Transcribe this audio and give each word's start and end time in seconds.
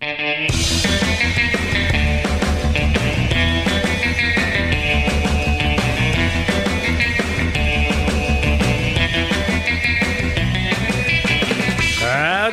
Howdy, 0.00 0.12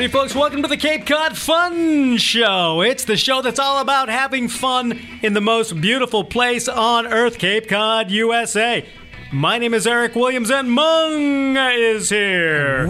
folks. 0.09 0.35
Welcome 0.35 0.61
to 0.61 0.67
the 0.67 0.75
Cape 0.75 1.05
Cod 1.05 1.37
Fun 1.37 2.17
Show. 2.17 2.81
It's 2.81 3.05
the 3.05 3.15
show 3.15 3.41
that's 3.41 3.59
all 3.59 3.79
about 3.79 4.09
having 4.09 4.49
fun 4.49 4.99
in 5.21 5.31
the 5.31 5.39
most 5.39 5.79
beautiful 5.79 6.25
place 6.25 6.67
on 6.67 7.07
earth, 7.07 7.39
Cape 7.39 7.69
Cod, 7.69 8.11
USA. 8.11 8.85
My 9.31 9.57
name 9.57 9.73
is 9.73 9.87
Eric 9.87 10.15
Williams, 10.15 10.51
and 10.51 10.69
Mung 10.69 11.55
is 11.55 12.09
here. 12.09 12.87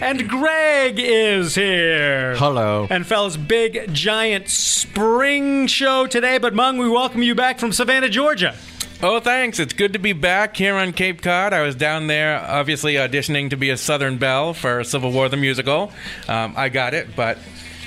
And 0.00 0.26
Greg 0.30 0.98
is 0.98 1.54
here. 1.54 2.34
Hello. 2.36 2.86
And 2.88 3.06
fellas, 3.06 3.36
big, 3.36 3.92
giant 3.92 4.48
spring 4.48 5.66
show 5.66 6.06
today. 6.06 6.38
But 6.38 6.54
Mung, 6.54 6.78
we 6.78 6.88
welcome 6.88 7.22
you 7.22 7.34
back 7.34 7.58
from 7.58 7.70
Savannah, 7.70 8.08
Georgia. 8.08 8.54
Oh, 9.02 9.20
thanks. 9.20 9.58
It's 9.58 9.74
good 9.74 9.92
to 9.92 9.98
be 9.98 10.14
back 10.14 10.56
here 10.56 10.74
on 10.74 10.94
Cape 10.94 11.20
Cod. 11.20 11.52
I 11.52 11.60
was 11.62 11.74
down 11.74 12.06
there, 12.06 12.38
obviously 12.40 12.94
auditioning 12.94 13.50
to 13.50 13.58
be 13.58 13.68
a 13.68 13.76
Southern 13.76 14.16
Belle 14.16 14.54
for 14.54 14.82
Civil 14.84 15.12
War 15.12 15.28
the 15.28 15.36
musical. 15.36 15.92
Um, 16.28 16.54
I 16.56 16.70
got 16.70 16.94
it, 16.94 17.14
but 17.14 17.36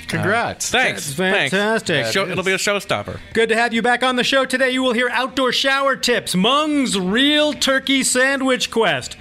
Congrats. 0.06 0.70
thanks. 0.70 1.06
That's 1.06 1.16
thanks. 1.16 1.50
fantastic. 1.50 2.06
Show, 2.06 2.28
it'll 2.28 2.44
be 2.44 2.52
a 2.52 2.58
showstopper. 2.58 3.18
Good 3.32 3.48
to 3.48 3.56
have 3.56 3.72
you 3.72 3.82
back 3.82 4.04
on 4.04 4.14
the 4.14 4.24
show 4.24 4.44
today. 4.44 4.70
You 4.70 4.84
will 4.84 4.92
hear 4.92 5.08
outdoor 5.08 5.50
shower 5.52 5.96
tips, 5.96 6.36
Mung's 6.36 6.96
real 6.96 7.52
turkey 7.52 8.04
sandwich 8.04 8.70
quest. 8.70 9.16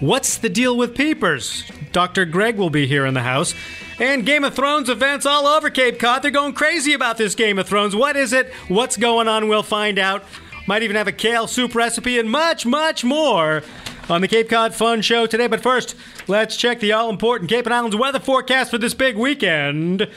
What's 0.00 0.38
the 0.38 0.48
deal 0.48 0.76
with 0.76 0.94
peepers? 0.94 1.70
Dr. 1.92 2.24
Greg 2.24 2.56
will 2.56 2.70
be 2.70 2.86
here 2.86 3.06
in 3.06 3.14
the 3.14 3.22
house. 3.22 3.54
And 3.98 4.24
Game 4.24 4.44
of 4.44 4.54
Thrones 4.54 4.88
events 4.88 5.26
all 5.26 5.46
over 5.46 5.70
Cape 5.70 5.98
Cod. 5.98 6.22
They're 6.22 6.30
going 6.30 6.54
crazy 6.54 6.92
about 6.92 7.18
this 7.18 7.34
Game 7.34 7.58
of 7.58 7.68
Thrones. 7.68 7.94
What 7.94 8.16
is 8.16 8.32
it? 8.32 8.52
What's 8.68 8.96
going 8.96 9.28
on? 9.28 9.48
We'll 9.48 9.62
find 9.62 9.98
out. 9.98 10.24
Might 10.66 10.82
even 10.82 10.96
have 10.96 11.08
a 11.08 11.12
kale 11.12 11.46
soup 11.46 11.74
recipe 11.74 12.18
and 12.18 12.30
much, 12.30 12.64
much 12.64 13.04
more 13.04 13.62
on 14.08 14.20
the 14.20 14.28
Cape 14.28 14.48
Cod 14.48 14.74
Fun 14.74 15.02
Show 15.02 15.26
today. 15.26 15.46
But 15.46 15.62
first, 15.62 15.96
let's 16.28 16.56
check 16.56 16.80
the 16.80 16.92
all 16.92 17.10
important 17.10 17.50
Cape 17.50 17.66
and 17.66 17.74
Islands 17.74 17.96
weather 17.96 18.20
forecast 18.20 18.70
for 18.70 18.78
this 18.78 18.94
big 18.94 19.16
weekend. 19.16 20.08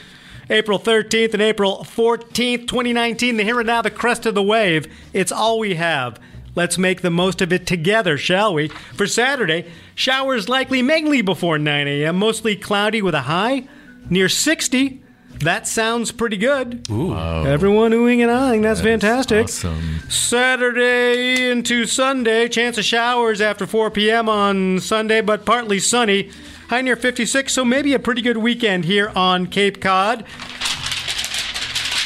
April 0.50 0.78
13th 0.78 1.32
and 1.32 1.42
April 1.42 1.84
14th, 1.84 2.68
2019. 2.68 3.36
The 3.36 3.44
here 3.44 3.60
and 3.60 3.66
now, 3.66 3.82
the 3.82 3.90
crest 3.90 4.26
of 4.26 4.34
the 4.34 4.42
wave. 4.42 4.92
It's 5.12 5.32
all 5.32 5.58
we 5.58 5.74
have. 5.74 6.20
Let's 6.54 6.78
make 6.78 7.00
the 7.02 7.10
most 7.10 7.40
of 7.42 7.52
it 7.52 7.66
together, 7.66 8.16
shall 8.16 8.54
we? 8.54 8.68
For 8.68 9.06
Saturday, 9.06 9.70
showers 9.94 10.48
likely 10.48 10.82
mainly 10.82 11.20
before 11.20 11.58
9 11.58 11.88
a.m., 11.88 12.16
mostly 12.16 12.54
cloudy 12.56 13.02
with 13.02 13.14
a 13.14 13.22
high 13.22 13.66
near 14.08 14.28
60. 14.28 15.02
That 15.40 15.66
sounds 15.66 16.12
pretty 16.12 16.36
good. 16.36 16.88
Ooh. 16.90 17.14
Everyone 17.14 17.90
oohing 17.90 18.20
and 18.20 18.30
ahhing. 18.30 18.62
That's 18.62 18.80
fantastic. 18.80 19.44
awesome. 19.46 20.00
Saturday 20.08 21.50
into 21.50 21.86
Sunday, 21.86 22.48
chance 22.48 22.78
of 22.78 22.84
showers 22.84 23.40
after 23.40 23.66
4 23.66 23.90
p.m. 23.90 24.28
on 24.28 24.78
Sunday, 24.78 25.20
but 25.20 25.44
partly 25.44 25.80
sunny. 25.80 26.30
High 26.68 26.82
near 26.82 26.96
56, 26.96 27.52
so 27.52 27.64
maybe 27.64 27.94
a 27.94 27.98
pretty 27.98 28.22
good 28.22 28.36
weekend 28.38 28.84
here 28.84 29.10
on 29.16 29.48
Cape 29.48 29.80
Cod. 29.82 30.24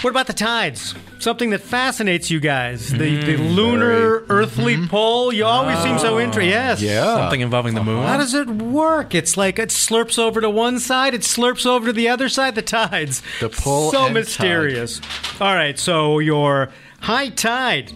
What 0.03 0.11
about 0.11 0.27
the 0.27 0.33
tides? 0.33 0.95
Something 1.21 1.51
that 1.51 1.61
fascinates 1.61 2.31
you 2.31 2.41
guys. 2.41 2.91
The, 2.91 2.99
mm-hmm. 2.99 3.27
the 3.27 3.37
lunar, 3.37 4.21
mm-hmm. 4.21 4.33
earthly 4.33 4.87
pole. 4.87 5.33
You 5.33 5.45
always 5.45 5.79
seem 5.79 5.99
so 5.99 6.17
oh, 6.17 6.21
interested. 6.21 6.51
Yes. 6.51 6.81
Yeah. 6.81 7.17
Something 7.17 7.41
involving 7.41 7.75
the 7.75 7.83
moon. 7.83 8.05
How 8.05 8.17
does 8.17 8.35
it 8.35 8.49
work? 8.49 9.15
It's 9.15 9.37
like 9.37 9.59
it 9.59 9.71
slurps 9.71 10.19
over 10.19 10.41
to 10.41 10.51
one 10.51 10.79
side, 10.79 11.15
it 11.15 11.23
slurps 11.23 11.67
over 11.67 11.87
to 11.87 11.93
the 11.93 12.09
other 12.09 12.29
side. 12.29 12.55
The 12.55 12.63
tides. 12.63 13.23
The 13.41 13.49
pull 13.49 13.91
So 13.91 14.07
and 14.07 14.15
mysterious. 14.15 15.01
All 15.41 15.55
right, 15.55 15.79
so 15.79 16.19
your 16.19 16.71
high 17.01 17.29
tide 17.29 17.93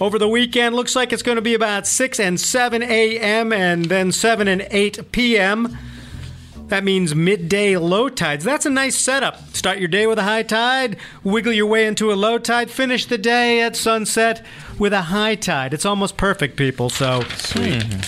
over 0.00 0.18
the 0.18 0.28
weekend 0.28 0.74
looks 0.74 0.94
like 0.94 1.12
it's 1.12 1.22
going 1.22 1.36
to 1.36 1.42
be 1.42 1.54
about 1.54 1.86
6 1.86 2.20
and 2.20 2.38
7 2.38 2.82
a.m. 2.82 3.52
and 3.52 3.86
then 3.86 4.12
7 4.12 4.46
and 4.46 4.66
8 4.70 5.12
p.m. 5.12 5.76
That 6.68 6.82
means 6.82 7.14
midday 7.14 7.76
low 7.76 8.08
tides. 8.08 8.44
That's 8.44 8.66
a 8.66 8.70
nice 8.70 8.96
setup. 8.96 9.54
Start 9.54 9.78
your 9.78 9.88
day 9.88 10.06
with 10.06 10.18
a 10.18 10.24
high 10.24 10.42
tide, 10.42 10.96
wiggle 11.22 11.52
your 11.52 11.66
way 11.66 11.86
into 11.86 12.12
a 12.12 12.14
low 12.14 12.38
tide, 12.38 12.70
finish 12.70 13.06
the 13.06 13.18
day 13.18 13.60
at 13.62 13.76
sunset 13.76 14.44
with 14.78 14.92
a 14.92 15.02
high 15.02 15.36
tide. 15.36 15.72
It's 15.72 15.86
almost 15.86 16.16
perfect, 16.16 16.56
people. 16.56 16.90
So 16.90 17.22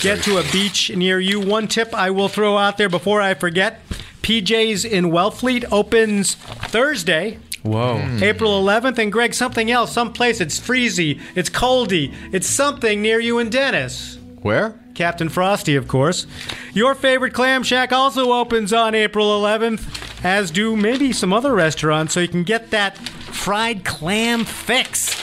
get 0.01 0.23
to 0.25 0.39
a 0.39 0.53
beach 0.53 0.95
near 0.95 1.21
you. 1.21 1.41
One 1.41 1.69
tip 1.69 1.95
I 1.95 2.11
will 2.11 2.29
throw 2.29 2.59
out 2.59 2.79
there 2.79 2.89
before 2.89 3.21
I 3.21 3.35
forget 3.35 3.81
PJ's 4.23 4.85
in 4.85 5.07
Wellfleet 5.07 5.65
opens 5.71 6.35
Thursday. 6.35 7.39
Whoa. 7.63 7.99
Hmm. 7.99 8.23
April 8.23 8.63
11th, 8.63 8.99
and 8.99 9.13
Greg, 9.13 9.35
something 9.35 9.71
else, 9.71 9.93
someplace 9.93 10.41
it's 10.41 10.61
freezy, 10.61 11.21
it's 11.35 11.51
coldy, 11.51 12.15
it's 12.33 12.47
something 12.47 13.03
near 13.03 13.21
you 13.21 13.39
in 13.39 13.51
Dennis. 13.51 14.19
Where? 14.43 14.79
Captain 14.99 15.29
Frosty, 15.29 15.77
of 15.77 15.87
course. 15.87 16.27
Your 16.75 16.93
favorite 16.93 17.33
clam 17.33 17.63
shack 17.63 17.93
also 17.93 18.33
opens 18.33 18.73
on 18.73 18.97
April 18.97 19.29
11th, 19.41 20.25
as 20.25 20.51
do 20.51 20.77
maybe 20.77 21.13
some 21.13 21.33
other 21.33 21.55
restaurants, 21.55 22.13
so 22.13 22.19
you 22.19 22.27
can 22.27 22.43
get 22.43 22.73
that 22.73 22.99
fried 22.99 23.85
clam 23.85 24.45
fix. 24.45 25.15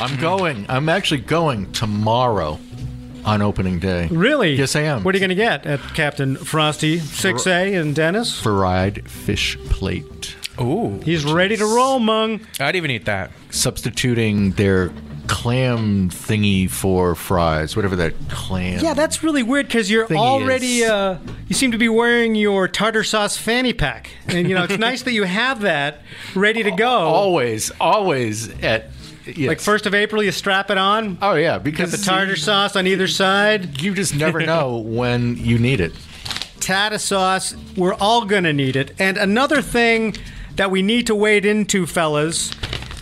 I'm 0.00 0.14
hmm. 0.14 0.20
going. 0.22 0.66
I'm 0.70 0.88
actually 0.88 1.20
going 1.20 1.70
tomorrow 1.72 2.58
on 3.26 3.42
opening 3.42 3.78
day. 3.78 4.08
Really? 4.10 4.54
Yes, 4.54 4.74
I 4.74 4.80
am. 4.80 5.04
What 5.04 5.14
are 5.14 5.18
you 5.18 5.20
going 5.20 5.28
to 5.28 5.34
get 5.34 5.66
at 5.66 5.80
Captain 5.92 6.36
Frosty 6.36 6.96
6A 6.96 7.74
in 7.78 7.92
Dennis? 7.92 8.40
Fried 8.40 9.06
fish 9.10 9.58
plate. 9.68 10.34
Ooh. 10.58 10.98
He's 11.04 11.26
ready 11.26 11.58
to 11.58 11.64
roll, 11.66 11.98
Mung. 11.98 12.40
I'd 12.58 12.74
even 12.74 12.90
eat 12.90 13.04
that. 13.04 13.32
Substituting 13.50 14.52
their 14.52 14.92
clam 15.26 16.10
thingy 16.10 16.70
for 16.70 17.14
fries, 17.14 17.76
whatever 17.76 17.96
that 17.96 18.14
clam. 18.28 18.80
Yeah, 18.82 18.94
that's 18.94 19.22
really 19.22 19.42
weird 19.42 19.66
because 19.66 19.90
you're 19.90 20.10
already, 20.12 20.84
uh, 20.84 21.18
you 21.48 21.54
seem 21.54 21.72
to 21.72 21.78
be 21.78 21.88
wearing 21.88 22.34
your 22.34 22.68
tartar 22.68 23.04
sauce 23.04 23.36
fanny 23.36 23.72
pack. 23.72 24.10
And, 24.26 24.48
you 24.48 24.54
know, 24.54 24.64
it's 24.64 24.78
nice 24.78 25.02
that 25.02 25.12
you 25.12 25.24
have 25.24 25.62
that 25.62 26.02
ready 26.34 26.62
to 26.62 26.70
go. 26.70 26.88
always, 26.98 27.70
always 27.80 28.48
at. 28.62 28.90
Yes. 29.26 29.48
Like 29.48 29.58
1st 29.58 29.86
of 29.86 29.94
April, 29.94 30.22
you 30.22 30.30
strap 30.32 30.70
it 30.70 30.76
on. 30.76 31.16
Oh 31.22 31.32
yeah, 31.32 31.56
because 31.56 31.92
the 31.92 31.96
tartar 31.96 32.36
sauce 32.36 32.76
on 32.76 32.86
either 32.86 33.08
side. 33.08 33.80
You 33.80 33.94
just 33.94 34.14
never 34.14 34.40
know 34.46 34.76
when 34.76 35.38
you 35.38 35.58
need 35.58 35.80
it. 35.80 35.94
Tartar 36.60 36.98
sauce, 36.98 37.56
we're 37.74 37.94
all 37.94 38.26
to 38.26 38.52
need 38.52 38.76
it. 38.76 38.92
And 38.98 39.16
another 39.16 39.62
thing 39.62 40.14
that 40.56 40.70
we 40.70 40.82
need 40.82 41.06
to 41.06 41.14
wade 41.14 41.44
into, 41.44 41.86
fellas. 41.86 42.50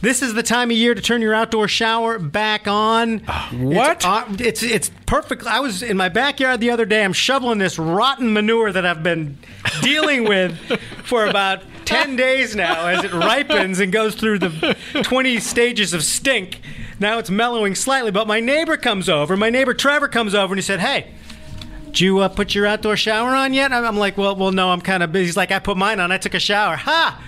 This 0.03 0.21
is 0.21 0.35
the 0.35 0.43
time 0.43 0.73
of 0.73 0.77
year 0.77 0.95
to 0.95 1.01
turn 1.01 1.23
your 1.23 1.33
outdoor 1.33 1.69
shower 1.69 2.19
back 2.19 2.67
on. 2.67 3.21
What? 3.21 3.99
It's, 3.99 4.05
uh, 4.05 4.27
it's 4.41 4.63
it's 4.65 4.91
perfect. 5.07 5.47
I 5.47 5.61
was 5.61 5.81
in 5.81 5.97
my 5.97 6.09
backyard 6.09 6.59
the 6.59 6.71
other 6.71 6.85
day. 6.85 7.05
I'm 7.05 7.13
shoveling 7.13 7.59
this 7.59 7.79
rotten 7.79 8.33
manure 8.33 8.73
that 8.73 8.85
I've 8.85 9.05
been 9.05 9.39
dealing 9.81 10.25
with 10.25 10.59
for 11.05 11.27
about 11.27 11.63
10 11.85 12.17
days 12.17 12.57
now 12.57 12.89
as 12.89 13.05
it 13.05 13.13
ripens 13.13 13.79
and 13.79 13.93
goes 13.93 14.17
through 14.17 14.41
the 14.41 14.77
20 15.05 15.39
stages 15.39 15.95
of 15.95 16.03
stink. 16.03 16.61
Now 16.99 17.19
it's 17.19 17.31
mellowing 17.31 17.77
slightly, 17.77 18.11
but 18.11 18.27
my 18.27 18.41
neighbor 18.41 18.77
comes 18.77 19.09
over. 19.09 19.37
My 19.37 19.51
neighbor 19.51 19.73
Trevor 19.73 20.09
comes 20.09 20.35
over 20.35 20.53
and 20.53 20.59
he 20.59 20.63
said, 20.63 20.81
"Hey, 20.81 21.13
did 21.87 22.01
you 22.01 22.19
uh, 22.19 22.29
put 22.29 22.57
your 22.57 22.67
outdoor 22.67 22.97
shower 22.97 23.37
on 23.37 23.55
yet?" 23.55 23.73
I'm 23.73 23.85
I'm 23.85 23.97
like, 23.97 24.19
"Well, 24.19 24.35
well, 24.35 24.51
no, 24.51 24.71
I'm 24.71 24.81
kind 24.81 25.05
of 25.05 25.13
busy." 25.13 25.27
He's 25.27 25.37
like, 25.37 25.53
"I 25.53 25.61
put 25.61 25.77
mine 25.77 26.01
on. 26.01 26.11
I 26.11 26.19
took 26.19 26.35
a 26.35 26.41
shower." 26.41 26.75
Ha! 26.75 27.23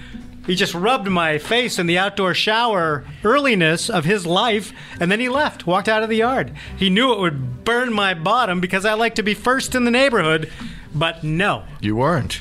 He 0.47 0.55
just 0.55 0.75
rubbed 0.75 1.09
my 1.09 1.38
face 1.38 1.78
in 1.78 1.87
the 1.87 1.99
outdoor 1.99 2.34
shower 2.34 3.05
earliness 3.22 3.88
of 3.88 4.05
his 4.05 4.27
life, 4.27 4.72
and 5.00 5.10
then 5.10 5.21
he 5.21 5.28
left, 5.28 5.66
walked 5.66 5.88
out 5.88 6.03
of 6.03 6.10
the 6.10 6.16
yard. 6.16 6.53
He 6.77 6.91
knew 6.91 7.12
it 7.12 7.19
would 7.19 7.65
burn 7.65 7.93
my 7.93 8.12
bottom 8.12 8.60
because 8.60 8.84
I 8.84 8.93
like 8.93 9.15
to 9.15 9.22
be 9.22 9.34
first 9.34 9.75
in 9.75 9.84
the 9.84 9.91
neighborhood, 9.91 10.50
but 10.94 11.25
no. 11.25 11.65
You 11.81 11.97
weren't. 11.97 12.34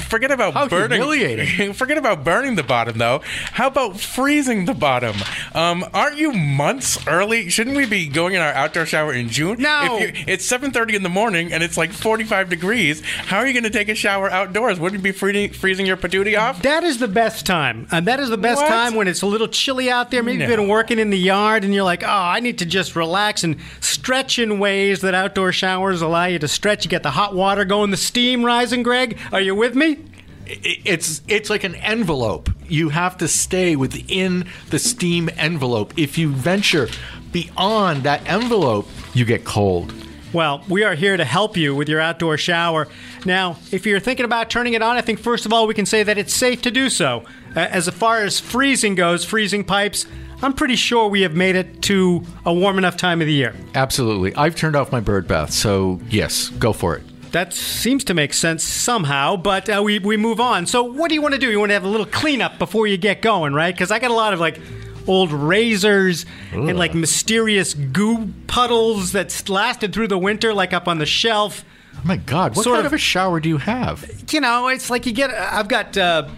Forget 0.00 0.30
about 0.30 0.54
How 0.54 0.68
burning. 0.68 0.98
humiliating. 1.00 1.72
Forget 1.74 1.98
about 1.98 2.24
burning 2.24 2.54
the 2.54 2.62
bottom, 2.62 2.98
though. 2.98 3.20
How 3.52 3.66
about 3.66 4.00
freezing 4.00 4.64
the 4.64 4.72
bottom? 4.74 5.16
Um, 5.54 5.84
aren't 5.92 6.16
you 6.16 6.32
months 6.32 7.06
early? 7.06 7.50
Shouldn't 7.50 7.76
we 7.76 7.84
be 7.86 8.06
going 8.06 8.34
in 8.34 8.40
our 8.40 8.52
outdoor 8.52 8.86
shower 8.86 9.12
in 9.12 9.28
June? 9.28 9.56
No. 9.60 9.98
If 10.00 10.18
you, 10.18 10.24
it's 10.26 10.50
7:30 10.50 10.94
in 10.94 11.02
the 11.02 11.08
morning 11.10 11.52
and 11.52 11.62
it's 11.62 11.76
like 11.76 11.92
45 11.92 12.48
degrees. 12.48 13.02
How 13.04 13.38
are 13.38 13.46
you 13.46 13.52
going 13.52 13.64
to 13.64 13.70
take 13.70 13.88
a 13.88 13.94
shower 13.94 14.30
outdoors? 14.30 14.80
Wouldn't 14.80 15.00
you 15.00 15.02
be 15.02 15.16
freezing, 15.16 15.52
freezing 15.52 15.84
your 15.86 15.96
patootie 15.98 16.38
off? 16.38 16.62
That 16.62 16.84
is 16.84 16.98
the 16.98 17.08
best 17.08 17.44
time. 17.44 17.86
And 17.90 18.06
that 18.06 18.18
is 18.20 18.30
the 18.30 18.38
best 18.38 18.62
What? 18.62 18.68
time 18.68 18.94
when 18.94 19.08
it's 19.08 19.22
a 19.22 19.26
little 19.26 19.48
chilly 19.48 19.90
out 19.90 20.10
there. 20.10 20.22
Maybe 20.22 20.38
you've 20.40 20.48
been 20.48 20.68
working 20.68 20.98
in 20.98 21.10
the 21.10 21.18
yard 21.18 21.64
and 21.64 21.74
you're 21.74 21.84
like, 21.84 22.02
oh, 22.02 22.06
I 22.08 22.40
need 22.40 22.58
to 22.58 22.66
just 22.66 22.96
relax 22.96 23.44
and 23.44 23.56
stretch 23.80 24.38
in 24.38 24.58
ways 24.58 25.00
that 25.02 25.14
outdoor 25.14 25.52
showers 25.52 26.00
allow 26.00 26.24
you 26.24 26.38
to 26.38 26.48
stretch. 26.48 26.84
You 26.84 26.90
get 26.90 27.02
the 27.02 27.10
hot 27.10 27.34
water 27.34 27.64
going, 27.72 27.90
the 27.90 27.96
steam 27.96 28.44
rising, 28.44 28.82
Greg. 28.82 29.18
Are 29.32 29.40
you 29.40 29.54
with 29.54 29.74
me? 29.74 29.96
It's 30.44 31.22
it's 31.26 31.48
like 31.48 31.64
an 31.64 31.74
envelope. 31.76 32.50
You 32.68 32.90
have 32.90 33.16
to 33.18 33.28
stay 33.28 33.76
within 33.76 34.46
the 34.68 34.78
steam 34.78 35.30
envelope. 35.38 35.94
If 35.96 36.18
you 36.18 36.28
venture 36.28 36.88
beyond 37.32 38.02
that 38.02 38.28
envelope, 38.28 38.88
you 39.14 39.24
get 39.24 39.46
cold. 39.46 39.94
Well, 40.34 40.62
we 40.68 40.84
are 40.84 40.94
here 40.94 41.16
to 41.16 41.24
help 41.24 41.56
you 41.56 41.74
with 41.74 41.88
your 41.88 42.00
outdoor 42.00 42.36
shower. 42.36 42.88
Now, 43.24 43.56
if 43.70 43.86
you're 43.86 44.00
thinking 44.00 44.26
about 44.26 44.50
turning 44.50 44.74
it 44.74 44.82
on, 44.82 44.96
I 44.96 45.00
think 45.00 45.18
first 45.18 45.46
of 45.46 45.52
all 45.54 45.66
we 45.66 45.72
can 45.72 45.86
say 45.86 46.02
that 46.02 46.18
it's 46.18 46.34
safe 46.34 46.60
to 46.62 46.70
do 46.70 46.90
so. 46.90 47.24
As 47.56 47.88
far 47.88 48.22
as 48.22 48.38
freezing 48.38 48.94
goes, 48.94 49.24
freezing 49.24 49.64
pipes, 49.64 50.04
I'm 50.42 50.52
pretty 50.52 50.76
sure 50.76 51.08
we 51.08 51.22
have 51.22 51.34
made 51.34 51.56
it 51.56 51.80
to 51.82 52.22
a 52.44 52.52
warm 52.52 52.76
enough 52.76 52.98
time 52.98 53.22
of 53.22 53.26
the 53.26 53.32
year. 53.32 53.54
Absolutely. 53.74 54.34
I've 54.34 54.56
turned 54.56 54.76
off 54.76 54.92
my 54.92 55.00
bird 55.00 55.26
bath, 55.26 55.52
so 55.52 56.00
yes, 56.10 56.50
go 56.50 56.74
for 56.74 56.96
it. 56.96 57.02
That 57.32 57.54
seems 57.54 58.04
to 58.04 58.14
make 58.14 58.34
sense 58.34 58.62
somehow, 58.62 59.36
but 59.36 59.68
uh, 59.68 59.82
we, 59.82 59.98
we 59.98 60.16
move 60.18 60.38
on. 60.38 60.66
So, 60.66 60.82
what 60.82 61.08
do 61.08 61.14
you 61.14 61.22
want 61.22 61.32
to 61.32 61.40
do? 61.40 61.50
You 61.50 61.58
want 61.58 61.70
to 61.70 61.74
have 61.74 61.84
a 61.84 61.88
little 61.88 62.06
cleanup 62.06 62.58
before 62.58 62.86
you 62.86 62.98
get 62.98 63.22
going, 63.22 63.54
right? 63.54 63.74
Because 63.74 63.90
I 63.90 63.98
got 63.98 64.10
a 64.10 64.14
lot 64.14 64.34
of 64.34 64.40
like 64.40 64.60
old 65.06 65.32
razors 65.32 66.26
and 66.52 66.78
like 66.78 66.94
mysterious 66.94 67.74
goo 67.74 68.28
puddles 68.46 69.12
that 69.12 69.48
lasted 69.48 69.92
through 69.92 70.08
the 70.08 70.18
winter, 70.18 70.52
like 70.52 70.72
up 70.72 70.86
on 70.86 70.98
the 70.98 71.06
shelf. 71.06 71.64
Oh 71.96 72.00
my 72.04 72.16
God, 72.18 72.54
what 72.54 72.64
Sort 72.64 72.76
kind 72.76 72.86
of- 72.86 72.92
of, 72.92 72.96
a 72.96 73.00
shower 73.00 73.40
do 73.40 73.48
you 73.48 73.58
have? 73.58 74.08
You 74.30 74.40
know, 74.40 74.68
it's 74.68 74.90
like 74.90 75.06
you 75.06 75.12
get. 75.12 75.30
I've 75.30 75.68
got 75.68 75.96
uh, 75.96 76.28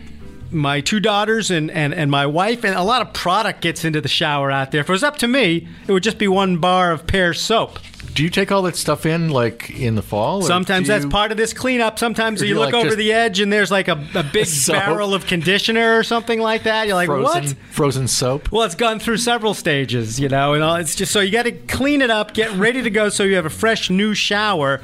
my 0.53 0.81
two 0.81 1.01
daughters 1.01 1.51
and, 1.51 1.71
and, 1.73 1.93
and 1.93 2.11
my 2.11 2.27
wife, 2.27 2.65
and 2.65 2.75
a 2.75 2.83
lot 2.83 3.03
of 3.03 3.13
product 3.13 3.61
gets 3.61 3.85
into 3.85 4.01
the 4.01 4.09
shower 4.09 4.51
out 4.51 4.71
there. 4.71 4.81
If 4.81 4.89
it 4.89 4.93
was 4.93 5.03
up 5.03 5.17
to 5.19 5.29
me, 5.29 5.67
it 5.89 5.93
would 5.93 6.03
just 6.05 6.19
be 6.19 6.29
one 6.29 6.59
bar 6.59 6.93
of 6.93 7.07
Pear 7.07 7.35
soap. 7.35 7.79
Do 8.15 8.23
you 8.23 8.31
take 8.31 8.53
all 8.53 8.63
that 8.63 8.77
stuff 8.77 9.07
in 9.07 9.31
like 9.31 9.71
in 9.71 9.97
the 9.97 10.03
fall? 10.03 10.41
Sometimes 10.43 10.87
that's 10.87 11.05
you- 11.05 11.11
part 11.11 11.33
of 11.33 11.37
this 11.37 11.53
cleanup. 11.53 11.99
Sometimes 11.99 12.41
you 12.41 12.49
you 12.49 12.55
look 12.55 12.73
like 12.73 12.85
over 12.85 12.95
the 12.95 13.13
edge 13.13 13.41
and 13.41 13.53
there's 13.53 13.71
like 13.73 13.89
a, 13.89 14.07
a 14.15 14.23
big 14.23 14.47
Soap? 14.65 14.77
barrel 14.77 15.15
of 15.15 15.27
conditioner 15.27 15.99
or 15.99 16.05
something 16.05 16.39
like 16.41 16.63
that. 16.63 16.87
You're 16.87 16.95
like, 16.95 17.07
frozen 17.09 17.45
what? 17.45 17.57
frozen 17.71 18.07
soap. 18.09 18.53
Well, 18.53 18.63
it's 18.63 18.77
gone 18.77 19.01
through 19.01 19.17
several 19.17 19.53
stages, 19.53 20.21
you 20.21 20.29
know, 20.29 20.55
and 20.55 20.63
all, 20.63 20.77
it's 20.77 20.95
just 20.95 21.11
so 21.13 21.19
you 21.21 21.33
got 21.33 21.43
to 21.43 21.53
clean 21.53 22.03
it 22.03 22.11
up, 22.11 22.35
get 22.35 22.53
ready 22.53 22.83
to 22.83 22.91
go, 22.91 23.09
so 23.09 23.25
you 23.25 23.35
have 23.35 23.47
a 23.47 23.51
fresh 23.51 23.91
new 23.91 24.15
shower, 24.15 24.81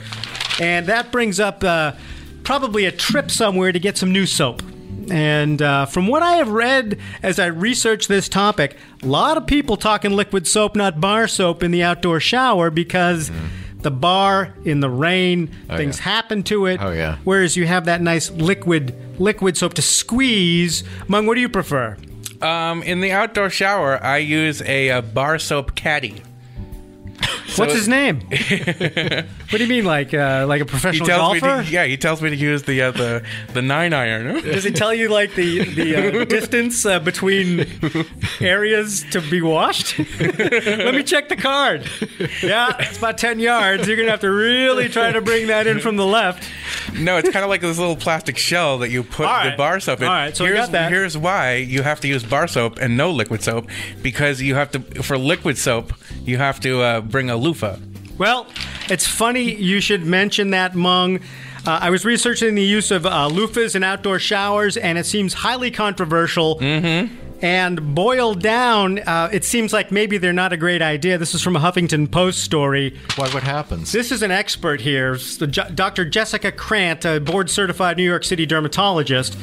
and 0.59 0.87
that 0.87 1.13
brings 1.13 1.39
up 1.39 1.63
uh, 1.63 1.93
probably 2.43 2.85
a 2.85 2.93
trip 2.93 3.31
somewhere 3.31 3.71
to 3.71 3.79
get 3.79 3.97
some 3.97 4.13
new 4.13 4.27
soap. 4.27 4.63
And 5.11 5.63
uh, 5.63 5.87
from 5.87 6.07
what 6.07 6.23
I 6.23 6.33
have 6.33 6.51
read 6.51 6.99
as 7.23 7.39
I 7.39 7.47
research 7.47 8.09
this 8.09 8.29
topic, 8.29 8.77
a 9.03 9.07
lot 9.07 9.37
of 9.37 9.47
people 9.47 9.77
talking 9.77 10.13
liquid 10.13 10.47
soap, 10.47 10.77
not 10.77 11.01
bar 11.01 11.29
soap, 11.29 11.63
in 11.63 11.71
the 11.71 11.83
outdoor 11.83 12.21
shower 12.21 12.71
because 12.71 13.31
the 13.83 13.91
bar 13.91 14.55
in 14.65 14.81
the 14.81 14.91
rain, 14.91 15.49
things 15.69 15.99
yeah. 15.99 16.05
happen 16.05 16.43
to 16.45 16.67
it. 16.67 16.81
Oh, 16.83 16.93
yeah. 16.93 17.19
Whereas 17.25 17.57
you 17.57 17.67
have 17.67 17.87
that 17.87 18.01
nice 18.01 18.31
liquid 18.31 18.95
liquid 19.21 19.57
soap 19.57 19.75
to 19.75 19.83
squeeze. 19.83 20.85
Mung, 21.09 21.27
what 21.27 21.35
do 21.35 21.41
you 21.41 21.49
prefer? 21.49 21.97
Um, 22.43 22.83
in 22.83 23.01
the 23.01 23.13
outdoor 23.13 23.51
shower, 23.51 24.03
I 24.03 24.19
use 24.19 24.63
a, 24.63 24.91
uh 24.91 25.03
bar 25.03 25.39
soap 25.39 25.75
caddy. 25.75 26.23
What's 27.57 27.75
his 27.75 27.89
name? 27.89 28.21
what 29.51 29.59
do 29.59 29.65
you 29.65 29.69
mean, 29.69 29.85
like 29.85 30.15
uh, 30.15 30.45
like 30.49 30.61
a 30.61 30.65
He 30.65 30.71
professional 30.71 31.07
tells 31.07 31.35
me, 31.35 31.41
golfer? 31.41 31.65
to, 31.65 31.73
yeah, 31.73 31.85
he 31.85 31.97
tells 31.97 32.23
me 32.23 32.31
to 32.31 32.37
use 32.37 32.63
the 32.63 32.83
uh, 32.83 32.91
the 32.93 33.25
the 33.53 33.63
nine 33.63 33.93
iron. 33.93 34.41
Does 34.43 34.63
he 34.65 34.71
tell 34.71 34.95
you 34.95 35.09
like 35.09 35.35
the 35.35 35.65
the 35.65 36.21
uh, 36.21 36.25
distance 36.25 36.87
uh, 36.87 37.01
between 37.01 37.67
areas 38.41 39.05
to 39.11 39.21
be 39.21 39.43
washed? 39.43 39.99
Let 40.21 40.95
me 40.95 41.03
check 41.03 41.29
the 41.29 41.37
card. 41.37 41.89
Yeah, 42.43 42.77
it's 42.79 42.99
about 42.99 43.19
ten 43.19 43.41
yards. 43.41 43.89
You're 43.89 43.97
gonna 43.97 44.11
have 44.11 44.21
to 44.21 44.31
really 44.31 44.89
try 44.89 45.11
to 45.11 45.21
bring 45.21 45.49
that 45.49 45.67
in 45.67 45.81
from 45.81 45.97
the 45.97 46.07
left. 46.07 46.49
No, 46.97 47.17
it's 47.17 47.31
kind 47.31 47.45
of 47.45 47.49
like 47.49 47.61
this 47.61 47.79
little 47.79 47.97
plastic 47.97 48.37
shell 48.37 48.79
that 48.79 48.91
you 48.91 49.03
put 49.03 49.27
right. 49.27 49.51
the 49.51 49.57
bar 49.57 49.81
soap 49.81 50.01
in. 50.01 50.07
All 50.07 50.13
right, 50.13 50.37
so 50.37 50.45
here's, 50.45 50.59
got 50.59 50.73
that. 50.73 50.93
here's 50.93 51.17
why 51.19 51.57
you 51.57 51.83
have 51.83 52.01
to 52.01 52.09
use 52.09 52.25
bar 52.25 52.47
soap 52.47 52.79
and 52.81 52.97
no 52.97 53.11
liquid 53.11 53.43
soap 53.43 53.69
because 54.03 54.41
you 54.41 54.55
have 54.55 54.71
to 54.73 55.03
for 55.03 55.19
liquid 55.19 55.59
soap 55.59 55.93
you 56.25 56.39
have 56.39 56.61
to 56.61 56.81
uh, 56.83 57.01
bring 57.01 57.31
a 57.31 57.37
loofah. 57.37 57.77
Well, 58.19 58.47
it's 58.91 59.07
funny 59.07 59.55
you 59.55 59.81
should 59.81 60.05
mention 60.05 60.51
that, 60.51 60.75
Mung. 60.75 61.19
Uh, 61.67 61.79
I 61.83 61.91
was 61.91 62.05
researching 62.05 62.55
the 62.55 62.63
use 62.63 62.91
of 62.91 63.07
uh, 63.07 63.29
loofahs 63.31 63.75
in 63.77 63.85
outdoor 63.85 64.19
showers, 64.19 64.77
and 64.77 64.99
it 64.99 65.07
seems 65.07 65.33
highly 65.35 65.71
controversial. 65.71 66.59
Mm-hmm. 66.59 67.17
And 67.43 67.95
boiled 67.95 68.43
down, 68.43 68.99
uh, 68.99 69.31
it 69.33 69.47
seems 69.47 69.73
like 69.73 69.91
maybe 69.91 70.19
they're 70.19 70.31
not 70.35 70.53
a 70.53 70.59
great 70.59 70.83
idea. 70.83 71.17
This 71.17 71.35
is 71.35 71.41
from 71.41 71.57
a 71.57 71.59
Huffington 71.59 72.11
Post 72.11 72.41
story. 72.45 72.99
Why? 73.17 73.31
What 73.31 73.43
happens? 73.43 73.93
This 73.93 74.13
is 74.13 74.23
an 74.23 74.31
expert 74.31 74.83
here, 74.83 75.15
s- 75.15 75.39
the 75.39 75.47
Jo- 75.47 75.71
Dr. 75.75 76.05
Jessica 76.05 76.53
Krant, 76.53 77.07
a 77.07 77.19
board 77.19 77.49
certified 77.49 77.97
New 77.97 78.03
York 78.05 78.25
City 78.25 78.45
dermatologist. 78.45 79.39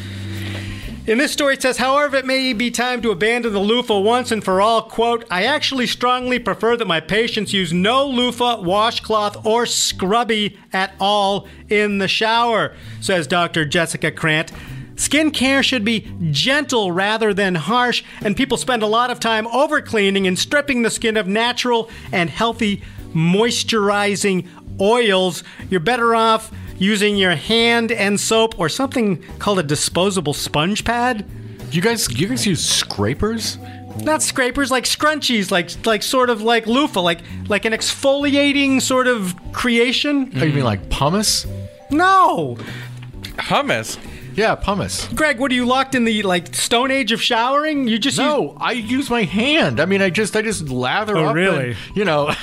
In 1.07 1.19
this 1.19 1.31
story, 1.31 1.54
it 1.54 1.62
says, 1.62 1.77
however, 1.77 2.18
it 2.18 2.25
may 2.25 2.51
be 2.51 2.69
time 2.69 3.01
to 3.01 3.12
abandon 3.12 3.54
the 3.54 3.59
loofah 3.59 4.00
once 4.00 4.30
and 4.30 4.44
for 4.44 4.59
all. 4.59 4.81
Quote, 4.81 5.24
I 5.31 5.45
actually 5.45 5.88
strongly 5.88 6.38
prefer 6.38 6.75
that 6.75 6.86
my 6.86 7.00
patients 7.00 7.54
use 7.54 7.71
no 7.71 8.06
loofah, 8.06 8.59
washcloth, 8.59 9.45
or 9.45 9.65
scrubby 9.65 10.59
at 10.74 10.94
all 11.00 11.48
in 11.69 12.00
the 12.00 12.09
shower, 12.09 12.75
says 13.00 13.25
Dr. 13.25 13.63
Jessica 13.63 14.12
Krant. 14.12 14.51
Skin 14.98 15.31
care 15.31 15.63
should 15.63 15.86
be 15.86 16.12
gentle 16.30 16.92
rather 16.92 17.33
than 17.33 17.56
harsh, 17.56 18.03
and 18.19 18.36
people 18.36 18.57
spend 18.57 18.83
a 18.83 18.88
lot 18.88 19.10
of 19.10 19.21
time 19.21 19.48
over 19.48 19.80
cleaning 19.80 20.27
and 20.27 20.38
stripping 20.38 20.81
the 20.81 20.89
skin 20.89 21.15
of 21.15 21.25
natural 21.25 21.89
and 22.12 22.30
healthy 22.30 22.83
moisturizing 23.13 24.45
oils. 24.79 25.44
You're 25.69 25.79
better 25.79 26.15
off 26.15 26.51
using 26.77 27.18
your 27.18 27.35
hand 27.35 27.91
and 27.91 28.19
soap 28.19 28.59
or 28.59 28.69
something 28.69 29.21
called 29.39 29.59
a 29.59 29.63
disposable 29.63 30.33
sponge 30.33 30.83
pad. 30.85 31.25
you 31.71 31.81
guys, 31.81 32.09
you 32.19 32.27
guys 32.27 32.45
use 32.45 32.63
scrapers? 32.65 33.57
Not 34.03 34.21
scrapers, 34.21 34.69
like 34.69 34.83
scrunchies, 34.83 35.50
like 35.50 35.71
like 35.85 36.03
sort 36.03 36.29
of 36.29 36.44
like 36.44 36.68
loofah, 36.68 37.01
like 37.01 37.21
like 37.50 37.65
an 37.65 37.74
exfoliating 37.74 38.79
sort 38.79 39.07
of 39.07 39.35
creation. 39.53 40.31
Oh, 40.35 40.44
you 40.44 40.53
mean 40.53 40.63
like 40.63 40.88
pumice? 40.91 41.47
No, 41.89 42.57
Hummus. 43.38 43.97
Yeah, 44.38 44.54
pumice. 44.56 45.07
Greg, 45.16 45.39
what 45.39 45.51
are 45.51 45.56
you 45.56 45.66
locked 45.66 45.95
in 45.95 46.06
the 46.06 46.22
like 46.22 46.54
Stone 46.56 46.92
Age 46.92 47.12
of 47.12 47.19
showering? 47.22 47.88
You 47.88 47.98
just 47.98 48.18
use 48.18 48.25
No, 48.25 48.56
I 48.60 48.74
use 48.74 49.10
my 49.10 49.24
hand. 49.24 49.80
I 49.80 49.86
mean, 49.86 50.01
I 50.01 50.12
just, 50.12 50.36
I 50.36 50.44
just 50.44 50.69
lather 50.69 51.18
Oh, 51.18 51.25
up. 51.30 51.36
really? 51.36 51.69
And, 51.72 51.78
you 51.95 52.06
know, 52.06 52.28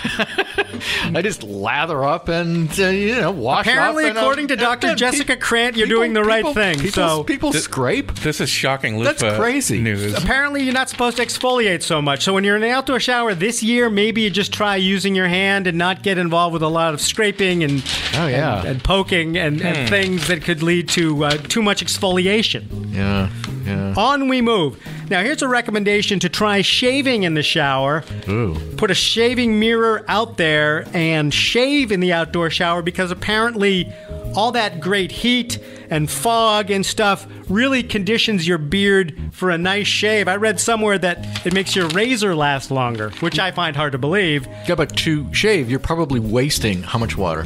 I 1.15 1.23
just 1.23 1.43
lather 1.45 2.03
up 2.05 2.29
and 2.29 2.69
uh, 2.81 2.89
you 2.89 3.15
know 3.21 3.31
wash. 3.31 3.67
Apparently, 3.67 4.05
off 4.05 4.09
and, 4.11 4.19
uh, 4.19 4.21
according 4.23 4.49
to 4.49 4.57
Dr. 4.57 4.89
then 4.89 4.97
Jessica 4.97 5.35
pe- 5.37 5.41
Krant, 5.41 5.77
you're 5.77 5.87
people- 5.87 6.01
doing 6.01 6.13
the 6.15 6.25
right 6.25 6.41
people- 6.43 6.55
thing. 6.55 6.77
People, 6.79 6.91
so 6.91 7.23
people 7.25 7.53
scrape. 7.53 8.13
This 8.17 8.41
is 8.41 8.49
shocking 8.51 8.99
loofah 8.99 9.13
That's 9.13 9.39
crazy. 9.39 9.81
news. 9.81 10.15
Apparently, 10.15 10.65
you're 10.65 10.75
not 10.75 10.89
supposed 10.91 11.17
to 11.19 11.23
exfoliate 11.25 11.83
so 11.83 12.03
much. 12.03 12.25
So 12.25 12.35
when 12.35 12.43
you're 12.45 12.57
in 12.57 12.65
an 12.65 12.71
outdoor 12.71 12.99
shower 12.99 13.35
this 13.35 13.63
year, 13.63 13.89
maybe 13.89 14.23
you 14.23 14.31
just 14.31 14.53
try 14.53 14.75
using 14.77 15.15
your 15.15 15.29
hand 15.29 15.69
and 15.69 15.79
not 15.79 16.03
get 16.03 16.19
involved 16.19 16.53
with 16.55 16.63
a 16.63 16.69
lot 16.69 16.93
of 16.93 17.01
scraping 17.01 17.63
and 17.63 17.85
Oh, 18.17 18.27
yeah. 18.27 18.59
and, 18.61 18.69
and 18.69 18.85
poking 18.85 19.37
and, 19.39 19.63
and 19.63 19.89
things 19.89 20.27
that 20.29 20.43
could 20.43 20.63
lead 20.63 20.89
to 20.91 21.25
uh, 21.25 21.31
too 21.37 21.63
much 21.63 21.83
exfoliation. 21.85 22.93
Yeah, 22.95 23.31
yeah. 23.65 23.95
On 23.97 24.29
we 24.29 24.41
move. 24.41 24.81
Now, 25.11 25.23
here's 25.23 25.43
a 25.43 25.49
recommendation 25.49 26.19
to 26.21 26.29
try 26.29 26.63
shaving 26.63 27.25
in 27.25 27.35
the 27.35 27.43
shower. 27.43 28.05
Ooh. 28.29 28.55
Put 28.77 28.91
a 28.91 28.95
shaving 28.95 29.61
mirror 29.61 30.05
out 30.09 30.39
there 30.39 30.87
and 30.95 31.33
shave 31.33 31.93
in 31.93 32.01
the 32.01 32.13
outdoor 32.13 32.49
shower 32.51 32.81
because 32.81 33.11
apparently 33.11 33.93
all 34.35 34.53
that 34.53 34.81
great 34.81 35.13
heat 35.13 35.59
and 35.91 36.11
fog 36.11 36.71
and 36.71 36.85
stuff 36.85 37.27
really 37.49 37.83
conditions 37.83 38.49
your 38.49 38.59
beard 38.59 39.17
for 39.33 39.51
a 39.51 39.59
nice 39.59 39.87
shave. 39.87 40.27
I 40.27 40.37
read 40.37 40.59
somewhere 40.59 40.99
that 40.99 41.47
it 41.47 41.53
makes 41.53 41.77
your 41.77 41.89
razor 41.89 42.35
last 42.35 42.71
longer, 42.71 43.11
which 43.21 43.39
I 43.39 43.51
find 43.51 43.77
hard 43.77 43.93
to 43.93 43.99
believe. 43.99 44.47
Yeah, 44.67 44.75
but 44.75 44.97
to 44.99 45.33
shave, 45.33 45.71
you're 45.71 45.79
probably 45.79 46.21
wasting 46.21 46.83
how 46.83 46.99
much 46.99 47.17
water? 47.17 47.45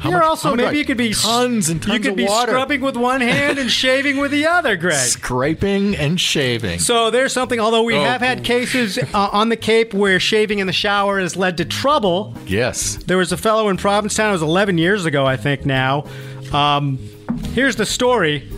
How 0.00 0.08
You're 0.10 0.18
much- 0.20 0.28
also 0.28 0.56
maybe 0.56 0.78
you 0.78 0.84
could 0.86 0.96
be 0.96 1.12
tons 1.12 1.68
and 1.68 1.82
tons 1.82 1.94
you 1.94 2.00
could 2.00 2.16
be 2.16 2.24
water. 2.24 2.52
scrubbing 2.52 2.80
with 2.80 2.96
one 2.96 3.20
hand 3.20 3.58
and 3.58 3.70
shaving 3.70 4.16
with 4.16 4.30
the 4.30 4.46
other, 4.46 4.74
Greg. 4.84 4.94
scraping 4.96 5.94
and 5.94 6.18
shaving. 6.20 6.78
So 6.78 7.10
there's 7.10 7.32
something. 7.34 7.60
Although 7.60 7.82
we 7.82 7.96
Oh. 7.96 8.02
have 8.04 8.20
had 8.22 8.42
cases 8.42 8.98
uh, 8.98 9.28
on 9.32 9.50
the 9.50 9.56
Cape 9.56 9.92
where 9.92 10.18
shaving 10.18 10.58
in 10.58 10.66
the 10.66 10.72
shower 10.72 11.20
has 11.20 11.36
led 11.36 11.56
to 11.58 11.64
trouble. 11.64 12.34
yes. 12.46 12.96
There 13.06 13.18
was 13.18 13.30
a 13.32 13.36
fellow 13.36 13.68
in 13.68 13.76
Provincetown. 13.76 14.30
It 14.30 14.32
was 14.32 14.42
11 14.42 14.78
years 14.78 15.04
ago, 15.04 15.26
I 15.26 15.36
think. 15.36 15.66
Now, 15.66 16.04
um, 16.52 16.98
here's 17.54 17.76
the 17.76 17.86
story. 17.86 18.48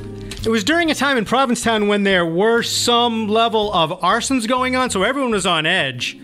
It 0.44 0.48
was 0.48 0.64
during 0.64 0.90
a 0.90 0.94
time 0.94 1.18
in 1.18 1.24
Provincetown 1.24 1.88
when 1.88 2.02
there 2.04 2.24
were 2.26 2.62
some 2.62 3.28
level 3.28 3.72
of 3.72 3.90
arsons 4.00 4.46
going 4.48 4.74
on, 4.76 4.90
so 4.90 5.02
everyone 5.02 5.30
was 5.32 5.46
on 5.46 5.66
edge. 5.66 6.16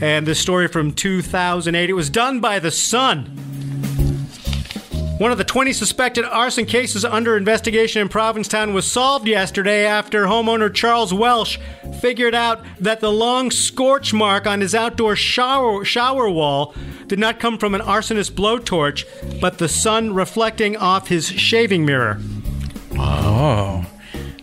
And 0.00 0.26
this 0.26 0.38
story 0.38 0.66
from 0.68 0.92
2008. 0.92 1.90
It 1.90 1.92
was 1.92 2.08
done 2.08 2.40
by 2.40 2.58
the 2.58 2.70
Sun. 2.70 3.36
One 5.20 5.32
of 5.32 5.36
the 5.36 5.44
20 5.44 5.74
suspected 5.74 6.24
arson 6.24 6.64
cases 6.64 7.04
under 7.04 7.36
investigation 7.36 8.00
in 8.00 8.08
Provincetown 8.08 8.72
was 8.72 8.90
solved 8.90 9.28
yesterday 9.28 9.84
after 9.84 10.24
homeowner 10.24 10.72
Charles 10.72 11.12
Welsh 11.12 11.58
figured 12.00 12.34
out 12.34 12.64
that 12.78 13.00
the 13.00 13.12
long 13.12 13.50
scorch 13.50 14.14
mark 14.14 14.46
on 14.46 14.62
his 14.62 14.74
outdoor 14.74 15.16
shower, 15.16 15.84
shower 15.84 16.30
wall 16.30 16.74
did 17.06 17.18
not 17.18 17.38
come 17.38 17.58
from 17.58 17.74
an 17.74 17.82
arsonist 17.82 18.30
blowtorch, 18.30 19.04
but 19.42 19.58
the 19.58 19.68
sun 19.68 20.14
reflecting 20.14 20.74
off 20.78 21.08
his 21.08 21.28
shaving 21.28 21.84
mirror. 21.84 22.18
Oh. 22.94 23.84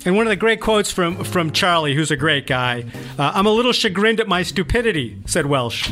And 0.05 0.15
one 0.15 0.27
of 0.27 0.29
the 0.29 0.36
great 0.36 0.62
quotes 0.62 0.91
from, 0.91 1.24
from 1.24 1.53
Charlie, 1.53 1.96
who's 1.96 2.12
a 2.12 2.15
great 2.15 2.46
guy 2.46 2.86
uh, 3.17 3.31
I'm 3.34 3.48
a 3.48 3.51
little 3.51 3.74
chagrined 3.74 4.19
at 4.19 4.27
my 4.27 4.43
stupidity, 4.43 5.24
said 5.25 5.48
Welsh. 5.48 5.89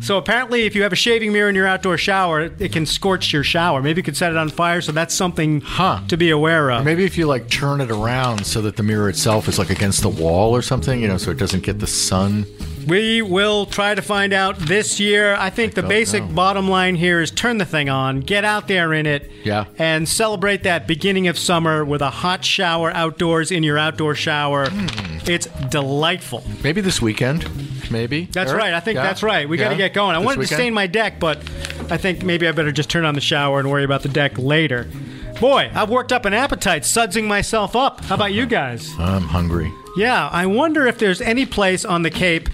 So 0.00 0.16
apparently, 0.16 0.62
if 0.64 0.74
you 0.74 0.82
have 0.84 0.92
a 0.92 0.96
shaving 0.96 1.32
mirror 1.32 1.48
in 1.48 1.54
your 1.54 1.66
outdoor 1.66 1.98
shower, 1.98 2.50
it 2.58 2.72
can 2.72 2.86
scorch 2.86 3.32
your 3.32 3.42
shower. 3.44 3.82
Maybe 3.82 3.98
you 3.98 4.02
could 4.04 4.16
set 4.16 4.30
it 4.30 4.38
on 4.38 4.48
fire. 4.48 4.80
So 4.80 4.92
that's 4.92 5.12
something 5.14 5.60
Huh. 5.60 6.00
to 6.08 6.16
be 6.16 6.30
aware 6.30 6.70
of. 6.70 6.84
Maybe 6.84 7.04
if 7.04 7.18
you 7.18 7.26
like 7.26 7.50
turn 7.50 7.80
it 7.80 7.90
around 7.90 8.46
so 8.46 8.60
that 8.62 8.76
the 8.76 8.82
mirror 8.82 9.08
itself 9.08 9.48
is 9.48 9.58
like 9.58 9.70
against 9.70 10.02
the 10.02 10.08
wall 10.08 10.54
or 10.54 10.62
something, 10.62 11.00
you 11.02 11.08
know, 11.08 11.18
so 11.18 11.30
it 11.30 11.36
doesn't 11.38 11.62
get 11.64 11.80
the 11.80 11.86
sun. 11.86 12.46
We 12.88 13.20
will 13.22 13.66
try 13.66 13.94
to 13.94 14.00
find 14.02 14.32
out 14.32 14.58
this 14.58 14.98
year. 14.98 15.34
I 15.34 15.50
think 15.50 15.74
the 15.74 15.82
basic 15.82 16.24
know. 16.24 16.34
bottom 16.34 16.68
line 16.70 16.94
here 16.94 17.20
is 17.20 17.30
turn 17.30 17.58
the 17.58 17.64
thing 17.66 17.88
on, 17.90 18.20
get 18.20 18.44
out 18.44 18.66
there 18.66 18.94
in 18.94 19.04
it, 19.04 19.30
Yeah. 19.44 19.66
and 19.78 20.08
celebrate 20.08 20.62
that 20.62 20.86
beginning 20.86 21.28
of 21.28 21.38
summer 21.38 21.84
with 21.84 22.00
a 22.00 22.08
hot 22.10 22.44
shower 22.44 22.90
outdoors 22.92 23.50
in 23.50 23.62
your 23.62 23.76
outdoor 23.76 24.14
shower. 24.14 24.70
Hmm. 24.70 25.18
It's 25.30 25.46
delightful. 25.68 26.44
Maybe 26.64 26.80
this 26.80 27.02
weekend. 27.02 27.46
Maybe. 27.90 28.28
That's 28.32 28.50
Eric? 28.50 28.62
right. 28.62 28.74
I 28.74 28.80
think 28.80 28.96
Yeah? 28.96 29.02
that's 29.02 29.22
right. 29.22 29.46
We 29.48 29.56
got 29.58 29.68
to 29.70 29.76
get 29.76 29.92
going. 29.92 30.14
I 30.14 30.18
This 30.20 30.26
wanted 30.26 30.38
weekend? 30.40 30.48
to 30.48 30.54
stain 30.64 30.74
my 30.74 30.86
deck, 30.86 31.20
but 31.20 31.38
I 31.90 31.96
think 31.98 32.22
maybe 32.22 32.48
I 32.48 32.52
better 32.52 32.72
just 32.72 32.88
turn 32.88 33.04
on 33.04 33.14
the 33.14 33.20
shower 33.20 33.58
and 33.60 33.70
worry 33.70 33.84
about 33.84 34.02
the 34.02 34.08
deck 34.08 34.32
later. 34.38 34.86
Boy, 35.40 35.70
I've 35.74 35.90
worked 35.90 36.12
up 36.12 36.24
an 36.24 36.34
appetite 36.34 36.82
sudsing 36.84 37.26
myself 37.28 37.76
up. 37.76 38.04
How 38.04 38.14
about 38.14 38.32
you 38.32 38.46
guys? 38.46 38.90
I'm 38.98 39.22
hungry. 39.22 39.70
Yeah, 39.96 40.28
I 40.32 40.46
wonder 40.46 40.86
if 40.86 40.98
there's 40.98 41.20
any 41.20 41.44
place 41.46 41.84
on 41.84 42.02
the 42.02 42.10
Cape 42.10 42.48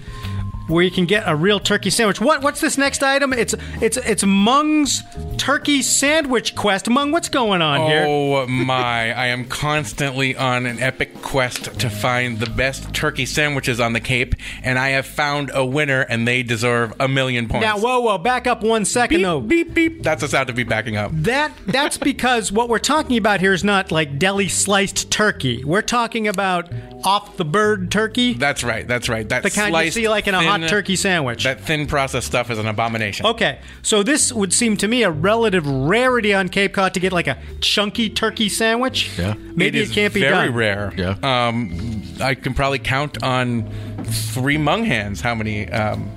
where 0.67 0.83
you 0.83 0.91
can 0.91 1.05
get 1.05 1.23
a 1.27 1.35
real 1.35 1.59
turkey 1.59 1.89
sandwich. 1.89 2.19
What 2.19 2.41
what's 2.41 2.61
this 2.61 2.77
next 2.77 3.03
item? 3.03 3.33
It's 3.33 3.55
it's 3.81 3.97
it's 3.97 4.23
Mung's 4.23 5.03
turkey 5.37 5.81
sandwich 5.81 6.55
quest. 6.55 6.89
Mung, 6.89 7.11
what's 7.11 7.29
going 7.29 7.61
on 7.61 7.89
here? 7.89 8.05
Oh 8.07 8.47
my! 8.47 9.13
I 9.15 9.27
am 9.27 9.45
constantly 9.45 10.35
on 10.35 10.65
an 10.65 10.79
epic 10.79 11.21
quest 11.21 11.79
to 11.79 11.89
find 11.89 12.39
the 12.39 12.49
best 12.49 12.93
turkey 12.93 13.25
sandwiches 13.25 13.79
on 13.79 13.93
the 13.93 13.99
Cape, 13.99 14.35
and 14.63 14.79
I 14.79 14.89
have 14.89 15.05
found 15.05 15.51
a 15.53 15.65
winner, 15.65 16.01
and 16.01 16.27
they 16.27 16.43
deserve 16.43 16.93
a 16.99 17.07
million 17.07 17.47
points. 17.47 17.65
Now, 17.65 17.79
whoa, 17.79 17.99
whoa, 17.99 18.17
back 18.17 18.47
up 18.47 18.63
one 18.63 18.85
second 18.85 19.17
beep, 19.17 19.23
though. 19.23 19.41
beep 19.41 19.73
beep. 19.73 20.03
That's 20.03 20.23
a 20.23 20.27
sound 20.27 20.47
to 20.47 20.53
be 20.53 20.63
backing 20.63 20.97
up. 20.97 21.11
That 21.13 21.51
that's 21.67 21.97
because 22.05 22.51
what 22.51 22.69
we're 22.69 22.79
talking 22.79 23.17
about 23.17 23.39
here 23.39 23.53
is 23.53 23.63
not 23.63 23.91
like 23.91 24.17
deli 24.17 24.47
sliced 24.47 25.11
turkey. 25.11 25.63
We're 25.63 25.81
talking 25.81 26.27
about 26.27 26.71
off 27.05 27.37
the 27.37 27.45
bird 27.45 27.91
turkey, 27.91 28.33
That's 28.33 28.63
right. 28.63 28.87
That's 28.87 29.07
right. 29.07 29.27
That 29.29 29.43
the 29.43 29.51
kind 29.51 29.75
you 29.85 29.91
see 29.91 30.09
like 30.09 30.27
in 30.27 30.33
a 30.33 30.41
hot 30.55 30.59
thin- 30.61 30.69
turkey 30.69 30.95
sandwich. 30.95 31.43
That 31.43 31.61
thin 31.61 31.87
processed 31.87 32.27
stuff 32.27 32.49
is 32.49 32.57
an 32.59 32.67
abomination. 32.67 33.25
Okay, 33.25 33.59
so 33.81 34.03
this 34.03 34.31
would 34.31 34.53
seem 34.53 34.77
to 34.77 34.87
me 34.87 35.03
a 35.03 35.11
relative 35.11 35.65
rarity 35.67 36.33
on 36.33 36.49
Cape 36.49 36.73
Cod 36.73 36.93
to 36.93 36.99
get 36.99 37.13
like 37.13 37.27
a 37.27 37.37
chunky 37.61 38.09
turkey 38.09 38.49
sandwich. 38.49 39.17
Yeah. 39.17 39.35
maybe 39.37 39.79
it, 39.79 39.89
is 39.89 39.91
can't 39.91 40.13
be 40.13 40.21
very 40.21 40.47
done. 40.47 40.55
rare. 40.55 40.93
Yeah. 40.95 41.15
Um, 41.47 42.03
I 42.21 42.35
can 42.35 42.53
probably 42.53 42.79
count 42.79 43.23
on 43.23 43.69
three 44.03 44.57
mung 44.57 44.85
hands 44.85 45.21
how 45.21 45.35
many 45.35 45.69
um, 45.69 46.09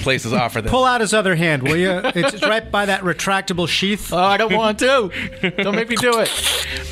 places 0.00 0.32
offer 0.32 0.62
this. 0.62 0.70
Pull 0.70 0.84
out 0.84 1.00
his 1.00 1.12
other 1.12 1.34
hand, 1.34 1.62
will 1.62 1.76
you? 1.76 1.90
It's, 1.90 2.34
it's 2.34 2.42
right 2.42 2.70
by 2.70 2.86
that 2.86 3.02
retractable 3.02 3.68
sheath. 3.68 4.12
Oh, 4.12 4.18
I 4.18 4.36
don't 4.36 4.54
want 4.54 4.78
to. 4.80 5.10
Don't 5.58 5.74
make 5.74 5.88
me 5.88 5.96
do 5.96 6.18
it. 6.18 6.30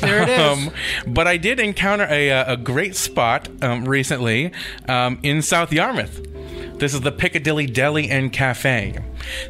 There 0.01 0.21
it 0.23 0.29
is. 0.29 0.39
Um, 0.39 0.71
but 1.07 1.27
I 1.27 1.37
did 1.37 1.59
encounter 1.59 2.07
a, 2.09 2.31
uh, 2.31 2.53
a 2.53 2.57
great 2.57 2.95
spot 2.95 3.49
um, 3.63 3.85
recently 3.85 4.51
um, 4.87 5.19
in 5.23 5.41
South 5.41 5.71
Yarmouth. 5.73 6.34
This 6.77 6.93
is 6.93 7.01
the 7.01 7.11
Piccadilly 7.11 7.67
Deli 7.67 8.09
and 8.09 8.31
Cafe. 8.33 8.95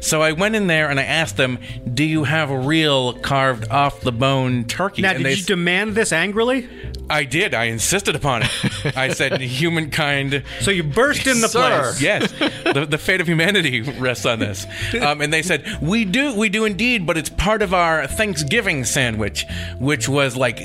So 0.00 0.22
I 0.22 0.32
went 0.32 0.54
in 0.54 0.68
there 0.68 0.88
and 0.88 1.00
I 1.00 1.02
asked 1.02 1.36
them, 1.36 1.58
"Do 1.92 2.04
you 2.04 2.24
have 2.24 2.50
a 2.50 2.58
real 2.58 3.14
carved 3.14 3.68
off 3.68 4.00
the 4.00 4.12
bone 4.12 4.64
turkey?" 4.64 5.02
now, 5.02 5.10
and 5.10 5.18
did 5.18 5.26
they 5.26 5.34
you 5.34 5.44
demand 5.44 5.94
this 5.94 6.12
angrily? 6.12 6.68
I 7.10 7.24
did. 7.24 7.52
I 7.52 7.64
insisted 7.64 8.14
upon 8.16 8.42
it. 8.42 8.50
I 8.96 9.12
said, 9.12 9.40
"Humankind." 9.40 10.44
So 10.60 10.70
you 10.70 10.82
burst 10.82 11.26
in 11.26 11.40
the 11.40 11.48
Sir. 11.48 11.82
place. 11.82 12.00
Yes, 12.00 12.32
the, 12.72 12.86
the 12.88 12.98
fate 12.98 13.20
of 13.20 13.28
humanity 13.28 13.82
rests 13.82 14.24
on 14.24 14.38
this. 14.38 14.66
Um, 15.00 15.20
and 15.20 15.32
they 15.32 15.42
said, 15.42 15.64
"We 15.82 16.04
do, 16.04 16.34
we 16.34 16.48
do 16.48 16.64
indeed, 16.64 17.06
but 17.06 17.16
it's 17.16 17.30
part 17.30 17.60
of 17.60 17.74
our 17.74 18.06
Thanksgiving 18.06 18.84
sandwich, 18.84 19.44
which 19.78 20.08
was 20.08 20.36
like, 20.36 20.60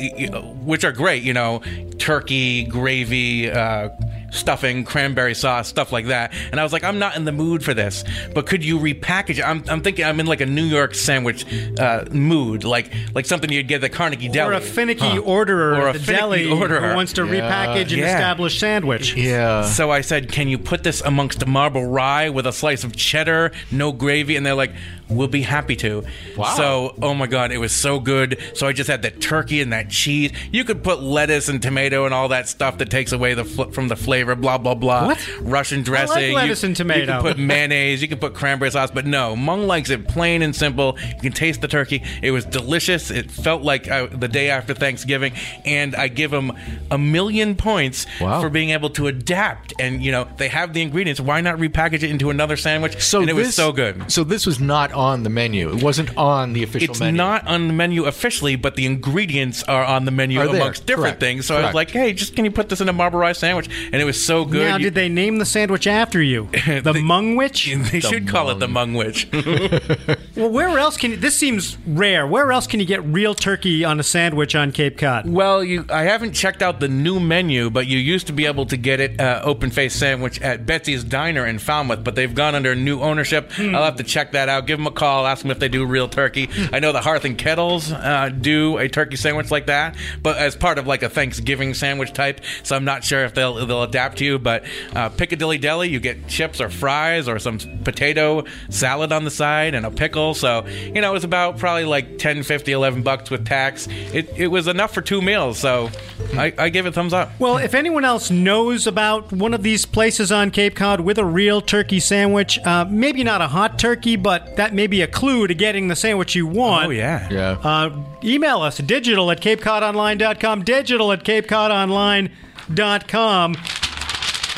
which 0.63 0.83
are 0.83 0.91
great, 0.91 1.23
you 1.23 1.33
know, 1.33 1.61
turkey, 1.97 2.63
gravy." 2.65 3.49
Uh, 3.49 3.89
Stuffing, 4.31 4.85
cranberry 4.85 5.35
sauce, 5.35 5.67
stuff 5.67 5.91
like 5.91 6.07
that, 6.07 6.33
and 6.51 6.59
I 6.59 6.63
was 6.63 6.71
like, 6.71 6.83
I'm 6.85 6.99
not 6.99 7.15
in 7.17 7.25
the 7.25 7.31
mood 7.33 7.63
for 7.63 7.73
this. 7.73 8.03
But 8.33 8.45
could 8.47 8.63
you 8.63 8.79
repackage 8.79 9.39
it? 9.39 9.43
I'm, 9.47 9.61
I'm 9.67 9.81
thinking 9.81 10.05
I'm 10.05 10.19
in 10.21 10.25
like 10.25 10.39
a 10.39 10.45
New 10.45 10.63
York 10.63 10.95
sandwich 10.95 11.45
uh, 11.77 12.05
mood, 12.11 12.63
like 12.63 12.91
like 13.13 13.25
something 13.25 13.51
you'd 13.51 13.67
get 13.67 13.75
at 13.75 13.81
the 13.81 13.89
Carnegie 13.89 14.29
Deli, 14.29 14.53
Or 14.55 14.57
a 14.57 14.61
finicky 14.61 15.17
orderer 15.19 15.75
Or 15.75 15.89
a 15.89 15.93
the 15.93 15.99
finicky 15.99 16.45
deli 16.45 16.49
orderer. 16.49 16.89
who 16.89 16.95
wants 16.95 17.11
to 17.13 17.25
Yeah. 17.25 17.41
repackage 17.41 17.91
an 17.91 17.99
Yeah. 17.99 18.15
established 18.15 18.59
sandwich. 18.59 19.15
Yeah. 19.15 19.63
So 19.65 19.91
I 19.91 19.99
said, 20.01 20.31
"Can 20.31 20.47
you 20.47 20.57
put 20.57 20.83
this 20.83 21.01
amongst 21.01 21.43
a 21.43 21.45
marble 21.45 21.85
rye 21.85 22.29
with 22.29 22.47
a 22.47 22.53
slice 22.53 22.83
of 22.85 22.95
cheddar, 22.95 23.51
no 23.69 23.91
gravy?" 23.91 24.37
And 24.37 24.45
they're 24.45 24.55
like, 24.55 24.71
"We'll 25.09 25.27
be 25.27 25.41
happy 25.41 25.75
to." 25.77 26.05
Wow. 26.37 26.53
So, 26.55 26.95
oh 27.01 27.13
my 27.13 27.27
god, 27.27 27.51
it 27.51 27.57
was 27.57 27.73
so 27.73 27.99
good. 27.99 28.37
So 28.53 28.65
I 28.65 28.71
just 28.71 28.89
had 28.89 29.01
that 29.01 29.19
turkey 29.19 29.59
and 29.61 29.73
that 29.73 29.89
cheese. 29.89 30.31
You 30.53 30.63
could 30.63 30.83
put 30.83 31.01
lettuce 31.01 31.49
and 31.49 31.61
tomato 31.61 32.05
and 32.05 32.13
all 32.13 32.29
that 32.29 32.47
stuff 32.47 32.77
that 32.77 32.89
takes 32.89 33.11
away 33.11 33.33
the 33.33 33.43
fl- 33.43 33.63
from 33.71 33.89
the 33.89 33.97
flavor. 33.97 34.20
Blah 34.25 34.57
blah 34.57 34.75
blah. 34.75 35.05
What? 35.07 35.29
Russian 35.41 35.83
dressing? 35.83 36.33
lettuce 36.33 36.63
you, 36.63 36.67
and 36.67 36.75
tomato. 36.75 36.99
You 37.01 37.05
can 37.07 37.21
put 37.21 37.39
mayonnaise. 37.39 38.01
You 38.01 38.07
can 38.07 38.17
put 38.19 38.33
cranberry 38.33 38.71
sauce. 38.71 38.91
But 38.91 39.05
no, 39.05 39.35
Mung 39.35 39.67
likes 39.67 39.89
it 39.89 40.07
plain 40.07 40.41
and 40.41 40.55
simple. 40.55 40.97
You 41.15 41.21
can 41.21 41.31
taste 41.33 41.61
the 41.61 41.67
turkey. 41.67 42.03
It 42.21 42.31
was 42.31 42.45
delicious. 42.45 43.11
It 43.11 43.29
felt 43.31 43.61
like 43.63 43.89
uh, 43.89 44.07
the 44.07 44.27
day 44.27 44.49
after 44.49 44.73
Thanksgiving, 44.73 45.33
and 45.65 45.95
I 45.95 46.07
give 46.07 46.31
him 46.31 46.51
a 46.89 46.97
million 46.97 47.55
points 47.55 48.05
Wow. 48.19 48.41
for 48.41 48.49
being 48.49 48.69
able 48.71 48.89
to 48.91 49.07
adapt. 49.07 49.73
And 49.79 50.03
you 50.03 50.11
know, 50.11 50.27
they 50.37 50.47
have 50.47 50.73
the 50.73 50.81
ingredients. 50.81 51.19
Why 51.19 51.41
not 51.41 51.57
repackage 51.57 52.03
it 52.03 52.11
into 52.11 52.29
another 52.29 52.57
sandwich? 52.57 53.01
So 53.01 53.21
and 53.21 53.29
it 53.29 53.35
this, 53.35 53.47
was 53.47 53.55
so 53.55 53.71
good. 53.71 54.11
So 54.11 54.23
this 54.23 54.45
was 54.45 54.59
not 54.59 54.91
on 54.93 55.23
the 55.23 55.29
menu. 55.29 55.69
It 55.75 55.83
wasn't 55.83 56.15
on 56.17 56.53
the 56.53 56.63
official 56.63 56.87
menu. 56.87 56.91
It's 56.91 56.99
menu. 57.01 57.17
not 57.17 57.47
on 57.47 57.67
the 57.67 57.73
menu 57.73 58.05
officially, 58.05 58.55
but 58.55 58.75
the 58.75 58.85
ingredients 58.85 59.63
are 59.63 59.83
on 59.83 60.05
the 60.05 60.11
menu 60.11 60.39
Are 60.39 60.47
there. 60.47 60.55
amongst 60.57 60.85
different 60.85 61.01
Correct. 61.03 61.19
things. 61.19 61.45
So 61.45 61.57
I 61.57 61.65
was 61.65 61.73
like, 61.73 61.89
"Hey, 61.91 62.13
just 62.13 62.35
can 62.35 62.45
you 62.45 62.51
put 62.51 62.69
this 62.69 62.81
in 62.81 62.89
a 62.89 62.93
marble 62.93 63.19
rye 63.19 63.33
sandwich?" 63.33 63.69
And 63.91 64.01
it 64.01 64.05
was 64.05 64.10
so 64.13 64.45
good. 64.45 64.67
Now, 64.67 64.77
You- 64.77 64.85
did 64.85 64.95
they 64.95 65.09
name 65.09 65.37
the 65.37 65.45
sandwich 65.45 65.87
after 65.87 66.21
you? 66.21 66.49
The 66.81 66.93
They- 66.93 67.01
Mungwich? 67.01 67.91
they 67.91 67.99
should 67.99 68.27
call 68.27 68.49
it 68.49 68.59
the 68.59 68.67
Mung 68.67 68.93
Witch. 68.93 69.27
Well, 70.35 70.49
where 70.49 70.79
else 70.79 70.95
can 70.97 71.11
you, 71.11 71.17
this 71.17 71.37
seems 71.37 71.77
rare? 71.85 72.25
Where 72.25 72.51
else 72.51 72.65
can 72.65 72.79
you 72.79 72.85
get 72.85 73.03
real 73.03 73.35
turkey 73.35 73.83
on 73.83 73.99
a 73.99 74.03
sandwich 74.03 74.55
on 74.55 74.71
Cape 74.71 74.97
Cod? 74.97 75.29
Well, 75.29 75.63
you, 75.63 75.85
I 75.89 76.03
haven't 76.03 76.33
checked 76.33 76.61
out 76.61 76.79
the 76.79 76.87
new 76.87 77.19
menu, 77.19 77.69
but 77.69 77.85
you 77.85 77.97
used 77.99 78.27
to 78.27 78.33
be 78.33 78.45
able 78.45 78.65
to 78.67 78.77
get 78.77 78.99
it 79.01 79.19
uh, 79.19 79.41
open 79.43 79.69
face 79.71 79.93
sandwich 79.93 80.39
at 80.41 80.65
Betsy's 80.65 81.03
Diner 81.03 81.45
in 81.45 81.59
Falmouth, 81.59 82.03
but 82.03 82.15
they've 82.15 82.33
gone 82.33 82.55
under 82.55 82.73
new 82.75 83.01
ownership. 83.01 83.51
I'll 83.59 83.83
have 83.83 83.97
to 83.97 84.03
check 84.03 84.31
that 84.31 84.47
out. 84.49 84.67
Give 84.67 84.79
them 84.79 84.87
a 84.87 84.91
call, 84.91 85.27
ask 85.27 85.41
them 85.41 85.51
if 85.51 85.59
they 85.59 85.69
do 85.69 85.85
real 85.85 86.07
turkey. 86.07 86.49
I 86.71 86.79
know 86.79 86.91
the 86.93 87.01
Hearth 87.01 87.25
and 87.25 87.37
Kettles 87.37 87.91
uh, 87.91 88.29
do 88.29 88.77
a 88.77 88.87
turkey 88.87 89.17
sandwich 89.17 89.51
like 89.51 89.67
that, 89.67 89.95
but 90.23 90.37
as 90.37 90.55
part 90.55 90.79
of 90.79 90.87
like 90.87 91.03
a 91.03 91.09
Thanksgiving 91.09 91.73
sandwich 91.73 92.13
type. 92.13 92.39
So 92.63 92.75
I'm 92.75 92.85
not 92.85 93.03
sure 93.03 93.25
if 93.25 93.33
they'll 93.33 93.65
they'll 93.65 93.83
adapt 93.83 94.00
to 94.15 94.25
you. 94.25 94.39
But 94.39 94.65
uh, 94.95 95.09
Piccadilly 95.09 95.57
Deli, 95.57 95.89
you 95.89 95.99
get 95.99 96.27
chips 96.27 96.59
or 96.59 96.69
fries 96.69 97.27
or 97.27 97.39
some 97.39 97.59
potato 97.83 98.43
salad 98.69 99.11
on 99.11 99.23
the 99.23 99.31
side 99.31 99.75
and 99.75 99.85
a 99.85 99.91
pickle. 99.91 100.33
So 100.33 100.65
you 100.67 101.01
know, 101.01 101.11
it 101.11 101.13
was 101.13 101.23
about 101.23 101.57
probably 101.57 101.85
like 101.85 102.17
10, 102.17 102.43
50, 102.43 102.71
11 102.71 103.03
bucks 103.03 103.29
with 103.29 103.45
tax. 103.45 103.87
It, 103.87 104.29
it 104.35 104.47
was 104.47 104.67
enough 104.67 104.93
for 104.93 105.01
two 105.01 105.21
meals. 105.21 105.59
So 105.59 105.89
I, 106.33 106.53
I 106.57 106.69
give 106.69 106.85
it 106.85 106.93
thumbs 106.93 107.13
up. 107.13 107.31
Well, 107.39 107.57
if 107.57 107.73
anyone 107.73 108.05
else 108.05 108.31
knows 108.31 108.87
about 108.87 109.31
one 109.31 109.53
of 109.53 109.63
these 109.63 109.85
places 109.85 110.31
on 110.31 110.51
Cape 110.51 110.75
Cod 110.75 111.01
with 111.01 111.17
a 111.17 111.25
real 111.25 111.61
turkey 111.61 111.99
sandwich, 111.99 112.59
uh, 112.59 112.85
maybe 112.89 113.23
not 113.23 113.41
a 113.41 113.47
hot 113.47 113.79
turkey, 113.79 114.15
but 114.15 114.55
that 114.55 114.73
may 114.73 114.87
be 114.87 115.01
a 115.01 115.07
clue 115.07 115.47
to 115.47 115.53
getting 115.53 115.87
the 115.87 115.95
sandwich 115.95 116.35
you 116.35 116.47
want. 116.47 116.87
Oh 116.87 116.89
yeah. 116.89 117.27
Yeah. 117.29 117.57
Uh, 117.63 118.03
email 118.23 118.61
us 118.61 118.77
digital 118.77 119.29
at 119.31 119.41
capecodonline.com, 119.41 120.63
digital 120.63 121.11
at 121.11 121.23
capecodonline.com. 121.23 123.55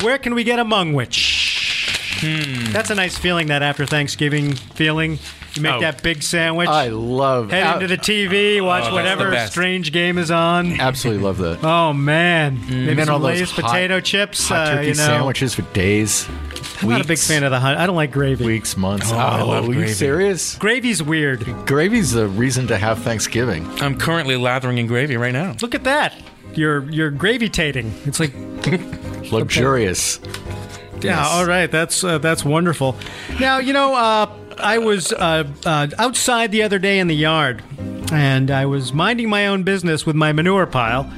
Where 0.04 0.18
can 0.18 0.34
we 0.34 0.44
get 0.44 0.58
a 0.58 0.64
mungwich? 0.64 2.20
Hmm. 2.20 2.72
That's 2.72 2.90
a 2.90 2.94
nice 2.94 3.16
feeling, 3.18 3.48
that 3.48 3.62
after 3.62 3.86
Thanksgiving 3.86 4.52
feeling. 4.54 5.18
You 5.54 5.62
make 5.62 5.72
Oh. 5.74 5.80
that 5.82 6.02
big 6.02 6.22
sandwich, 6.24 6.68
I 6.68 6.88
love. 6.88 7.52
head 7.52 7.62
ab- 7.62 7.74
into 7.82 7.86
the 7.86 7.96
TV, 7.96 8.60
watch 8.60 8.86
Oh, 8.88 8.92
whatever 8.94 9.36
strange 9.46 9.92
game 9.92 10.18
is 10.18 10.30
on. 10.32 10.80
Absolutely 10.80 11.22
love 11.22 11.38
that. 11.38 11.62
Oh, 11.62 11.92
man. 11.92 12.58
Maybe 12.68 12.88
And 12.90 12.98
then 12.98 13.06
some 13.06 13.14
all 13.14 13.20
those 13.20 13.38
Lay's 13.38 13.50
hot- 13.52 13.64
potato 13.66 14.00
chips. 14.00 14.48
Hot 14.48 14.58
uh, 14.58 14.70
turkey 14.74 14.88
you 14.88 14.94
know. 14.94 15.06
sandwiches 15.06 15.54
for 15.54 15.62
days. 15.72 16.26
I'm 16.82 16.88
not 16.88 17.00
a 17.02 17.06
big 17.06 17.18
fan 17.18 17.44
of 17.44 17.52
the 17.52 17.60
hot. 17.60 17.76
I 17.76 17.86
don't 17.86 17.94
like 17.94 18.10
gravy. 18.10 18.44
weeks, 18.44 18.76
months. 18.76 19.12
Oh, 19.12 19.16
I 19.16 19.42
love 19.42 19.64
are 19.64 19.68
you 19.68 19.74
gravy. 19.74 19.92
serious? 19.92 20.56
Gravy's 20.56 21.02
weird. 21.04 21.44
Gravy's 21.66 22.10
the 22.10 22.26
reason 22.26 22.66
to 22.66 22.76
have 22.76 22.98
Thanksgiving. 23.04 23.64
I'm 23.80 23.96
currently 23.96 24.36
lathering 24.36 24.78
in 24.78 24.88
gravy 24.88 25.16
right 25.16 25.32
now. 25.32 25.54
Look 25.62 25.76
at 25.76 25.84
that. 25.84 26.14
You're 26.56 26.88
you're 26.90 27.10
gravy-tating. 27.10 27.92
It's 28.04 28.20
like 28.20 28.32
Luxurious. 29.32 30.20
Yeah, 31.00 31.26
all 31.26 31.44
right. 31.46 31.70
That's 31.70 32.02
uh, 32.04 32.18
that's 32.18 32.44
wonderful. 32.44 32.96
Now 33.40 33.58
you 33.58 33.72
know 33.72 33.94
uh, 33.94 34.30
I 34.58 34.78
was 34.78 35.12
uh, 35.12 35.44
uh, 35.66 35.88
outside 35.98 36.50
the 36.52 36.62
other 36.62 36.78
day 36.78 36.98
in 36.98 37.08
the 37.08 37.16
yard, 37.16 37.62
and 38.12 38.50
I 38.50 38.66
was 38.66 38.92
minding 38.92 39.28
my 39.28 39.46
own 39.46 39.62
business 39.64 40.06
with 40.06 40.16
my 40.16 40.32
manure 40.32 40.66
pile. 40.66 41.12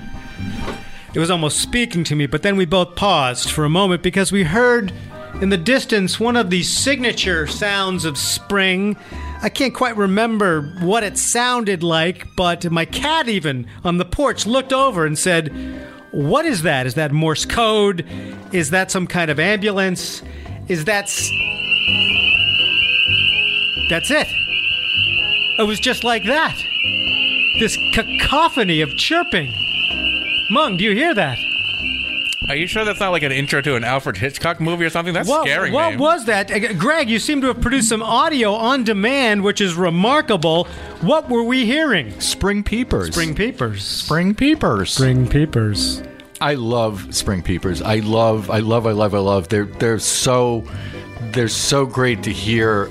It 1.14 1.18
was 1.18 1.30
almost 1.30 1.60
speaking 1.62 2.04
to 2.04 2.14
me, 2.14 2.26
but 2.26 2.42
then 2.42 2.56
we 2.56 2.66
both 2.66 2.94
paused 2.94 3.50
for 3.50 3.64
a 3.64 3.70
moment 3.70 4.02
because 4.02 4.32
we 4.32 4.44
heard 4.44 4.92
In 5.40 5.50
the 5.50 5.58
distance, 5.58 6.18
one 6.18 6.34
of 6.34 6.48
the 6.48 6.62
signature 6.62 7.46
sounds 7.46 8.06
of 8.06 8.16
spring. 8.16 8.96
I 9.42 9.48
can't 9.48 9.74
quite 9.74 9.96
remember 9.96 10.62
what 10.80 11.02
it 11.04 11.16
sounded 11.18 11.82
like, 11.82 12.26
but 12.36 12.70
my 12.70 12.84
cat, 12.84 13.28
even 13.28 13.66
on 13.84 13.98
the 13.98 14.04
porch, 14.04 14.46
looked 14.46 14.72
over 14.72 15.04
and 15.06 15.16
said, 15.18 15.52
What 16.10 16.46
is 16.46 16.62
that? 16.62 16.86
Is 16.86 16.94
that 16.94 17.12
Morse 17.12 17.44
code? 17.44 18.04
Is 18.52 18.70
that 18.70 18.90
some 18.90 19.06
kind 19.06 19.30
of 19.30 19.38
ambulance? 19.38 20.22
Is 20.68 20.84
that. 20.86 21.04
S- 21.04 21.30
That's 23.90 24.10
it. 24.10 24.26
It 25.58 25.66
was 25.66 25.78
just 25.80 26.02
like 26.02 26.24
that. 26.24 26.56
This 27.60 27.76
cacophony 27.92 28.80
of 28.80 28.96
chirping. 28.96 29.52
Mung, 30.50 30.76
do 30.76 30.84
you 30.84 30.94
hear 30.94 31.14
that? 31.14 31.38
Are 32.48 32.54
you 32.54 32.68
sure 32.68 32.84
that's 32.84 33.00
not 33.00 33.10
like 33.10 33.24
an 33.24 33.32
intro 33.32 33.60
to 33.60 33.74
an 33.74 33.82
Alfred 33.82 34.16
Hitchcock 34.18 34.60
movie 34.60 34.84
or 34.84 34.90
something? 34.90 35.12
That's 35.12 35.28
What, 35.28 35.42
scaring 35.42 35.72
what 35.72 35.92
me. 35.92 35.96
was 35.96 36.26
that? 36.26 36.50
Uh, 36.50 36.72
Greg, 36.74 37.10
you 37.10 37.18
seem 37.18 37.40
to 37.40 37.48
have 37.48 37.60
produced 37.60 37.88
some 37.88 38.02
audio 38.04 38.52
on 38.52 38.84
demand, 38.84 39.42
which 39.42 39.60
is 39.60 39.74
remarkable. 39.74 40.64
What 41.00 41.28
were 41.28 41.42
we 41.42 41.66
hearing? 41.66 42.18
Spring 42.20 42.62
peepers. 42.62 43.08
Spring 43.12 43.34
peepers. 43.34 43.84
Spring 43.84 44.32
peepers. 44.34 44.92
Spring 44.92 45.26
peepers. 45.28 46.02
I 46.40 46.54
love 46.54 47.12
spring 47.14 47.42
peepers. 47.42 47.82
I 47.82 47.96
love, 47.96 48.48
I 48.50 48.58
love, 48.60 48.86
I 48.86 48.92
love, 48.92 49.14
I 49.14 49.18
love. 49.18 49.48
They're 49.48 49.64
they're 49.64 49.98
so 49.98 50.64
they're 51.32 51.48
so 51.48 51.84
great 51.86 52.22
to 52.24 52.30
hear 52.32 52.90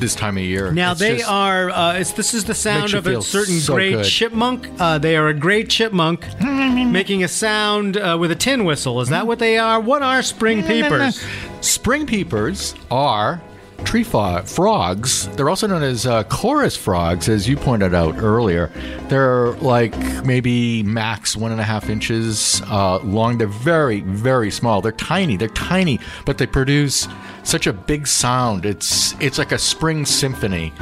this 0.00 0.14
time 0.14 0.36
of 0.36 0.42
year. 0.44 0.72
Now 0.72 0.92
It's 0.92 1.00
they 1.00 1.18
just- 1.18 1.30
are. 1.30 1.70
Uh, 1.70 1.94
it's, 1.94 2.12
this 2.12 2.34
is 2.34 2.44
the 2.44 2.54
sound 2.54 2.94
of 2.94 3.06
a 3.06 3.22
certain 3.22 3.58
so 3.60 3.74
great 3.74 3.92
good. 3.92 4.04
chipmunk. 4.04 4.68
Uh, 4.78 4.98
they 4.98 5.16
are 5.16 5.28
a 5.28 5.34
great 5.34 5.68
chipmunk, 5.70 6.24
making 6.40 7.22
a 7.24 7.28
sound 7.28 7.96
uh, 7.96 8.16
with 8.20 8.30
a 8.30 8.36
tin 8.36 8.64
whistle. 8.64 9.00
Is 9.00 9.08
that 9.10 9.26
what 9.26 9.38
they 9.38 9.58
are? 9.58 9.80
What 9.80 10.02
are 10.02 10.22
spring 10.22 10.62
peepers? 10.62 11.24
Spring 11.60 12.06
peepers 12.06 12.74
are 12.90 13.40
tree 13.82 14.04
fo- 14.04 14.42
frogs. 14.42 15.28
They're 15.36 15.48
also 15.48 15.66
known 15.66 15.82
as 15.82 16.06
uh, 16.06 16.24
chorus 16.24 16.76
frogs, 16.76 17.28
as 17.28 17.48
you 17.48 17.56
pointed 17.56 17.94
out 17.94 18.16
earlier. 18.18 18.70
They're 19.08 19.50
like 19.54 19.96
maybe 20.24 20.82
max 20.82 21.36
one 21.36 21.52
and 21.52 21.60
a 21.60 21.64
half 21.64 21.88
inches 21.90 22.62
uh, 22.66 22.98
long. 23.00 23.38
They're 23.38 23.46
very, 23.48 24.00
very 24.00 24.50
small. 24.50 24.80
They're 24.80 24.92
tiny. 24.92 25.36
They're 25.36 25.48
tiny, 25.48 25.98
but 26.26 26.38
they 26.38 26.46
produce 26.46 27.08
such 27.44 27.66
a 27.66 27.72
big 27.72 28.06
sound. 28.06 28.64
It's 28.64 29.14
it's 29.20 29.38
like 29.38 29.52
a 29.52 29.58
spring 29.58 30.06
symphony. 30.06 30.72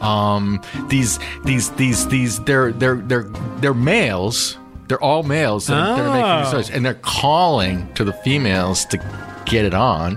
Um, 0.00 0.60
these 0.88 1.18
these 1.44 1.70
these 1.72 2.06
these 2.08 2.40
they're 2.44 2.72
they're 2.72 2.96
they're 2.96 3.24
they're 3.58 3.74
males. 3.74 4.58
They're 4.86 5.02
all 5.02 5.22
males 5.22 5.66
that, 5.66 5.74
are, 5.76 5.96
that 5.96 6.06
are 6.06 6.12
making 6.14 6.44
these 6.44 6.54
Oh. 6.54 6.56
noise, 6.56 6.70
and 6.70 6.84
they're 6.86 6.94
calling 6.94 7.92
to 7.94 8.04
the 8.04 8.12
females 8.14 8.86
to 8.86 8.96
get 9.44 9.66
it 9.66 9.74
on. 9.74 10.16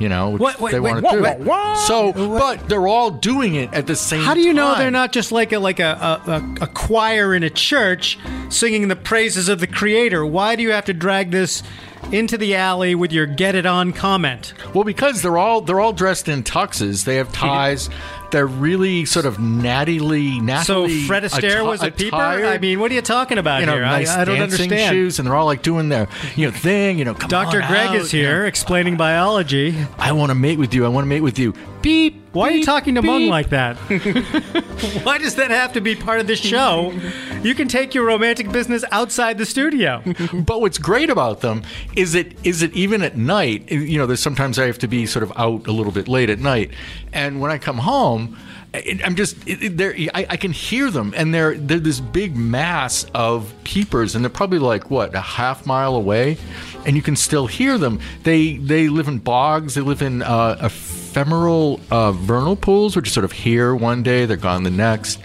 You 0.00 0.08
know, 0.08 0.30
which 0.30 0.40
What- 0.40 0.60
wait, 0.60 0.72
they 0.72 0.80
want 0.80 1.04
to 1.04 1.38
do. 1.44 1.76
So, 1.86 2.12
but 2.12 2.68
they're 2.68 2.88
all 2.88 3.10
doing 3.10 3.54
it 3.54 3.72
at 3.74 3.86
the 3.86 3.94
same. 3.94 4.22
How 4.22 4.32
do 4.34 4.40
you 4.40 4.54
know 4.54 4.70
time. 4.70 4.78
they're 4.78 4.90
not 4.90 5.12
just 5.12 5.30
like 5.30 5.52
a 5.52 5.58
like 5.58 5.78
a, 5.78 6.20
a, 6.26 6.64
a 6.64 6.66
choir 6.68 7.34
in 7.34 7.42
a 7.42 7.50
church 7.50 8.18
singing 8.48 8.88
the 8.88 8.96
praises 8.96 9.48
of 9.50 9.60
the 9.60 9.66
Creator? 9.66 10.24
Why 10.24 10.56
do 10.56 10.62
you 10.62 10.72
have 10.72 10.86
to 10.86 10.94
drag 10.94 11.30
this 11.30 11.62
into 12.12 12.38
the 12.38 12.54
alley 12.56 12.94
with 12.94 13.12
your 13.12 13.26
"get 13.26 13.54
it 13.54 13.66
on" 13.66 13.92
comment? 13.92 14.54
Well, 14.74 14.84
because 14.84 15.20
they're 15.20 15.36
all 15.38 15.60
they're 15.60 15.80
all 15.80 15.92
dressed 15.92 16.28
in 16.28 16.44
tuxes. 16.44 17.04
They 17.04 17.16
have 17.16 17.30
ties. 17.34 17.90
They're 18.30 18.46
really 18.46 19.04
sort 19.04 19.26
of 19.26 19.36
nattily, 19.38 20.40
So. 20.64 20.88
Fred 21.06 21.24
Astaire 21.24 21.64
was 21.64 21.82
a 21.82 21.90
peeper. 21.90 22.16
I 22.16 22.58
mean, 22.58 22.80
what 22.80 22.90
are 22.90 22.94
you 22.94 23.02
talking 23.02 23.38
about 23.38 23.60
you 23.60 23.66
know, 23.66 23.74
here? 23.74 23.82
nice 23.82 24.08
I, 24.10 24.22
I 24.22 24.24
don't 24.24 24.40
understand. 24.40 24.94
shoes, 24.94 25.18
and 25.18 25.26
they're 25.26 25.36
all 25.36 25.46
like 25.46 25.62
doing 25.62 25.88
their 25.88 26.08
you 26.36 26.46
know 26.46 26.52
thing. 26.52 26.98
You 26.98 27.04
know, 27.04 27.14
come 27.14 27.28
Dr. 27.28 27.58
Greg 27.58 27.88
out, 27.88 27.96
is 27.96 28.12
you 28.12 28.22
know. 28.22 28.28
here 28.28 28.46
explaining 28.46 28.96
biology. 28.96 29.76
I 29.98 30.12
want 30.12 30.30
to 30.30 30.34
mate 30.34 30.58
with 30.58 30.74
you. 30.74 30.84
I 30.84 30.88
want 30.88 31.04
to 31.04 31.08
mate 31.08 31.20
with 31.20 31.38
you. 31.38 31.54
Beep. 31.82 32.16
Why 32.32 32.48
are 32.48 32.52
you 32.52 32.64
talking 32.64 32.94
to 32.94 33.02
Mung 33.02 33.26
like 33.26 33.48
that? 33.50 33.76
Why 35.02 35.18
does 35.18 35.34
that 35.36 35.50
have 35.50 35.72
to 35.72 35.80
be 35.80 35.96
part 35.96 36.20
of 36.20 36.26
the 36.26 36.36
show? 36.36 36.92
You 37.42 37.54
can 37.54 37.66
take 37.68 37.94
your 37.94 38.04
romantic 38.04 38.52
business 38.52 38.84
outside 38.92 39.38
the 39.38 39.46
studio. 39.46 40.02
But 40.32 40.60
what's 40.60 40.78
great 40.78 41.10
about 41.10 41.40
them 41.40 41.62
is 41.96 42.14
it 42.14 42.36
is 42.44 42.62
it 42.62 42.72
even 42.74 43.02
at 43.02 43.16
night. 43.16 43.64
Eh, 43.68 43.76
you 43.76 43.98
know, 43.98 44.06
there's 44.06 44.20
sometimes 44.20 44.58
I 44.58 44.66
have 44.66 44.78
to 44.78 44.88
be 44.88 45.06
sort 45.06 45.22
of 45.22 45.32
out 45.36 45.66
a 45.66 45.72
little 45.72 45.92
bit 45.92 46.06
late 46.06 46.30
at 46.30 46.38
night, 46.38 46.70
and 47.12 47.40
when 47.40 47.50
I 47.50 47.58
come 47.58 47.78
home. 47.78 48.36
I- 48.72 49.00
I'm 49.04 49.16
just 49.16 49.36
eh, 49.48 49.56
it, 49.60 49.80
it- 49.80 50.10
I, 50.14 50.26
I 50.30 50.36
can 50.36 50.52
hear 50.52 50.92
them, 50.92 51.12
and 51.16 51.34
they're 51.34 51.56
they're 51.56 51.80
this 51.80 51.98
big 51.98 52.36
mass 52.36 53.04
of 53.14 53.52
peepers, 53.64 54.14
and 54.14 54.24
they're 54.24 54.30
probably 54.30 54.60
like 54.60 54.90
what 54.92 55.12
a 55.16 55.20
half 55.20 55.66
mile 55.66 55.96
away, 55.96 56.36
and 56.86 56.94
you 56.94 57.02
can 57.02 57.16
still 57.16 57.48
hear 57.48 57.78
them. 57.78 57.98
They 58.22 58.58
they 58.58 58.88
live 58.88 59.08
in 59.08 59.18
bogs, 59.18 59.74
they 59.74 59.80
live 59.80 60.02
in 60.02 60.22
uh, 60.22 60.68
ephemeral 61.10 61.80
uh, 61.90 62.12
vernal 62.12 62.54
pools, 62.54 62.94
which 62.94 63.08
are 63.08 63.10
sort 63.10 63.24
of 63.24 63.32
here 63.32 63.74
one 63.74 64.02
day, 64.02 64.26
they're 64.26 64.36
gone 64.36 64.62
the 64.62 64.70
next. 64.70 65.18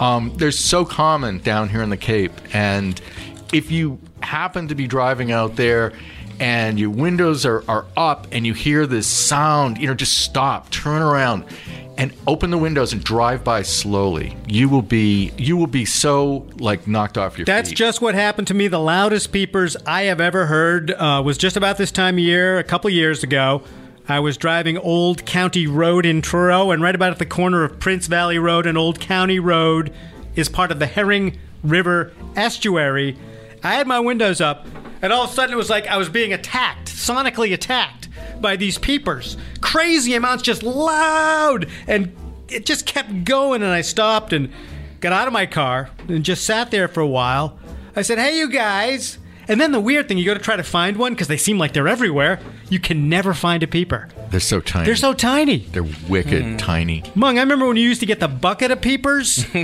Um, 0.00 0.32
they're 0.36 0.50
so 0.50 0.84
common 0.84 1.38
down 1.38 1.68
here 1.68 1.82
in 1.82 1.90
the 1.90 1.96
Cape, 1.96 2.32
and 2.52 3.00
if 3.52 3.70
you 3.70 3.98
happen 4.20 4.68
to 4.68 4.74
be 4.74 4.86
driving 4.86 5.32
out 5.32 5.56
there 5.56 5.92
and 6.40 6.78
your 6.78 6.90
windows 6.90 7.46
are, 7.46 7.64
are 7.68 7.86
up 7.96 8.26
and 8.30 8.46
you 8.46 8.52
hear 8.52 8.86
this 8.86 9.06
sound, 9.06 9.78
you 9.78 9.86
know, 9.86 9.94
just 9.94 10.18
stop, 10.18 10.70
turn 10.70 11.02
around 11.02 11.44
and 11.96 12.12
open 12.28 12.50
the 12.50 12.58
windows 12.58 12.92
and 12.92 13.02
drive 13.02 13.42
by 13.42 13.62
slowly. 13.62 14.36
You 14.46 14.68
will 14.68 14.82
be 14.82 15.32
you 15.36 15.56
will 15.56 15.66
be 15.66 15.84
so 15.84 16.46
like 16.58 16.86
knocked 16.86 17.18
off 17.18 17.38
your 17.38 17.46
feet. 17.46 17.52
That's 17.52 17.70
feet. 17.70 17.78
just 17.78 18.00
what 18.00 18.14
happened 18.14 18.46
to 18.48 18.54
me. 18.54 18.68
The 18.68 18.78
loudest 18.78 19.32
peepers 19.32 19.76
I 19.84 20.02
have 20.02 20.20
ever 20.20 20.46
heard 20.46 20.92
uh, 20.92 21.22
was 21.24 21.38
just 21.38 21.56
about 21.56 21.76
this 21.78 21.90
time 21.90 22.14
of 22.14 22.20
year, 22.20 22.58
a 22.58 22.64
couple 22.64 22.90
years 22.90 23.24
ago. 23.24 23.62
I 24.10 24.20
was 24.20 24.38
driving 24.38 24.78
Old 24.78 25.26
County 25.26 25.66
Road 25.66 26.06
in 26.06 26.22
Truro, 26.22 26.70
and 26.70 26.82
right 26.82 26.94
about 26.94 27.12
at 27.12 27.18
the 27.18 27.26
corner 27.26 27.62
of 27.62 27.78
Prince 27.78 28.06
Valley 28.06 28.38
Road 28.38 28.66
and 28.66 28.78
Old 28.78 29.00
County 29.00 29.38
Road 29.38 29.92
is 30.34 30.48
part 30.48 30.72
of 30.72 30.78
the 30.78 30.86
Herring 30.86 31.36
River 31.62 32.14
estuary. 32.34 33.18
I 33.62 33.74
had 33.74 33.86
my 33.86 34.00
windows 34.00 34.40
up, 34.40 34.66
and 35.02 35.12
all 35.12 35.24
of 35.24 35.30
a 35.30 35.34
sudden 35.34 35.52
it 35.52 35.58
was 35.58 35.68
like 35.68 35.86
I 35.88 35.98
was 35.98 36.08
being 36.08 36.32
attacked, 36.32 36.88
sonically 36.88 37.52
attacked 37.52 38.08
by 38.40 38.56
these 38.56 38.78
peepers. 38.78 39.36
Crazy 39.60 40.14
amounts, 40.14 40.42
just 40.42 40.62
loud, 40.62 41.68
and 41.86 42.16
it 42.48 42.64
just 42.64 42.86
kept 42.86 43.24
going. 43.24 43.62
And 43.62 43.70
I 43.70 43.82
stopped 43.82 44.32
and 44.32 44.50
got 45.00 45.12
out 45.12 45.26
of 45.26 45.34
my 45.34 45.44
car 45.44 45.90
and 46.08 46.24
just 46.24 46.46
sat 46.46 46.70
there 46.70 46.88
for 46.88 47.00
a 47.00 47.06
while. 47.06 47.58
I 47.94 48.00
said, 48.00 48.18
"Hey, 48.18 48.38
you 48.38 48.48
guys." 48.48 49.18
And 49.48 49.58
then 49.60 49.72
the 49.72 49.80
weird 49.80 50.08
thing, 50.08 50.18
you 50.18 50.26
go 50.26 50.34
to 50.34 50.40
try 50.40 50.56
to 50.56 50.62
find 50.62 50.96
one 50.98 51.14
because 51.14 51.28
they 51.28 51.38
seem 51.38 51.58
like 51.58 51.72
they're 51.72 51.88
everywhere. 51.88 52.38
You 52.68 52.78
can 52.78 53.08
never 53.08 53.32
find 53.32 53.62
a 53.62 53.66
peeper. 53.66 54.08
They're 54.30 54.40
so 54.40 54.60
tiny. 54.60 54.84
They're 54.84 54.96
so 54.96 55.14
tiny. 55.14 55.58
They're 55.72 55.86
wicked 56.06 56.58
tiny. 56.58 57.02
Mung, 57.14 57.38
I 57.38 57.40
remember 57.40 57.66
when 57.66 57.78
you 57.78 57.88
used 57.88 58.00
to 58.00 58.06
get 58.06 58.20
the 58.20 58.28
bucket 58.28 58.70
of 58.70 58.82
peepers 58.82 59.46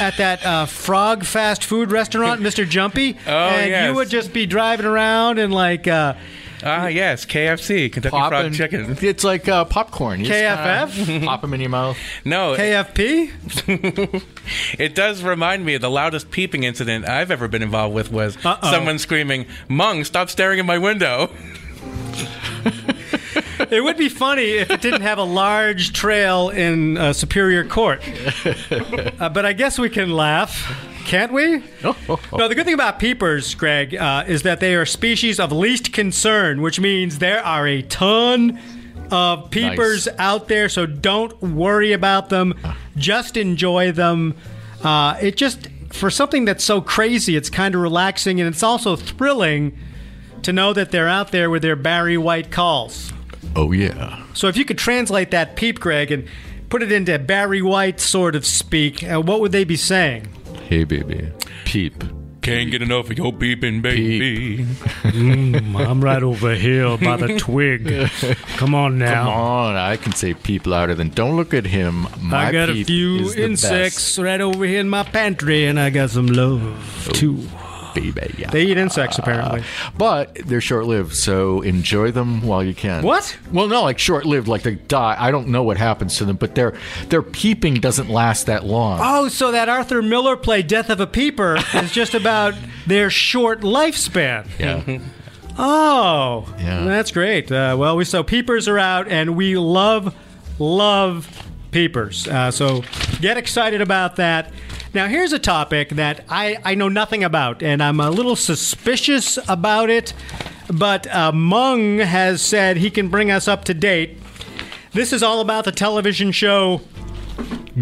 at 0.00 0.16
that 0.18 0.46
uh, 0.46 0.66
frog 0.66 1.24
fast 1.24 1.64
food 1.64 1.90
restaurant, 1.90 2.40
Mr. 2.40 2.68
Jumpy. 2.68 3.16
Oh, 3.26 3.30
and 3.30 3.70
yes. 3.70 3.88
you 3.88 3.94
would 3.96 4.08
just 4.08 4.32
be 4.32 4.46
driving 4.46 4.86
around 4.86 5.40
and 5.40 5.52
like 5.52 5.88
uh, 5.88 6.14
Ah, 6.64 6.86
yes, 6.86 7.24
KFC, 7.26 7.92
Kentucky 7.92 8.10
Pop 8.16 8.30
Fried 8.30 8.46
and- 8.46 8.54
Chicken. 8.54 8.96
It's 9.00 9.24
like 9.24 9.48
uh, 9.48 9.64
popcorn. 9.66 10.20
You 10.20 10.26
just 10.26 10.38
KFF? 10.40 11.06
kinda 11.06 11.26
pop 11.26 11.40
them 11.42 11.52
in 11.54 11.60
your 11.60 11.70
mouth. 11.70 11.96
No, 12.24 12.54
KFP. 12.56 14.24
it 14.78 14.94
does 14.94 15.22
remind 15.22 15.64
me 15.64 15.74
of 15.74 15.82
the 15.82 15.90
loudest 15.90 16.30
peeping 16.30 16.62
incident 16.64 17.08
I've 17.08 17.30
ever 17.30 17.48
been 17.48 17.62
involved 17.62 17.94
with 17.94 18.10
was 18.10 18.36
Uh-oh. 18.44 18.70
someone 18.70 18.98
screaming, 18.98 19.46
"Mung, 19.68 20.04
stop 20.04 20.30
staring 20.30 20.58
at 20.58 20.66
my 20.66 20.78
window." 20.78 21.30
it 23.70 23.82
would 23.84 23.96
be 23.96 24.08
funny 24.08 24.52
if 24.52 24.70
it 24.70 24.80
didn't 24.80 25.02
have 25.02 25.18
a 25.18 25.22
large 25.24 25.92
trail 25.92 26.48
in 26.50 26.96
uh, 26.96 27.12
Superior 27.12 27.64
Court. 27.64 28.02
Uh, 29.20 29.28
but 29.28 29.44
I 29.44 29.52
guess 29.52 29.78
we 29.78 29.88
can 29.90 30.10
laugh. 30.10 30.72
Can't 31.06 31.32
we? 31.32 31.62
No, 31.84 31.94
the 32.48 32.54
good 32.54 32.64
thing 32.64 32.74
about 32.74 32.98
peepers, 32.98 33.54
Greg, 33.54 33.94
uh, 33.94 34.24
is 34.26 34.42
that 34.42 34.58
they 34.58 34.74
are 34.74 34.84
species 34.84 35.38
of 35.38 35.52
least 35.52 35.92
concern, 35.92 36.62
which 36.62 36.80
means 36.80 37.18
there 37.20 37.40
are 37.44 37.66
a 37.66 37.82
ton 37.82 38.60
of 39.12 39.50
peepers 39.52 40.06
Nice. 40.06 40.16
out 40.18 40.48
there. 40.48 40.68
So 40.68 40.84
don't 40.84 41.40
worry 41.40 41.92
about 41.92 42.28
them. 42.28 42.54
Just 42.96 43.36
enjoy 43.36 43.92
them. 43.92 44.34
Uh, 44.82 45.16
it 45.20 45.36
just 45.36 45.68
for 45.90 46.10
something 46.10 46.44
that's 46.44 46.64
so 46.64 46.80
crazy, 46.80 47.36
it's 47.36 47.50
kind 47.50 47.76
of 47.76 47.80
relaxing 47.80 48.40
and 48.40 48.52
it's 48.52 48.64
also 48.64 48.96
thrilling 48.96 49.78
to 50.42 50.52
know 50.52 50.72
that 50.72 50.90
they're 50.90 51.08
out 51.08 51.30
there 51.30 51.48
with 51.50 51.62
their 51.62 51.76
Barry 51.76 52.18
White 52.18 52.50
calls. 52.50 53.12
Oh 53.54 53.70
yeah. 53.70 54.24
So 54.34 54.48
if 54.48 54.56
you 54.56 54.64
could 54.64 54.76
translate 54.78 55.30
that 55.30 55.54
peep, 55.54 55.78
Greg, 55.78 56.10
and 56.10 56.26
put 56.68 56.82
it 56.82 56.90
into 56.90 57.16
Barry 57.20 57.62
White 57.62 58.00
sort 58.00 58.34
of 58.34 58.44
speak, 58.44 59.04
uh, 59.04 59.20
what 59.20 59.40
would 59.40 59.52
they 59.52 59.62
be 59.64 59.76
saying? 59.76 60.28
Hey 60.66 60.82
baby, 60.82 61.30
peep. 61.64 62.02
Can't 62.42 62.72
get 62.72 62.82
enough 62.82 63.08
of 63.08 63.16
your 63.16 63.32
beeping, 63.32 63.82
baby. 63.82 64.64
Mm, 65.04 65.76
I'm 65.76 66.02
right 66.02 66.20
over 66.20 66.56
here 66.56 66.98
by 66.98 67.16
the 67.16 67.38
twig. 67.38 68.10
Come 68.56 68.74
on 68.74 68.98
now. 68.98 69.26
Come 69.26 69.32
on, 69.32 69.76
I 69.76 69.96
can 69.96 70.10
say 70.10 70.34
peep 70.34 70.66
louder 70.66 70.96
than 70.96 71.10
don't 71.10 71.36
look 71.36 71.54
at 71.54 71.66
him. 71.66 72.08
My 72.20 72.48
I 72.48 72.52
got 72.52 72.68
a 72.68 72.82
few 72.82 73.20
is 73.20 73.36
the 73.36 73.44
insects 73.44 74.18
right 74.18 74.40
over 74.40 74.64
here 74.64 74.80
in 74.80 74.88
my 74.88 75.04
pantry, 75.04 75.66
and 75.66 75.78
I 75.78 75.90
got 75.90 76.10
some 76.10 76.26
love 76.26 76.60
oh. 77.08 77.12
too. 77.12 77.48
Baby. 78.00 78.34
Yeah. 78.38 78.50
They 78.56 78.62
eat 78.64 78.78
insects, 78.78 79.18
apparently. 79.18 79.62
but 79.98 80.34
they're 80.46 80.60
short-lived, 80.60 81.14
so 81.14 81.60
enjoy 81.62 82.10
them 82.10 82.42
while 82.42 82.62
you 82.64 82.74
can. 82.74 83.02
What? 83.02 83.36
Well, 83.52 83.68
no, 83.68 83.82
like 83.82 83.98
short-lived, 83.98 84.48
like 84.48 84.62
they 84.62 84.76
die. 84.76 85.16
I 85.18 85.30
don't 85.30 85.48
know 85.48 85.62
what 85.62 85.76
happens 85.76 86.16
to 86.18 86.24
them, 86.24 86.36
but 86.36 86.54
their 86.54 86.74
their 87.08 87.22
peeping 87.22 87.74
doesn't 87.74 88.08
last 88.08 88.46
that 88.46 88.64
long. 88.64 89.00
Oh, 89.02 89.28
so 89.28 89.52
that 89.52 89.68
Arthur 89.68 90.00
Miller 90.02 90.36
play 90.36 90.62
Death 90.62 90.88
of 90.90 91.00
a 91.00 91.06
Peeper 91.06 91.58
is 91.74 91.90
just 91.92 92.14
about 92.14 92.54
their 92.86 93.10
short 93.10 93.60
lifespan. 93.60 94.46
Yeah. 94.58 94.98
Oh, 95.58 96.54
Yeah. 96.58 96.84
that's 96.84 97.10
great. 97.10 97.50
Uh, 97.50 97.76
well, 97.78 97.96
we 97.96 98.04
so 98.04 98.22
peepers 98.22 98.68
are 98.68 98.78
out, 98.78 99.08
and 99.08 99.36
we 99.36 99.56
love, 99.56 100.14
love 100.58 101.42
peepers. 101.70 102.28
Uh, 102.28 102.50
so 102.50 102.82
get 103.22 103.36
excited 103.38 103.80
about 103.80 104.16
that. 104.16 104.52
Now, 104.96 105.08
here's 105.08 105.34
a 105.34 105.38
topic 105.38 105.90
that 105.90 106.24
I, 106.26 106.56
I 106.64 106.74
know 106.74 106.88
nothing 106.88 107.22
about, 107.22 107.62
and 107.62 107.82
I'm 107.82 108.00
a 108.00 108.08
little 108.08 108.34
suspicious 108.34 109.38
about 109.46 109.90
it. 109.90 110.14
But 110.72 111.06
uh, 111.14 111.32
Mung 111.32 111.98
has 111.98 112.40
said 112.40 112.78
he 112.78 112.90
can 112.90 113.08
bring 113.08 113.30
us 113.30 113.46
up 113.46 113.66
to 113.66 113.74
date. 113.74 114.18
This 114.94 115.12
is 115.12 115.22
all 115.22 115.40
about 115.42 115.66
the 115.66 115.70
television 115.70 116.32
show 116.32 116.80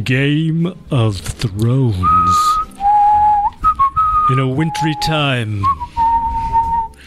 Game 0.02 0.66
of 0.90 1.18
Thrones. 1.18 2.36
In 4.32 4.40
a 4.40 4.48
wintry 4.48 4.96
time, 5.00 5.62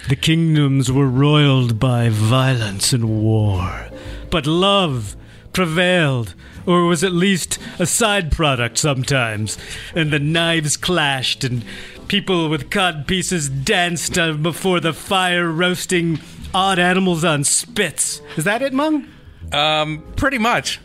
the 0.08 0.16
kingdoms 0.16 0.90
were 0.90 1.10
roiled 1.10 1.82
by 1.82 2.08
violence 2.08 2.94
and 2.94 3.10
war, 3.10 3.90
but 4.30 4.48
love 4.48 5.18
prevailed, 5.52 6.34
or 6.68 6.84
was 6.86 7.04
at 7.04 7.12
least 7.14 7.58
a 7.80 7.86
side 7.88 8.32
product 8.32 8.78
sometimes, 8.78 9.58
and 9.96 10.12
the 10.12 10.20
knives 10.20 10.78
clashed, 10.78 11.44
and 11.44 11.64
people 12.08 12.50
with 12.50 12.70
cod 12.70 13.08
pieces 13.08 13.50
danced 13.50 14.18
uh, 14.20 14.34
before 14.34 14.80
the 14.80 14.94
fire, 14.94 15.50
roasting 15.52 16.20
odd 16.54 16.78
animals 16.80 17.24
on 17.24 17.44
spits. 17.44 18.22
Is 18.36 18.44
that 18.44 18.62
it, 18.62 18.74
Mung? 18.74 19.08
Um, 19.52 20.04
pretty 20.16 20.38
much. 20.38 20.80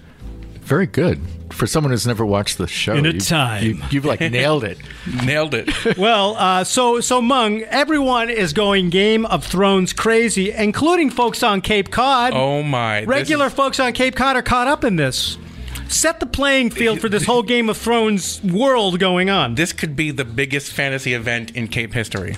Very 0.61 0.87
good 0.87 1.21
for 1.53 1.67
someone 1.67 1.91
who's 1.91 2.07
never 2.07 2.25
watched 2.25 2.57
the 2.57 2.67
show. 2.67 2.95
In 2.95 3.05
a 3.05 3.11
you- 3.11 3.21
time. 3.21 3.65
you, 3.65 3.83
you've 3.91 4.05
like 4.05 4.21
nailed 4.33 4.65
it. 4.65 4.79
Nailed 5.25 5.53
it. 5.55 5.69
well, 5.99 6.37
uh, 6.39 6.65
so 6.65 7.01
so 7.01 7.21
Mung, 7.21 7.63
everyone 7.63 8.31
is 8.31 8.53
going 8.53 8.89
Game 8.91 9.27
of 9.27 9.45
Thrones 9.45 9.93
crazy, 9.93 10.51
including 10.53 11.11
folks 11.11 11.43
on 11.43 11.61
Cape 11.61 11.91
Cod. 11.91 12.33
Oh 12.35 12.63
my! 12.63 13.05
Regular 13.05 13.47
is- 13.47 13.55
folks 13.55 13.81
on 13.81 13.93
Cape 13.93 14.15
Cod 14.15 14.37
are 14.37 14.43
caught 14.43 14.69
up 14.69 14.85
in 14.85 14.97
this. 14.97 15.37
Set 15.89 16.21
the 16.21 16.27
playing 16.27 16.71
field 16.71 17.01
for 17.01 17.09
this 17.09 17.25
whole 17.25 17.43
Game 17.43 17.69
of 17.69 17.77
Thrones 17.77 18.43
world 18.43 18.99
going 18.99 19.29
on. 19.31 19.55
This 19.55 19.73
could 19.73 19.95
be 19.95 20.11
the 20.11 20.25
biggest 20.25 20.73
fantasy 20.73 21.15
event 21.15 21.51
in 21.53 21.69
Cape 21.69 21.93
history, 21.93 22.37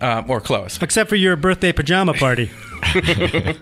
um, 0.00 0.30
or 0.30 0.40
close. 0.40 0.80
Except 0.82 1.08
for 1.08 1.16
your 1.16 1.36
birthday 1.36 1.72
pajama 1.72 2.12
party. 2.14 2.50
I 2.82 3.56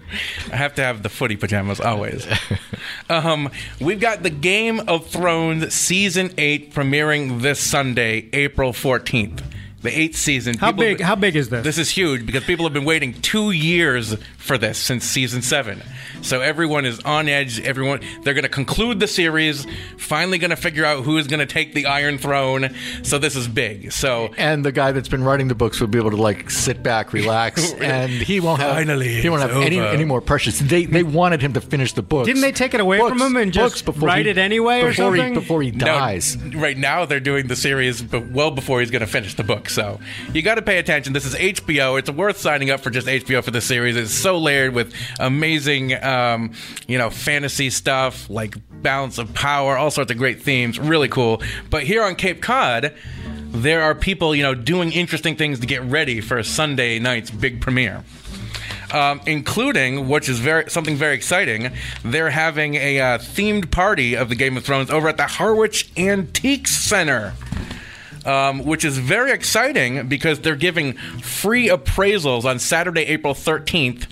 have 0.51 0.75
to 0.77 0.83
have 0.83 1.03
the 1.03 1.09
footy 1.09 1.37
pajamas 1.37 1.81
always. 1.81 2.27
um, 3.11 3.51
we've 3.81 4.01
got 4.01 4.23
the 4.23 4.31
Game 4.31 4.81
of 4.89 5.07
Thrones 5.07 5.73
season 5.75 6.33
eight 6.39 6.73
premiering 6.75 7.43
this 7.43 7.61
Sunday, 7.61 8.29
April 8.33 8.73
fourteenth. 8.73 9.43
The 9.83 9.99
eighth 9.99 10.17
season. 10.17 10.59
How 10.59 10.73
People- 10.73 10.85
big? 10.85 11.01
How 11.01 11.15
big 11.15 11.37
is 11.37 11.49
this? 11.49 11.65
This 11.65 11.79
is 11.79 11.89
huge 11.89 12.27
because 12.27 12.45
people 12.45 12.67
have 12.67 12.75
been 12.75 12.85
waiting 12.85 13.15
two 13.15 13.51
years 13.51 14.15
for 14.37 14.59
this 14.59 14.77
since 14.79 15.05
season 15.05 15.41
seven. 15.41 15.83
So 16.23 16.41
everyone 16.41 16.85
is 16.85 17.01
on 17.01 17.29
edge. 17.29 17.61
Everyone, 17.61 18.01
they're 18.23 18.35
going 18.35 18.43
to 18.45 18.49
conclude 18.49 19.01
the 19.01 19.07
series. 19.09 19.67
Finally, 19.99 20.39
going 20.39 20.51
to 20.51 20.57
figure 20.57 20.85
out 20.85 21.05
who 21.05 21.19
is 21.19 21.27
going 21.27 21.41
to 21.41 21.47
take 21.47 21.75
the 21.75 21.87
Iron 21.87 22.19
Throne. 22.19 22.75
So 23.03 23.19
this 23.19 23.37
is 23.37 23.49
big. 23.49 23.93
So 23.93 24.31
And 24.37 24.65
the 24.65 24.73
guy 24.73 24.93
that's 24.93 25.09
been 25.09 25.25
writing 25.25 25.49
the 25.49 25.55
books 25.55 25.81
will 25.81 25.87
be 25.89 25.99
able 25.99 26.11
to 26.11 26.17
like 26.17 26.51
sit 26.51 26.83
back, 26.83 27.13
relax, 27.13 27.73
and 27.81 28.11
he 28.11 28.41
won't 28.41 28.61
have 28.61 28.75
Finally, 28.75 29.21
he 29.21 29.29
won't 29.29 29.43
have 29.43 29.53
any, 29.53 29.79
over. 29.79 29.89
any 29.89 30.05
more 30.05 30.21
pressures. 30.21 30.59
They 30.59 30.85
they 30.85 31.03
wanted 31.03 31.43
him 31.43 31.53
to 31.55 31.61
finish 31.61 31.93
the 31.93 32.03
books. 32.03 32.27
Didn't 32.27 32.43
they 32.43 32.53
take 32.53 32.75
it 32.75 32.81
away 32.81 32.99
Books- 32.99 33.11
from 33.11 33.21
him 33.23 33.37
and 33.37 33.53
just 33.53 33.73
books 33.75 33.83
before 33.83 34.09
write 34.09 34.27
he- 34.27 34.31
it 34.33 34.39
anyway 34.39 34.81
or 34.83 34.89
before 34.91 35.17
something? 35.17 35.35
He, 35.35 35.41
before 35.41 35.63
he 35.63 35.71
No, 35.73 35.85
dies. 35.87 36.37
right 36.55 36.77
now, 36.77 37.05
they're 37.05 37.21
doing 37.21 37.47
the 37.49 37.57
series, 37.57 38.03
but 38.03 38.31
well 38.31 38.51
before 38.51 38.81
he's 38.81 38.91
going 38.91 39.01
to 39.01 39.07
finish 39.07 39.35
the 39.35 39.45
book. 39.45 39.69
So 39.69 39.99
you 40.33 40.43
got 40.43 40.57
to 40.57 40.63
pay 40.63 40.79
attention. 40.79 41.13
This 41.13 41.25
is 41.25 41.35
HBO. 41.35 41.99
It's 41.99 42.11
worth 42.11 42.39
signing 42.39 42.71
up 42.71 42.81
for 42.81 42.91
just 42.91 43.07
HBO 43.07 43.43
for 43.43 43.51
the 43.51 43.61
series. 43.61 43.97
It's 43.97 44.13
so 44.15 44.39
layered 44.39 44.75
with 44.75 44.93
amazing, 45.19 45.95
uh, 45.95 46.10
um, 46.11 46.53
you 46.87 46.99
know, 46.99 47.11
fantasy 47.11 47.71
stuff 47.71 48.29
like 48.31 48.57
balance 48.83 49.19
of 49.19 49.33
power, 49.35 49.77
all 49.77 49.91
sorts 49.91 50.11
of 50.11 50.19
great 50.19 50.43
themes. 50.43 50.79
Really 50.79 51.09
cool. 51.09 51.43
But 51.71 51.85
here 51.85 52.03
on 52.03 52.17
Cape 52.17 52.43
Cod. 52.43 52.95
There 53.53 53.83
are 53.83 53.97
people, 53.97 54.33
you 54.33 54.45
know, 54.45 54.55
doing 54.55 54.93
interesting 54.93 55.35
things 55.35 55.59
to 55.59 55.67
get 55.67 55.83
ready 55.83 56.21
for 56.21 56.41
Sunday 56.45 57.01
night's 57.01 57.33
big 57.33 57.61
premiere 57.61 58.05
um, 58.93 59.21
including, 59.27 60.09
which 60.09 60.29
is 60.29 60.39
very 60.39 60.71
something 60.71 60.97
very 60.97 61.15
exciting. 61.15 61.73
They're 62.05 62.31
having 62.31 62.75
a 62.75 63.01
uh, 63.01 63.19
themed 63.19 63.71
party 63.71 64.15
of 64.17 64.29
the 64.29 64.35
Game 64.35 64.57
of 64.57 64.65
Thrones 64.65 64.91
over 64.91 65.09
at 65.09 65.17
the 65.17 65.27
Harwich 65.27 65.91
Antiques 65.97 66.75
Center. 66.75 67.35
Um, 68.27 68.67
which 68.67 68.85
is 68.85 68.99
very 68.99 69.33
exciting 69.33 70.07
because 70.07 70.41
they're 70.41 70.55
giving 70.55 70.93
free 71.23 71.69
appraisals 71.69 72.45
on 72.45 72.59
Saturday, 72.59 73.01
April 73.05 73.33
13th. 73.33 74.07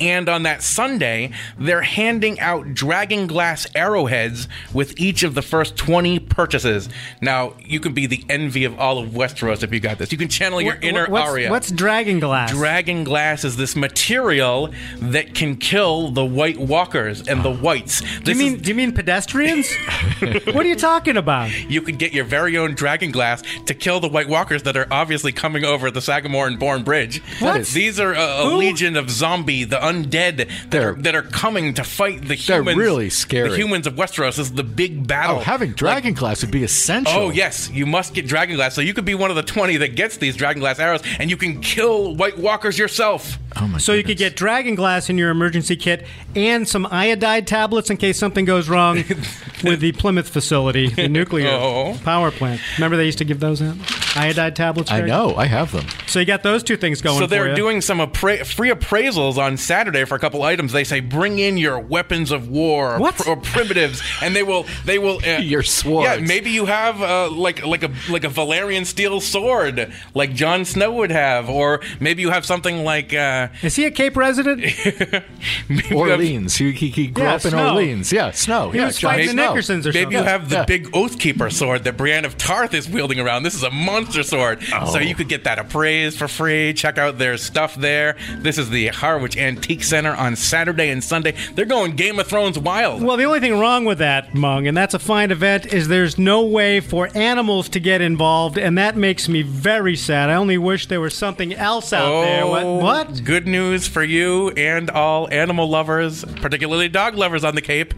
And 0.00 0.28
on 0.28 0.42
that 0.44 0.62
Sunday, 0.62 1.32
they're 1.58 1.82
handing 1.82 2.40
out 2.40 2.74
dragon 2.74 3.26
glass 3.26 3.66
arrowheads 3.74 4.48
with 4.72 4.98
each 4.98 5.22
of 5.22 5.34
the 5.34 5.42
first 5.42 5.76
20 5.76 6.18
purchases. 6.20 6.88
Now, 7.20 7.54
you 7.60 7.80
can 7.80 7.92
be 7.92 8.06
the 8.06 8.24
envy 8.28 8.64
of 8.64 8.78
all 8.78 8.98
of 8.98 9.10
Westeros 9.10 9.62
if 9.62 9.72
you 9.72 9.80
got 9.80 9.98
this. 9.98 10.12
You 10.12 10.18
can 10.18 10.28
channel 10.28 10.60
your 10.60 10.76
inner 10.82 11.06
what's, 11.06 11.28
Arya. 11.28 11.50
What's 11.50 11.70
dragon 11.70 12.20
glass? 12.20 12.50
Dragon 12.50 13.04
glass 13.04 13.44
is 13.44 13.56
this 13.56 13.76
material 13.76 14.72
that 15.00 15.34
can 15.34 15.56
kill 15.56 16.10
the 16.10 16.24
White 16.24 16.58
Walkers 16.58 17.26
and 17.28 17.42
the 17.44 17.52
Whites. 17.52 18.00
do 18.20 18.32
you 18.32 18.38
mean? 18.38 18.54
is- 18.56 18.62
Do 18.62 18.68
you 18.70 18.74
mean 18.74 18.92
pedestrians? 18.92 19.72
what 20.20 20.64
are 20.64 20.68
you 20.68 20.76
talking 20.76 21.16
about? 21.16 21.50
you 21.70 21.80
could 21.82 21.98
get 21.98 22.12
your 22.12 22.24
very 22.24 22.56
own 22.56 22.74
dragon 22.74 23.10
glass 23.10 23.42
to 23.66 23.74
kill 23.74 24.00
the 24.00 24.08
White 24.08 24.28
Walkers 24.28 24.62
that 24.64 24.76
are 24.76 24.86
obviously 24.90 25.32
coming 25.32 25.64
over 25.64 25.90
the 25.90 26.00
Sagamore 26.00 26.46
and 26.46 26.58
Bourne 26.58 26.82
Bridge. 26.82 27.20
What? 27.40 27.66
These 27.66 27.98
are 28.00 28.12
a, 28.14 28.44
a 28.44 28.56
legion 28.56 28.96
of 28.96 29.10
zombie, 29.10 29.64
the 29.72 29.78
undead 29.78 30.36
that 30.36 30.48
They're- 30.70 30.94
that 30.98 31.14
are 31.14 31.22
coming 31.22 31.74
to 31.74 31.84
fight 31.84 32.20
the 32.28 32.34
humans. 32.34 32.46
They're 32.46 32.56
humans. 32.60 32.78
really 32.78 33.10
scary. 33.10 33.48
The 33.50 33.56
humans 33.56 33.86
of 33.86 33.94
Westeros 33.94 34.38
is 34.38 34.52
the 34.52 34.62
big 34.62 35.06
battle. 35.08 35.36
Oh, 35.36 35.40
having 35.40 35.72
dragon 35.72 36.14
glass 36.14 36.42
would 36.42 36.50
be 36.52 36.62
essential. 36.62 37.12
Oh 37.12 37.30
yes, 37.30 37.68
you 37.72 37.86
must 37.86 38.14
get 38.14 38.26
dragon 38.28 38.54
glass. 38.56 38.74
So 38.74 38.80
you 38.80 38.94
could 38.94 39.04
be 39.04 39.14
one 39.14 39.30
of 39.30 39.36
the 39.36 39.42
twenty 39.42 39.78
that 39.78 39.96
gets 39.96 40.18
these 40.18 40.36
dragon 40.36 40.60
glass 40.60 40.78
arrows, 40.78 41.02
and 41.18 41.28
you 41.30 41.36
can 41.36 41.60
kill 41.60 42.14
White 42.14 42.38
Walkers 42.38 42.78
yourself. 42.78 43.38
Oh 43.60 43.66
my 43.66 43.78
So 43.78 43.92
you 43.92 44.02
could 44.04 44.16
get 44.18 44.36
dragon 44.36 44.74
glass 44.74 45.10
in 45.10 45.18
your 45.18 45.30
emergency 45.30 45.76
kit 45.76 46.06
and 46.36 46.66
some 46.66 46.86
iodide 46.90 47.46
tablets 47.46 47.90
in 47.90 47.96
case 47.98 48.18
something 48.18 48.44
goes 48.46 48.68
wrong 48.68 48.96
with 49.64 49.80
the 49.80 49.92
Plymouth 49.92 50.28
facility, 50.28 50.88
the 50.88 51.08
nuclear 51.08 51.48
Oh. 51.52 51.98
power 52.04 52.30
plant. 52.30 52.60
Remember 52.78 52.96
they 52.96 53.04
used 53.06 53.18
to 53.18 53.24
give 53.24 53.40
those 53.40 53.60
out? 53.60 53.76
Iodide 54.16 54.56
tablets. 54.56 54.90
I 54.90 55.00
know. 55.02 55.34
I 55.36 55.46
have 55.46 55.72
them. 55.72 55.86
So 56.06 56.18
you 56.18 56.24
got 56.26 56.42
those 56.42 56.62
two 56.62 56.76
things 56.76 57.00
going. 57.00 57.18
So 57.18 57.26
they're 57.26 57.50
you. 57.50 57.56
doing 57.56 57.80
some 57.80 57.98
appra- 57.98 58.44
free 58.46 58.70
appraisals 58.70 59.36
on 59.38 59.56
Saturday 59.62 60.04
for 60.04 60.14
a 60.14 60.18
couple 60.18 60.42
items. 60.42 60.72
They 60.72 60.84
say 60.84 61.00
bring 61.00 61.38
in 61.38 61.56
your 61.56 61.78
weapons 61.78 62.30
of 62.30 62.48
war 62.48 62.96
or, 62.96 62.98
What? 62.98 63.14
pr- 63.16 63.30
or 63.30 63.36
primitives, 63.36 64.02
and 64.20 64.34
they 64.36 64.42
will 64.42 64.66
they 64.84 64.98
will 64.98 65.18
uh, 65.26 65.38
Your 65.42 65.62
swords. 65.62 66.20
Yeah, 66.20 66.26
maybe 66.26 66.50
you 66.50 66.66
have 66.66 67.00
uh, 67.02 67.30
like 67.30 67.64
like 67.64 67.82
a 67.82 67.90
like 68.10 68.24
a 68.24 68.28
Valyrian 68.28 68.84
steel 68.86 69.20
sword, 69.20 69.92
like 70.14 70.34
Jon 70.34 70.64
Snow 70.64 70.92
would 70.92 71.10
have, 71.10 71.48
or 71.48 71.80
maybe 72.00 72.22
you 72.22 72.30
have 72.30 72.44
something 72.46 72.84
like. 72.84 73.12
Uh, 73.14 73.48
Is 73.62 73.76
he 73.76 73.84
a 73.86 73.90
Cape 73.90 74.16
resident? 74.16 74.60
maybe 74.60 75.24
you 75.68 75.80
have- 75.80 75.92
Orleans. 75.92 76.56
He, 76.56 76.72
he, 76.72 76.88
he 76.88 77.06
grew 77.08 77.24
Yeah, 77.24 77.34
up 77.34 77.44
in 77.44 77.50
Snow. 77.50 77.68
Orleans. 77.70 78.12
Yeah, 78.12 78.30
Snow. 78.32 78.70
He 78.70 78.78
yeah, 78.78 78.86
was 78.86 78.98
Jon 78.98 79.12
fighting 79.14 79.36
the 79.36 79.42
Nickersons 79.42 79.84
or 79.86 79.92
Maybe 79.92 80.02
something. 80.02 80.12
you 80.12 80.22
have 80.24 80.48
the 80.48 80.56
Yeah. 80.56 80.64
big 80.64 80.90
Oathkeeper 80.92 81.52
sword 81.52 81.84
that 81.84 81.96
Brienne 81.96 82.24
of 82.24 82.36
Tarth 82.38 82.74
is 82.74 82.88
wielding 82.88 83.20
around. 83.20 83.42
This 83.42 83.54
is 83.54 83.62
a 83.62 83.70
monster 83.70 84.22
sword. 84.22 84.62
So 84.62 84.98
you 84.98 85.14
could 85.14 85.28
get 85.28 85.44
that 85.44 85.58
appraised 85.58 86.18
for 86.18 86.28
free. 86.28 86.72
Check 86.74 86.98
out 86.98 87.18
their 87.18 87.36
stuff 87.36 87.74
there. 87.74 88.16
This 88.38 88.58
is 88.58 88.70
the 88.70 88.88
Harwich 88.88 89.36
Antique 89.52 89.84
Center 89.84 90.14
on 90.14 90.34
Saturday 90.34 90.88
and 90.88 91.04
Sunday. 91.04 91.34
They're 91.54 91.66
going 91.66 91.94
Game 91.94 92.18
of 92.18 92.26
Thrones 92.26 92.58
wild. 92.58 93.02
Well, 93.02 93.18
the 93.18 93.24
only 93.24 93.40
thing 93.40 93.58
wrong 93.58 93.84
with 93.84 93.98
that, 93.98 94.34
Mung, 94.34 94.66
and 94.66 94.74
that's 94.74 94.94
a 94.94 94.98
fine 94.98 95.30
event, 95.30 95.66
is 95.72 95.88
there's 95.88 96.16
no 96.16 96.42
way 96.42 96.80
for 96.80 97.10
animals 97.14 97.68
to 97.70 97.80
get 97.80 98.00
involved, 98.00 98.56
and 98.56 98.78
that 98.78 98.96
makes 98.96 99.28
me 99.28 99.42
very 99.42 99.94
sad. 99.94 100.30
I 100.30 100.34
only 100.34 100.56
wish 100.56 100.86
there 100.86 101.02
was 101.02 101.14
something 101.14 101.52
else 101.52 101.92
out 101.92 102.22
there. 102.22 102.46
What? 102.46 102.62
Oh, 102.64 102.76
what? 102.78 103.24
Good 103.24 103.46
news 103.46 103.86
for 103.86 104.02
you 104.02 104.50
and 104.50 104.90
all 104.90 105.28
animal 105.30 105.68
lovers, 105.68 106.24
particularly 106.24 106.88
dog 106.88 107.14
lovers 107.14 107.44
on 107.44 107.54
the 107.54 107.60
Cape. 107.62 107.92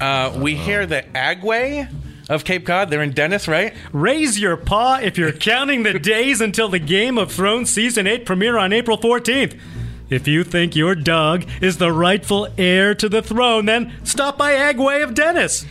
Uh, 0.00 0.36
we 0.36 0.54
hear 0.54 0.84
that 0.84 1.12
Agway 1.14 1.88
of 2.28 2.44
Cape 2.44 2.66
Cod, 2.66 2.90
they're 2.90 3.02
in 3.02 3.12
Dennis, 3.12 3.48
right? 3.48 3.74
Raise 3.92 4.38
your 4.38 4.56
paw 4.56 4.98
if 5.02 5.16
you're 5.16 5.32
counting 5.32 5.82
the 5.82 5.98
days 5.98 6.42
until 6.42 6.68
the 6.68 6.78
Game 6.78 7.16
of 7.16 7.32
Thrones 7.32 7.70
Season 7.70 8.06
8 8.06 8.26
premiere 8.26 8.58
on 8.58 8.72
April 8.72 8.98
14th. 8.98 9.58
If 10.10 10.26
you 10.26 10.42
think 10.44 10.74
your 10.74 10.94
dog 10.94 11.44
is 11.60 11.76
the 11.78 11.92
rightful 11.92 12.48
heir 12.58 12.94
to 12.96 13.08
the 13.08 13.22
throne, 13.22 13.66
then 13.66 13.92
stop 14.02 14.36
by 14.36 14.52
Agway 14.52 15.02
of 15.04 15.14
Dennis. 15.14 15.64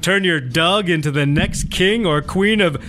Turn 0.00 0.24
your 0.24 0.40
dog 0.40 0.88
into 0.88 1.10
the 1.10 1.26
next 1.26 1.70
king 1.70 2.06
or 2.06 2.22
queen 2.22 2.60
of 2.62 2.82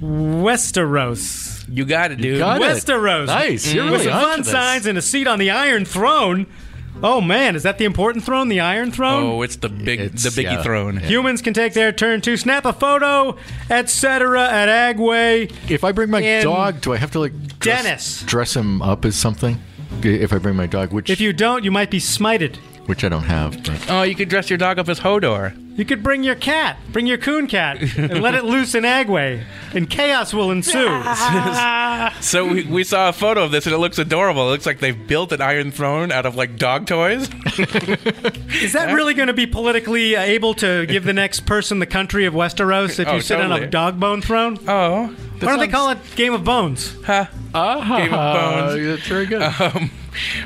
Westeros. 0.00 1.64
You 1.68 1.84
got 1.84 2.10
it, 2.12 2.16
dude. 2.20 2.38
got 2.38 2.60
it. 2.60 2.64
Westeros. 2.64 3.26
Nice. 3.26 3.72
You're 3.72 3.84
With 3.84 3.92
really 4.00 4.04
some 4.06 4.14
onto 4.14 4.30
fun 4.30 4.38
this. 4.42 4.50
signs 4.50 4.86
and 4.86 4.98
a 4.98 5.02
seat 5.02 5.26
on 5.26 5.38
the 5.38 5.50
Iron 5.50 5.84
Throne. 5.84 6.46
Oh 7.02 7.20
man, 7.20 7.56
is 7.56 7.62
that 7.64 7.76
the 7.76 7.84
important 7.84 8.24
throne? 8.24 8.48
The 8.48 8.60
Iron 8.60 8.90
Throne? 8.90 9.22
Oh, 9.24 9.42
it's 9.42 9.56
the 9.56 9.68
big, 9.68 10.00
It's- 10.00 10.22
the 10.22 10.30
biggie 10.30 10.44
yeah. 10.54 10.62
throne. 10.62 10.96
Humans 10.96 11.42
can 11.42 11.52
take 11.52 11.74
their 11.74 11.92
turn 11.92 12.22
to 12.22 12.36
snap 12.38 12.64
a 12.64 12.72
photo, 12.72 13.36
etc. 13.68 14.42
at 14.48 14.68
Agway. 14.96 15.52
If 15.70 15.84
I 15.84 15.92
bring 15.92 16.08
my 16.10 16.20
In 16.20 16.42
dog, 16.42 16.80
do 16.80 16.94
I 16.94 16.96
have 16.96 17.10
to 17.10 17.20
like 17.20 17.58
dress, 17.58 17.82
Dennis. 17.82 18.22
dress 18.22 18.56
him 18.56 18.80
up 18.80 19.04
as 19.04 19.14
something? 19.14 19.60
If 20.04 20.32
I 20.32 20.38
bring 20.38 20.56
my 20.56 20.66
dog, 20.66 20.92
which 20.92 21.10
If 21.10 21.20
you 21.20 21.32
don't, 21.32 21.64
you 21.64 21.70
might 21.70 21.90
be 21.90 21.98
smited. 21.98 22.56
which 22.86 23.02
I 23.04 23.08
don't 23.08 23.24
have. 23.24 23.62
But. 23.64 23.90
Oh, 23.90 24.02
you 24.02 24.14
could 24.14 24.28
dress 24.28 24.48
your 24.50 24.58
dog 24.58 24.78
up 24.78 24.88
as 24.88 25.00
Hodor. 25.00 25.54
You 25.76 25.84
could 25.84 26.02
bring 26.02 26.22
your 26.24 26.34
cat, 26.34 26.78
bring 26.90 27.06
your 27.06 27.18
coon 27.18 27.46
cat, 27.46 27.80
and 27.98 28.22
let 28.22 28.34
it 28.34 28.44
loose 28.52 28.74
in 28.74 28.84
Agway, 28.84 29.44
and 29.74 29.88
chaos 29.90 30.32
will 30.32 30.50
ensue. 30.50 31.02
So 32.20 32.46
we, 32.46 32.64
we 32.64 32.84
saw 32.84 33.08
a 33.08 33.12
photo 33.12 33.42
of 33.44 33.50
this, 33.50 33.66
and 33.66 33.74
it 33.74 33.78
looks 33.78 33.98
adorable. 33.98 34.48
It 34.48 34.52
looks 34.52 34.66
like 34.66 34.78
they've 34.80 35.06
built 35.06 35.32
an 35.32 35.40
Iron 35.40 35.70
Throne 35.70 36.10
out 36.12 36.24
of 36.26 36.34
like 36.36 36.56
dog 36.56 36.86
toys. 36.86 37.28
Is 38.62 38.72
that 38.74 38.92
really 38.92 39.14
going 39.14 39.26
to 39.28 39.32
be 39.34 39.46
politically 39.46 40.16
uh, 40.16 40.22
able 40.22 40.54
to 40.54 40.86
give 40.86 41.04
the 41.04 41.12
next 41.12 41.46
person 41.46 41.78
the 41.78 41.86
country 41.86 42.26
of 42.26 42.34
Westeros 42.34 42.98
if 42.98 43.08
you 43.08 43.14
Oh, 43.14 43.20
sit 43.20 43.40
on 43.40 43.46
a 43.46 43.54
totally. 43.54 43.70
dog 43.70 43.98
bone 44.00 44.20
throne? 44.22 44.58
Oh, 44.68 45.06
Why 45.06 45.38
don't 45.40 45.58
they 45.58 45.68
call 45.68 45.90
it 45.90 45.98
Game 46.16 46.32
of 46.32 46.44
Bones? 46.44 46.94
huh. 47.04 47.26
Ah, 47.54 47.96
Game 47.98 48.12
of 48.14 48.74
Bones. 48.74 48.86
That's 48.96 49.08
very 49.08 49.26
good. 49.26 49.42
Um, 49.42 49.90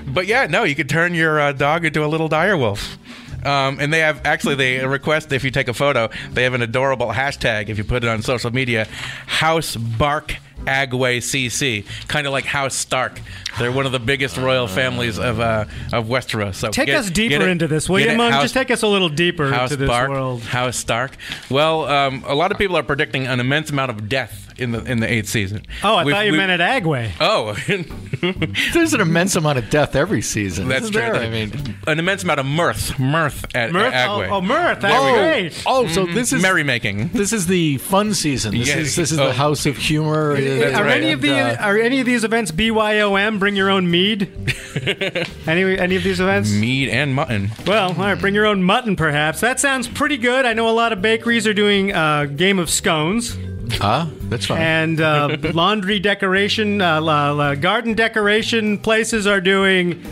but 0.06 0.26
yeah, 0.26 0.46
no, 0.46 0.64
you 0.64 0.74
could 0.74 0.88
turn 0.88 1.14
your 1.14 1.40
uh, 1.40 1.52
dog 1.52 1.84
into 1.84 2.04
a 2.04 2.08
little 2.08 2.28
dire 2.28 2.56
wolf. 2.56 2.96
Um, 3.44 3.78
and 3.80 3.92
they 3.92 4.00
have 4.00 4.24
actually 4.24 4.54
they 4.56 4.84
request 4.86 5.32
if 5.32 5.44
you 5.44 5.50
take 5.50 5.68
a 5.68 5.74
photo, 5.74 6.08
they 6.32 6.42
have 6.44 6.54
an 6.54 6.62
adorable 6.62 7.08
hashtag 7.08 7.68
if 7.68 7.78
you 7.78 7.84
put 7.84 8.04
it 8.04 8.08
on 8.08 8.22
social 8.22 8.50
media, 8.52 8.86
House 9.26 9.76
Bark 9.76 10.36
Agway 10.66 11.18
CC, 11.18 11.86
kind 12.06 12.26
of 12.26 12.32
like 12.34 12.44
House 12.44 12.74
Stark. 12.74 13.18
They're 13.58 13.72
one 13.72 13.86
of 13.86 13.92
the 13.92 13.98
biggest 13.98 14.36
royal 14.36 14.66
families 14.68 15.18
of 15.18 15.40
uh, 15.40 15.64
of 15.92 16.06
Westeros. 16.06 16.56
So 16.56 16.70
Take 16.70 16.86
get- 16.86 16.96
us 16.98 17.10
deeper 17.10 17.48
into 17.48 17.66
this, 17.66 17.88
will 17.88 18.00
you? 18.00 18.14
Mung? 18.14 18.32
House- 18.32 18.42
Just 18.42 18.54
take 18.54 18.70
us 18.70 18.82
a 18.82 18.86
little 18.86 19.08
deeper 19.08 19.50
House 19.50 19.70
into 19.70 19.84
this 19.84 19.88
Bark, 19.88 20.10
world. 20.10 20.42
House 20.42 20.76
Stark. 20.76 21.16
Well, 21.50 21.86
um, 21.86 22.24
a 22.26 22.34
lot 22.34 22.52
of 22.52 22.58
people 22.58 22.76
are 22.76 22.82
predicting 22.82 23.26
an 23.26 23.40
immense 23.40 23.70
amount 23.70 23.90
of 23.90 24.08
death 24.08 24.49
in 24.58 24.72
the 24.72 24.82
in 24.84 25.00
the 25.00 25.10
eighth 25.12 25.28
season. 25.28 25.62
Oh, 25.82 25.94
I 25.96 26.04
We've- 26.04 26.14
thought 26.14 26.26
you 26.26 26.32
meant 26.32 26.60
at 26.60 26.82
Agway. 26.82 27.10
Oh, 27.20 27.54
There's 28.72 28.92
an 28.94 29.00
immense 29.00 29.36
amount 29.36 29.58
of 29.58 29.70
death 29.70 29.94
every 29.96 30.22
season. 30.22 30.68
that's 30.68 30.82
isn't 30.84 30.92
true. 30.92 31.02
there? 31.02 31.14
I 31.16 31.28
mean, 31.30 31.76
an 31.86 31.98
immense 31.98 32.22
amount 32.22 32.40
of 32.40 32.46
mirth, 32.46 32.98
mirth 32.98 33.44
at, 33.54 33.72
Mirth? 33.72 33.92
at 33.94 34.08
Oh, 34.08 34.18
Agway. 34.18 34.30
oh, 34.30 34.40
mirth. 34.40 34.80
That's 34.80 34.94
oh, 34.96 35.14
great. 35.14 35.62
oh, 35.66 35.86
so 35.88 36.06
this 36.06 36.32
is 36.32 36.42
merrymaking. 36.42 37.12
this 37.12 37.32
is 37.32 37.46
the 37.46 37.78
fun 37.78 38.14
season. 38.14 38.56
This 38.56 38.68
Yeah. 38.68 38.78
is 38.78 38.96
this 38.96 39.12
is 39.12 39.18
Oh. 39.18 39.26
the 39.28 39.32
house 39.32 39.66
of 39.66 39.76
humor. 39.76 40.40
That's 40.40 40.76
are 40.78 40.84
right. 40.84 40.96
any 41.02 41.12
of 41.12 41.20
the 41.22 41.32
uh, 41.32 41.56
are 41.56 41.78
any 41.78 42.00
of 42.00 42.06
these 42.06 42.24
events 42.24 42.50
BYOM? 42.52 43.38
Bring 43.38 43.56
your 43.56 43.70
own 43.70 43.90
mead. 43.90 44.30
any 45.46 45.78
any 45.78 45.96
of 45.96 46.02
these 46.02 46.20
events? 46.20 46.52
Meat 46.52 46.88
and 46.90 47.14
mutton. 47.14 47.50
Well, 47.66 47.88
all 47.90 47.94
right, 47.94 48.18
bring 48.18 48.34
your 48.34 48.46
own 48.46 48.62
mutton, 48.62 48.96
perhaps. 48.96 49.40
That 49.40 49.60
sounds 49.60 49.88
pretty 49.88 50.16
good. 50.16 50.44
I 50.46 50.52
know 50.52 50.68
a 50.68 50.72
lot 50.72 50.92
of 50.92 51.00
bakeries 51.02 51.46
are 51.46 51.54
doing 51.54 51.92
uh, 51.92 52.24
game 52.26 52.58
of 52.58 52.70
scones 52.70 53.36
ah, 53.80 54.10
that's 54.28 54.46
fine. 54.46 54.58
and 54.60 55.00
uh, 55.00 55.36
laundry 55.54 55.98
decoration, 56.00 56.80
uh, 56.80 57.00
la, 57.00 57.30
la, 57.32 57.54
garden 57.54 57.94
decoration 57.94 58.78
places 58.78 59.26
are 59.26 59.40
doing 59.40 60.04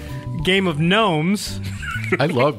game 0.45 0.67
of 0.67 0.79
gnomes. 0.79 1.61
I 2.19 2.27
love. 2.27 2.57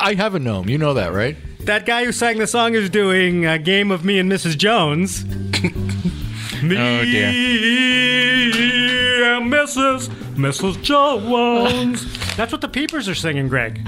I 0.00 0.14
have 0.14 0.34
a 0.34 0.38
gnome. 0.38 0.68
You 0.68 0.78
know 0.78 0.94
that, 0.94 1.12
right? 1.12 1.36
That 1.60 1.86
guy 1.86 2.04
who 2.04 2.12
sang 2.12 2.38
the 2.38 2.46
song 2.46 2.74
is 2.74 2.88
doing 2.90 3.44
a 3.46 3.58
game 3.58 3.90
of 3.90 4.04
me 4.04 4.18
and 4.18 4.30
Mrs. 4.30 4.56
Jones. 4.56 5.24
me 6.62 6.76
Oh, 6.76 7.04
dear. 7.04 7.28
and 9.34 9.52
Mrs. 9.52 10.08
Mrs. 10.34 10.82
Jones. 10.82 12.36
That's 12.36 12.52
what 12.52 12.60
the 12.60 12.68
peepers 12.68 13.08
are 13.08 13.14
singing, 13.14 13.48
Greg. 13.48 13.80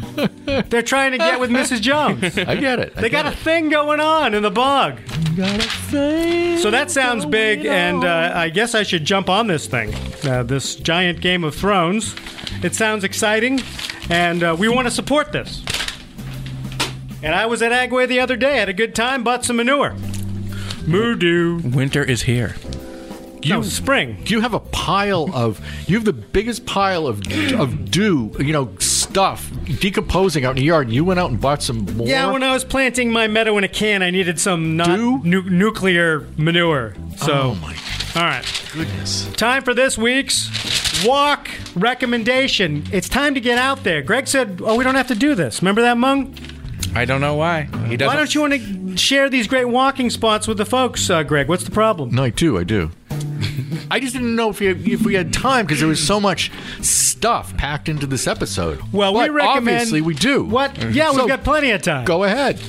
They're 0.69 0.83
trying 0.83 1.13
to 1.13 1.19
get 1.19 1.39
with 1.41 1.51
Mrs. 1.51 1.81
Jones. 1.81 2.37
I 2.39 2.57
get 2.57 2.79
it. 2.81 2.93
I 2.97 3.03
They 3.03 3.09
got 3.09 3.27
a 3.27 3.31
thing 3.31 3.69
going 3.69 4.01
on 4.01 4.35
in 4.35 4.43
the 4.43 4.51
bog. 4.51 4.99
So 6.61 6.71
that 6.71 6.91
sounds 6.91 7.25
big, 7.25 7.65
and 7.65 8.05
uh, 8.05 8.33
I 8.35 8.49
guess 8.49 8.75
I 8.75 8.83
should 8.83 9.05
jump 9.05 9.29
on 9.29 9.47
this 9.47 9.67
thing, 9.67 9.95
uh, 10.25 10.43
this 10.43 10.77
giant 10.77 11.21
Game 11.21 11.45
of 11.45 11.55
Thrones. 11.55 12.15
It 12.63 12.75
sounds 12.75 13.05
exciting, 13.05 13.61
and 14.09 14.43
uh, 14.43 14.57
we 14.59 14.69
want 14.69 14.87
to 14.87 14.91
support 14.91 15.33
this. 15.33 15.63
And 17.23 17.35
I 17.35 17.47
was 17.47 17.63
at 17.63 17.73
Agway 17.73 18.09
the 18.09 18.21
other 18.21 18.37
day, 18.37 18.57
had 18.59 18.69
a 18.69 18.73
good 18.73 18.95
time, 18.95 19.23
bought 19.25 19.45
some 19.45 19.57
manure. 19.57 19.95
Moodoo. 20.87 21.75
Winter 21.75 22.03
is 22.03 22.23
here. 22.23 22.57
No, 23.47 23.63
spring. 23.63 24.23
You 24.27 24.41
have 24.41 24.55
a 24.55 24.61
pile 24.61 25.29
of. 25.35 25.61
You 25.89 25.97
have 25.97 26.05
the 26.05 26.13
biggest 26.13 26.67
pile 26.67 27.07
of 27.07 27.21
of 27.55 27.91
dew. 27.91 28.33
You 28.39 28.53
know 28.53 28.71
stuff 29.11 29.51
decomposing 29.81 30.45
out 30.45 30.51
in 30.51 30.57
the 30.57 30.63
yard. 30.63 30.91
You 30.91 31.05
went 31.05 31.21
out 31.21 31.31
and 31.31 31.41
bought 31.41 31.63
some 31.63 31.85
more. 31.97 32.07
Yeah, 32.07 32.31
when 32.31 32.43
I 32.43 32.53
was 32.53 32.65
planting 32.65 33.13
my 33.13 33.27
meadow 33.27 33.59
in 33.59 33.65
a 33.65 33.69
can, 33.69 34.03
I 34.03 34.11
needed 34.11 34.39
some 34.39 34.77
not 34.77 34.99
nu- 34.99 35.43
nuclear 35.43 36.27
manure. 36.37 36.95
So, 37.17 37.33
oh 37.33 37.55
my 37.57 37.77
all 38.17 38.23
right. 38.23 38.45
goodness. 38.73 39.31
Time 39.33 39.63
for 39.63 39.75
this 39.75 39.97
week's 39.99 41.05
walk 41.05 41.51
recommendation. 41.75 42.85
It's 42.93 43.09
time 43.09 43.35
to 43.35 43.41
get 43.41 43.59
out 43.59 43.85
there. 43.85 44.03
Greg 44.03 44.27
said, 44.27 44.61
"Oh, 44.65 44.77
we 44.77 44.85
don't 44.85 44.95
have 44.95 45.09
to 45.09 45.15
do 45.15 45.35
this." 45.35 45.61
Remember 45.63 45.83
that, 45.83 45.97
Mung? 45.97 46.35
I 46.95 47.05
don't 47.05 47.21
know 47.21 47.37
why. 47.37 47.69
He 47.87 47.97
doesn't. 47.97 48.07
Why 48.07 48.17
don't 48.17 48.35
you 48.35 48.41
want 48.41 48.55
to 48.55 48.97
share 48.97 49.29
these 49.29 49.47
great 49.47 49.67
walking 49.67 50.11
spots 50.11 50.49
with 50.49 50.57
the 50.57 50.65
folks, 50.65 51.09
uh, 51.09 51.23
Greg? 51.23 51.49
What's 51.49 51.65
the 51.65 51.71
problem? 51.71 52.11
No, 52.11 52.25
I 52.25 52.31
do. 52.31 52.59
I 52.59 52.65
do. 52.65 52.91
I 53.91 54.01
just 54.01 54.13
didn't 54.13 54.37
know 54.37 54.51
if, 54.51 54.61
you, 54.61 54.71
if 54.71 55.05
we 55.05 55.15
had 55.15 55.33
time 55.33 55.67
because 55.67 55.81
there 55.81 55.89
was 55.89 56.05
so 56.05 56.21
much 56.21 56.51
stuff 56.81 57.57
packed 57.57 57.89
into 57.89 58.07
this 58.07 58.27
episode. 58.27 58.81
Well, 58.93 59.15
we 59.15 59.29
recommend. 59.29 59.69
Obviously, 59.69 60.01
we 60.01 60.15
do. 60.15 60.45
What? 60.45 60.77
Yeah, 60.93 61.13
we've 61.13 61.29
got 61.29 61.45
plenty 61.45 61.71
of 61.71 61.83
time. 61.83 62.05
Go 62.05 62.25
ahead. 62.25 62.61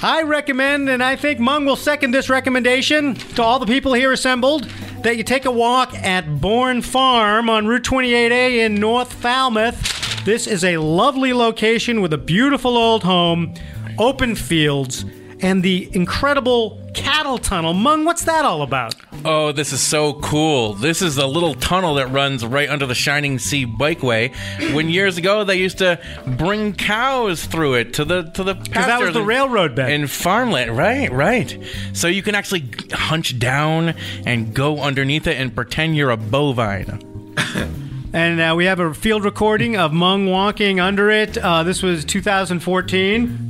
I 0.00 0.22
recommend, 0.22 0.88
and 0.88 1.02
I 1.02 1.16
think 1.16 1.40
Mung 1.40 1.64
will 1.64 1.74
second 1.74 2.12
this 2.12 2.30
recommendation 2.30 3.14
to 3.14 3.42
all 3.42 3.58
the 3.58 3.66
people 3.66 3.94
here 3.94 4.12
assembled, 4.12 4.64
that 5.02 5.16
you 5.16 5.24
take 5.24 5.44
a 5.44 5.50
walk 5.50 5.92
at 5.94 6.40
Bourne 6.40 6.82
Farm 6.82 7.50
on 7.50 7.66
Route 7.66 7.82
28A 7.82 8.58
in 8.64 8.76
North 8.76 9.12
Falmouth. 9.12 10.24
This 10.24 10.46
is 10.46 10.62
a 10.62 10.76
lovely 10.76 11.32
location 11.32 12.00
with 12.00 12.12
a 12.12 12.18
beautiful 12.18 12.76
old 12.76 13.02
home, 13.02 13.54
open 13.98 14.36
fields, 14.36 15.04
and 15.40 15.62
the 15.62 15.88
incredible 15.94 16.80
cattle 16.94 17.38
tunnel. 17.38 17.72
Mung, 17.74 18.04
what's 18.04 18.24
that 18.24 18.44
all 18.44 18.62
about? 18.62 18.94
Oh, 19.24 19.52
this 19.52 19.72
is 19.72 19.80
so 19.80 20.14
cool. 20.14 20.74
This 20.74 21.00
is 21.02 21.16
a 21.18 21.26
little 21.26 21.54
tunnel 21.54 21.94
that 21.96 22.08
runs 22.08 22.44
right 22.44 22.68
under 22.68 22.86
the 22.86 22.94
Shining 22.94 23.38
Sea 23.38 23.66
Bikeway. 23.66 24.74
When 24.74 24.88
years 24.88 25.16
ago 25.18 25.44
they 25.44 25.56
used 25.56 25.78
to 25.78 26.00
bring 26.38 26.72
cows 26.72 27.44
through 27.44 27.74
it 27.74 27.94
to 27.94 28.04
the 28.04 28.22
to 28.34 28.44
the 28.44 28.54
Because 28.54 28.86
that 28.86 29.00
was 29.00 29.12
the 29.12 29.20
and- 29.20 29.28
railroad 29.28 29.74
bed. 29.74 29.90
in 29.92 30.06
farmland. 30.06 30.76
Right, 30.76 31.10
right. 31.12 31.56
So 31.92 32.08
you 32.08 32.22
can 32.22 32.34
actually 32.34 32.68
hunch 32.92 33.38
down 33.38 33.94
and 34.26 34.54
go 34.54 34.80
underneath 34.80 35.26
it 35.26 35.36
and 35.38 35.54
pretend 35.54 35.96
you're 35.96 36.10
a 36.10 36.16
bovine. 36.16 37.04
And 38.10 38.40
uh, 38.40 38.54
we 38.56 38.64
have 38.64 38.80
a 38.80 38.94
field 38.94 39.22
recording 39.22 39.76
of 39.76 39.92
Mung 39.92 40.24
walking 40.30 40.80
under 40.80 41.10
it. 41.10 41.36
Uh, 41.36 41.62
this 41.62 41.82
was 41.82 42.06
2014. 42.06 43.47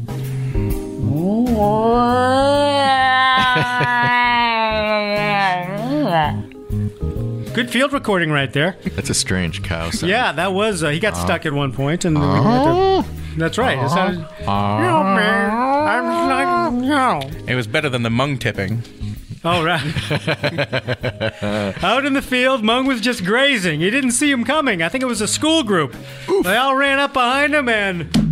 Good 7.53 7.73
field 7.73 7.92
recording 7.92 8.31
right 8.31 8.53
there. 8.53 8.77
That's 8.94 9.11
a 9.11 9.14
strange 9.14 9.64
cow 9.64 9.90
sound. 9.90 10.09
Yeah, 10.09 10.31
that 10.31 10.53
was. 10.53 10.85
Uh, 10.85 10.90
he 10.90 11.01
got 11.01 11.14
uh-huh. 11.14 11.25
stuck 11.25 11.47
at 11.47 11.53
one 11.53 11.73
point, 11.73 12.05
and 12.05 12.16
we 12.16 12.25
had 12.25 12.42
to- 12.42 12.44
uh-huh. 12.44 13.03
that's 13.37 13.59
right. 13.59 13.77
It 13.77 13.81
uh-huh. 13.81 13.88
sounded, 13.88 14.21
"No, 14.21 15.03
man, 15.03 15.51
I'm 15.51 16.29
not- 16.29 16.75
no." 16.75 17.21
It 17.49 17.57
was 17.57 17.66
better 17.66 17.88
than 17.88 18.05
the 18.05 18.11
mung 18.11 18.38
tipping. 18.38 18.85
Oh, 19.44 19.64
right. 19.64 19.83
Out 21.83 22.07
in 22.07 22.12
the 22.12 22.23
field, 22.23 22.62
Mung 22.62 22.87
was 22.87 23.01
just 23.01 23.25
grazing. 23.25 23.81
He 23.81 23.90
didn't 23.90 24.12
see 24.12 24.31
him 24.31 24.44
coming. 24.44 24.83
I 24.83 24.88
think 24.88 25.03
it 25.03 25.07
was 25.07 25.21
a 25.21 25.29
school 25.29 25.62
group. 25.64 25.94
They 26.42 26.57
all 26.57 26.75
ran 26.77 26.99
up 26.99 27.12
behind 27.12 27.55
him 27.55 27.68
and 27.68 28.27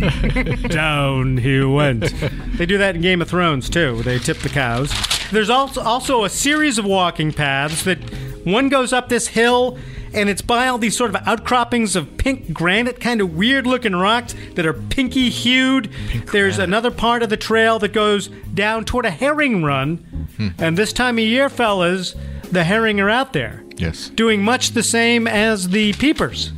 down 0.68 1.36
he 1.36 1.60
went. 1.62 2.12
They 2.56 2.66
do 2.66 2.78
that 2.78 2.96
in 2.96 3.02
Game 3.02 3.22
of 3.22 3.28
Thrones 3.28 3.68
too. 3.70 4.02
They 4.02 4.18
tip 4.18 4.38
the 4.38 4.48
cows. 4.48 4.92
There's 5.30 5.50
also 5.50 5.80
also 5.82 6.24
a 6.24 6.30
series 6.30 6.78
of 6.78 6.84
walking 6.84 7.32
paths 7.32 7.84
that 7.84 7.98
one 8.44 8.68
goes 8.68 8.92
up 8.92 9.08
this 9.08 9.28
hill 9.28 9.78
and 10.12 10.28
it's 10.28 10.42
by 10.42 10.66
all 10.66 10.78
these 10.78 10.96
sort 10.96 11.14
of 11.14 11.22
outcroppings 11.26 11.94
of 11.94 12.16
pink 12.18 12.52
granite, 12.52 12.98
kind 13.00 13.20
of 13.20 13.36
weird 13.36 13.66
looking 13.66 13.94
rocks 13.94 14.34
that 14.54 14.66
are 14.66 14.72
pinky 14.72 15.30
hued. 15.30 15.88
There's 16.32 16.58
another 16.58 16.90
part 16.90 17.22
of 17.22 17.30
the 17.30 17.36
trail 17.36 17.78
that 17.78 17.92
goes 17.92 18.26
down 18.52 18.84
toward 18.84 19.06
a 19.06 19.10
herring 19.10 19.62
run. 19.62 19.98
Hmm. 20.36 20.48
And 20.58 20.76
this 20.76 20.92
time 20.92 21.16
of 21.18 21.24
year, 21.24 21.48
fellas, 21.48 22.16
the 22.50 22.64
herring 22.64 22.98
are 23.00 23.08
out 23.10 23.32
there 23.32 23.62
Yes. 23.76 24.08
doing 24.08 24.42
much 24.42 24.70
the 24.72 24.82
same 24.82 25.28
as 25.28 25.68
the 25.68 25.92
peepers. 25.92 26.52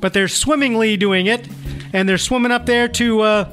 But 0.00 0.12
they're 0.12 0.28
swimmingly 0.28 0.96
doing 0.96 1.26
it, 1.26 1.48
and 1.92 2.08
they're 2.08 2.18
swimming 2.18 2.52
up 2.52 2.66
there 2.66 2.88
to 2.88 3.20
uh, 3.20 3.52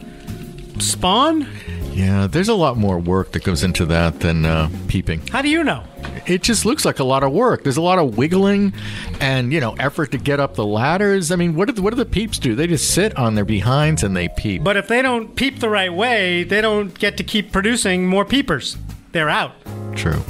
spawn? 0.79 1.47
Yeah, 1.93 2.27
there's 2.27 2.49
a 2.49 2.53
lot 2.53 2.77
more 2.77 2.99
work 2.99 3.31
that 3.31 3.43
goes 3.43 3.63
into 3.63 3.85
that 3.87 4.19
than 4.19 4.45
uh, 4.45 4.69
peeping. 4.87 5.25
How 5.27 5.41
do 5.41 5.49
you 5.49 5.63
know? 5.63 5.83
it 6.27 6.43
just 6.43 6.65
looks 6.65 6.85
like 6.85 6.99
a 6.99 7.03
lot 7.03 7.23
of 7.23 7.31
work. 7.31 7.63
There's 7.63 7.77
a 7.77 7.81
lot 7.81 7.99
of 7.99 8.17
wiggling 8.17 8.73
and, 9.19 9.53
you 9.53 9.59
know, 9.59 9.73
effort 9.79 10.11
to 10.11 10.17
get 10.17 10.39
up 10.39 10.55
the 10.55 10.65
ladders. 10.65 11.31
I 11.31 11.35
mean, 11.35 11.55
what 11.55 11.67
do 11.67 11.73
the, 11.73 11.81
what 11.81 11.91
do 11.91 11.95
the 11.95 12.05
peeps 12.05 12.37
do? 12.37 12.53
They 12.53 12.67
just 12.67 12.93
sit 12.93 13.17
on 13.17 13.35
their 13.35 13.45
behinds 13.45 14.03
and 14.03 14.15
they 14.15 14.27
peep. 14.27 14.63
But 14.63 14.77
if 14.77 14.87
they 14.87 15.01
don't 15.01 15.35
peep 15.35 15.59
the 15.59 15.69
right 15.69 15.91
way, 15.91 16.43
they 16.43 16.61
don't 16.61 16.97
get 16.97 17.17
to 17.17 17.23
keep 17.23 17.51
producing 17.51 18.07
more 18.07 18.25
peepers. 18.25 18.77
They're 19.13 19.29
out. 19.29 19.53
True. 19.95 20.21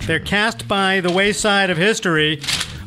They're 0.00 0.20
cast 0.20 0.66
by 0.66 1.00
the 1.00 1.12
wayside 1.12 1.70
of 1.70 1.76
history. 1.76 2.42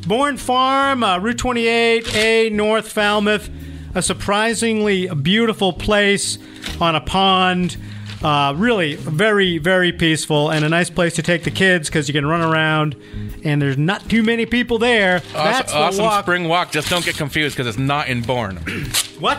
Bourne 0.05 0.37
Farm, 0.37 1.03
uh, 1.03 1.19
Route 1.19 1.37
28A, 1.37 2.51
North 2.51 2.91
Falmouth, 2.91 3.49
a 3.97 4.01
surprisingly 4.01 5.07
beautiful 5.07 5.73
place 5.73 6.37
on 6.79 6.95
a 6.95 7.01
pond. 7.01 7.77
Uh, 8.23 8.51
really 8.57 8.95
very, 8.95 9.59
very 9.59 9.91
peaceful 9.91 10.49
and 10.49 10.65
a 10.65 10.69
nice 10.69 10.89
place 10.89 11.13
to 11.15 11.21
take 11.21 11.43
the 11.43 11.51
kids 11.51 11.87
because 11.87 12.07
you 12.07 12.13
can 12.13 12.25
run 12.25 12.41
around 12.41 12.95
and 13.43 13.61
there's 13.61 13.77
not 13.77 14.07
too 14.09 14.23
many 14.23 14.45
people 14.47 14.79
there. 14.79 15.19
That's 15.33 15.71
awesome, 15.71 15.77
the 15.79 15.83
awesome 15.85 16.05
walk. 16.05 16.23
spring 16.25 16.47
walk. 16.47 16.71
Just 16.71 16.89
don't 16.89 17.05
get 17.05 17.15
confused 17.15 17.55
because 17.55 17.67
it's 17.67 17.77
not 17.77 18.07
in 18.07 18.21
Bourne, 18.23 18.57
What? 19.19 19.37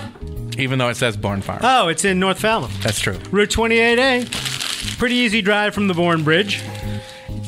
even 0.59 0.79
though 0.79 0.89
it 0.89 0.97
says 0.97 1.17
Bourne 1.17 1.41
Farm. 1.43 1.61
Oh, 1.63 1.89
it's 1.89 2.05
in 2.05 2.21
North 2.21 2.41
Falmouth. 2.41 2.81
That's 2.83 3.01
true. 3.01 3.19
Route 3.33 3.51
28A. 3.51 4.97
Pretty 4.99 5.15
easy 5.17 5.43
drive 5.43 5.75
from 5.75 5.89
the 5.89 5.95
Bourne 5.95 6.23
Bridge. 6.25 6.63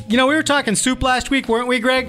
You 0.09 0.17
know, 0.17 0.27
we 0.27 0.35
were 0.35 0.43
talking 0.43 0.75
soup 0.75 1.01
last 1.03 1.31
week, 1.31 1.49
weren't 1.49 1.69
we, 1.69 1.79
Greg? 1.79 2.09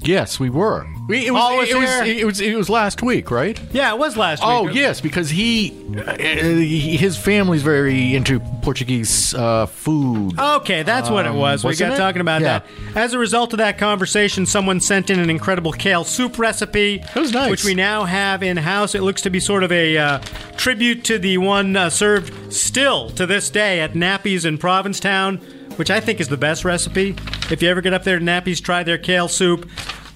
Yes, 0.00 0.38
we 0.38 0.48
were. 0.50 0.86
We, 1.08 1.26
it, 1.26 1.30
was, 1.30 1.40
Paul 1.40 1.56
was 1.56 1.70
it, 1.70 1.76
was, 1.76 1.90
it 2.06 2.24
was 2.26 2.40
it 2.42 2.54
was 2.54 2.68
last 2.68 3.02
week, 3.02 3.30
right? 3.30 3.58
Yeah, 3.72 3.92
it 3.94 3.98
was 3.98 4.16
last 4.18 4.40
week. 4.40 4.48
Oh 4.50 4.68
yes, 4.68 5.00
because 5.00 5.30
he, 5.30 5.74
uh, 5.96 6.14
his 6.18 7.16
family's 7.16 7.62
very 7.62 8.14
into 8.14 8.38
Portuguese 8.62 9.32
uh, 9.34 9.64
food. 9.66 10.38
Okay, 10.38 10.82
that's 10.82 11.08
what 11.08 11.24
it 11.24 11.32
was. 11.32 11.64
We 11.64 11.68
Um, 11.68 11.70
wasn't 11.70 11.88
got 11.90 11.94
it? 11.94 11.98
talking 11.98 12.20
about 12.20 12.42
Yeah. 12.42 12.58
that. 12.92 12.96
As 12.96 13.14
a 13.14 13.18
result 13.18 13.54
of 13.54 13.58
that 13.58 13.78
conversation, 13.78 14.44
someone 14.44 14.80
sent 14.80 15.08
in 15.08 15.18
an 15.18 15.30
incredible 15.30 15.72
kale 15.72 16.04
soup 16.04 16.38
recipe. 16.38 16.98
That 16.98 17.16
was 17.16 17.32
nice. 17.32 17.50
Which 17.50 17.64
we 17.64 17.74
now 17.74 18.04
have 18.04 18.42
in 18.42 18.58
house. 18.58 18.94
It 18.94 19.02
looks 19.02 19.22
to 19.22 19.30
be 19.30 19.40
sort 19.40 19.62
of 19.62 19.72
a 19.72 19.96
uh, 19.96 20.18
tribute 20.58 21.04
to 21.04 21.18
the 21.18 21.38
one 21.38 21.74
uh, 21.74 21.88
served 21.88 22.52
still 22.52 23.08
to 23.10 23.24
this 23.24 23.48
day 23.48 23.80
at 23.80 23.94
Napi's 23.94 24.44
in 24.44 24.58
Provincetown, 24.58 25.38
which 25.76 25.90
I 25.90 26.00
think 26.00 26.20
is 26.20 26.28
the 26.28 26.36
best 26.36 26.66
recipe. 26.66 27.16
If 27.50 27.62
you 27.62 27.70
ever 27.70 27.80
get 27.80 27.94
up 27.94 28.04
there 28.04 28.18
to 28.18 28.24
Napi's, 28.24 28.60
try 28.60 28.82
their 28.82 28.98
kale 28.98 29.28
soup. 29.28 29.66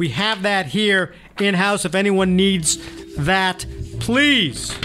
We 0.02 0.08
have 0.08 0.42
that 0.42 0.66
here 0.66 1.14
in 1.38 1.54
house. 1.54 1.84
If 1.84 1.94
anyone 1.94 2.34
needs 2.34 2.76
that, 3.18 3.64
please 4.00 4.76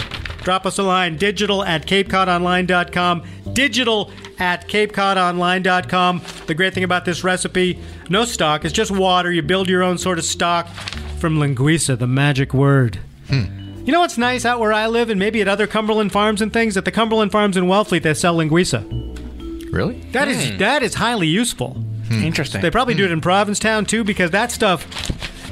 drop 0.44 0.64
us 0.64 0.78
a 0.78 0.84
line. 0.84 1.16
Digital 1.16 1.64
at 1.64 1.88
capecodonline.com 1.88 3.24
digital 3.52 4.12
at 4.38 4.68
capecodonline.com 4.68 6.22
the 6.46 6.54
great 6.54 6.72
thing 6.72 6.84
about 6.84 7.04
this 7.04 7.24
recipe 7.24 7.80
no 8.08 8.24
stock. 8.24 8.64
It's 8.64 8.72
just 8.72 8.92
water. 8.92 9.32
You 9.32 9.42
build 9.42 9.68
your 9.68 9.82
own 9.82 9.98
sort 9.98 10.20
of 10.20 10.24
stock. 10.24 10.68
From 11.18 11.40
linguiça 11.40 11.98
the 11.98 12.06
magic 12.06 12.54
word. 12.54 13.00
Hmm. 13.26 13.82
You 13.84 13.92
know 13.92 13.98
what's 13.98 14.18
nice 14.18 14.44
out 14.44 14.60
where 14.60 14.72
i 14.72 14.86
live 14.86 15.10
and 15.10 15.18
maybe 15.18 15.40
at 15.40 15.48
other 15.48 15.66
cumberland 15.66 16.12
farms 16.12 16.40
and 16.40 16.52
things? 16.52 16.76
At 16.76 16.84
the 16.84 16.92
cumberland 16.92 17.32
farms 17.32 17.56
in 17.56 17.64
wellfleet 17.64 18.02
they 18.02 18.14
sell 18.14 18.36
linguiça. 18.36 18.84
Really? 19.72 19.98
that 20.12 20.28
is 20.28 20.50
hmm. 20.50 20.58
that 20.58 20.84
is 20.84 20.94
highly 20.94 21.26
useful 21.26 21.82
Hmm. 22.08 22.24
Interesting. 22.24 22.60
they 22.60 22.70
probably 22.70 22.94
do 22.94 23.04
it 23.04 23.10
in 23.10 23.18
hmm. 23.18 23.22
provincetown 23.22 23.84
too 23.84 24.04
because 24.04 24.30
that 24.32 24.50
stuff 24.50 24.86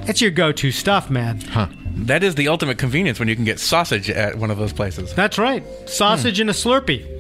it's 0.09 0.21
your 0.21 0.31
go-to 0.31 0.71
stuff 0.73 1.11
man 1.11 1.41
Huh. 1.41 1.69
that 1.97 2.23
is 2.23 2.35
the 2.35 2.49
ultimate 2.49 2.79
convenience 2.79 3.19
when 3.19 3.29
you 3.29 3.37
can 3.37 3.45
get 3.45 3.61
sausage 3.61 4.09
at 4.11 4.37
one 4.37 4.51
of 4.51 4.59
those 4.59 4.73
places. 4.73 5.13
that's 5.15 5.39
right 5.39 5.65
sausage 5.89 6.37
hmm. 6.37 6.43
in 6.43 6.49
a 6.49 6.53
slurpee 6.53 7.17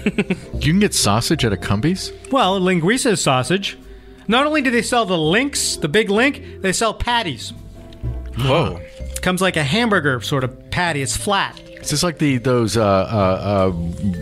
You 0.54 0.72
can 0.72 0.80
get 0.80 0.94
sausage 0.94 1.44
at 1.44 1.52
a 1.52 1.56
Cumbies. 1.56 2.12
Well, 2.30 2.60
linguiça 2.60 3.12
is 3.12 3.22
sausage. 3.22 3.78
Not 4.28 4.46
only 4.46 4.62
do 4.62 4.70
they 4.70 4.82
sell 4.82 5.04
the 5.04 5.18
links, 5.18 5.76
the 5.76 5.88
big 5.88 6.10
link, 6.10 6.60
they 6.60 6.72
sell 6.72 6.94
patties. 6.94 7.52
Whoa. 8.38 8.80
comes 9.22 9.42
like 9.42 9.56
a 9.56 9.64
hamburger 9.64 10.20
sort 10.20 10.44
of 10.44 10.70
patty. 10.70 11.02
It's 11.02 11.16
flat. 11.16 11.60
Is 11.80 11.88
this 11.90 12.02
like 12.02 12.18
the 12.18 12.36
those 12.38 12.76
uh, 12.76 12.82
uh, 12.84 13.72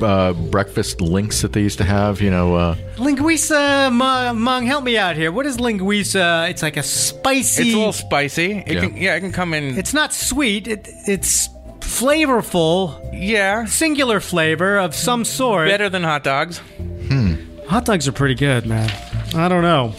uh, 0.02 0.04
uh, 0.06 0.32
breakfast 0.32 1.00
links 1.00 1.42
that 1.42 1.52
they 1.52 1.60
used 1.62 1.78
to 1.78 1.84
have? 1.84 2.20
You 2.20 2.30
know, 2.30 2.54
uh, 2.54 2.74
Linguiça, 2.96 3.92
Mung, 3.92 4.38
Mung, 4.40 4.64
help 4.66 4.84
me 4.84 4.96
out 4.96 5.16
here. 5.16 5.32
What 5.32 5.44
is 5.46 5.56
linguiça? 5.56 6.48
It's 6.50 6.62
like 6.62 6.76
a 6.76 6.82
spicy. 6.84 7.62
It's 7.62 7.74
a 7.74 7.76
little 7.76 7.92
spicy. 7.92 8.62
It 8.66 8.72
Yeah. 8.74 8.80
can, 8.80 8.96
yeah, 8.96 9.14
it 9.16 9.20
can 9.20 9.32
come 9.32 9.54
in. 9.54 9.76
It's 9.76 9.92
not 9.92 10.14
sweet. 10.14 10.68
It, 10.68 10.88
it's 11.06 11.48
flavorful, 11.80 12.94
yeah, 13.12 13.64
singular 13.64 14.20
flavor 14.20 14.78
of 14.78 14.94
some 14.94 15.24
sort. 15.24 15.68
better 15.68 15.88
than 15.88 16.04
hot 16.04 16.22
dogs. 16.22 16.58
Hmm. 17.08 17.34
Hot 17.66 17.84
dogs 17.84 18.06
are 18.06 18.12
pretty 18.12 18.34
good, 18.36 18.66
man. 18.66 18.88
I 19.34 19.48
don't 19.48 19.62
know. 19.62 19.92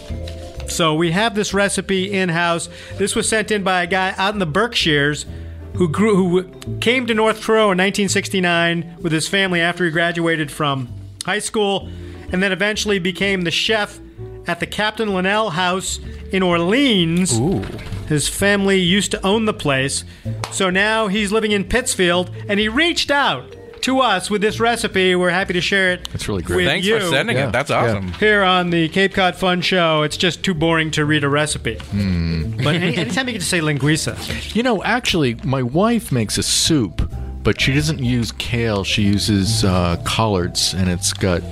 So 0.68 0.94
we 0.94 1.10
have 1.10 1.34
this 1.34 1.52
recipe 1.52 2.12
in 2.12 2.28
house. 2.30 2.68
This 2.96 3.14
was 3.14 3.28
sent 3.28 3.50
in 3.50 3.62
by 3.64 3.82
a 3.82 3.86
guy 3.86 4.14
out 4.16 4.32
in 4.34 4.38
the 4.38 4.46
Berkshires 4.46 5.26
who 5.74 5.88
grew 5.88 6.42
who 6.42 6.78
came 6.78 7.06
to 7.06 7.14
North 7.14 7.40
Truro 7.40 7.70
in 7.72 7.78
1969 7.78 8.96
with 9.00 9.12
his 9.12 9.28
family 9.28 9.60
after 9.60 9.84
he 9.84 9.90
graduated 9.90 10.50
from 10.50 10.88
high 11.24 11.38
school 11.38 11.88
and 12.32 12.42
then 12.42 12.52
eventually 12.52 12.98
became 12.98 13.42
the 13.42 13.50
chef 13.50 13.98
at 14.46 14.60
the 14.60 14.66
Captain 14.66 15.14
Linnell 15.14 15.50
House 15.50 16.00
in 16.32 16.42
Orleans. 16.42 17.38
ooh, 17.38 17.62
His 18.08 18.28
family 18.28 18.78
used 18.78 19.10
to 19.12 19.26
own 19.26 19.44
the 19.44 19.54
place. 19.54 20.04
So 20.50 20.70
now 20.70 21.08
he's 21.08 21.32
living 21.32 21.52
in 21.52 21.64
Pittsfield 21.64 22.30
and 22.48 22.58
he 22.58 22.68
reached 22.68 23.10
out 23.10 23.54
to 23.82 24.00
us 24.00 24.30
with 24.30 24.40
this 24.40 24.60
recipe. 24.60 25.14
We're 25.14 25.30
happy 25.30 25.52
to 25.54 25.60
share 25.60 25.92
it. 25.92 26.08
That's 26.12 26.28
really 26.28 26.42
great. 26.42 26.56
with 26.56 26.66
Thanks 26.66 26.86
you 26.86 26.98
for 27.00 27.06
sending 27.06 27.36
Yeah, 27.36 27.48
it. 27.48 27.52
That's 27.52 27.70
yeah. 27.70 27.84
awesome. 27.84 28.12
here 28.14 28.42
on 28.42 28.70
the 28.70 28.88
Cape 28.88 29.14
Cod 29.14 29.36
Fun 29.36 29.60
Show, 29.60 30.02
it's 30.02 30.16
just 30.16 30.42
too 30.42 30.54
boring 30.54 30.90
to 30.92 31.04
read 31.04 31.24
a 31.24 31.28
recipe. 31.28 31.76
Hmm. 31.78 32.56
But 32.62 32.74
any, 32.76 32.96
anytime 32.96 33.26
you 33.28 33.32
get 33.32 33.40
to 33.40 33.46
say 33.46 33.60
linguiça, 33.60 34.54
you 34.54 34.62
know, 34.62 34.82
actually, 34.84 35.34
my 35.44 35.62
wife 35.62 36.12
makes 36.12 36.36
a 36.38 36.42
soup, 36.42 37.10
but 37.42 37.60
she 37.60 37.72
doesn't 37.74 38.00
use 38.02 38.32
kale. 38.32 38.84
She 38.84 39.02
uses 39.02 39.64
uh, 39.64 39.96
collards, 40.04 40.74
and 40.74 40.88
it's 40.90 41.12
got 41.12 41.42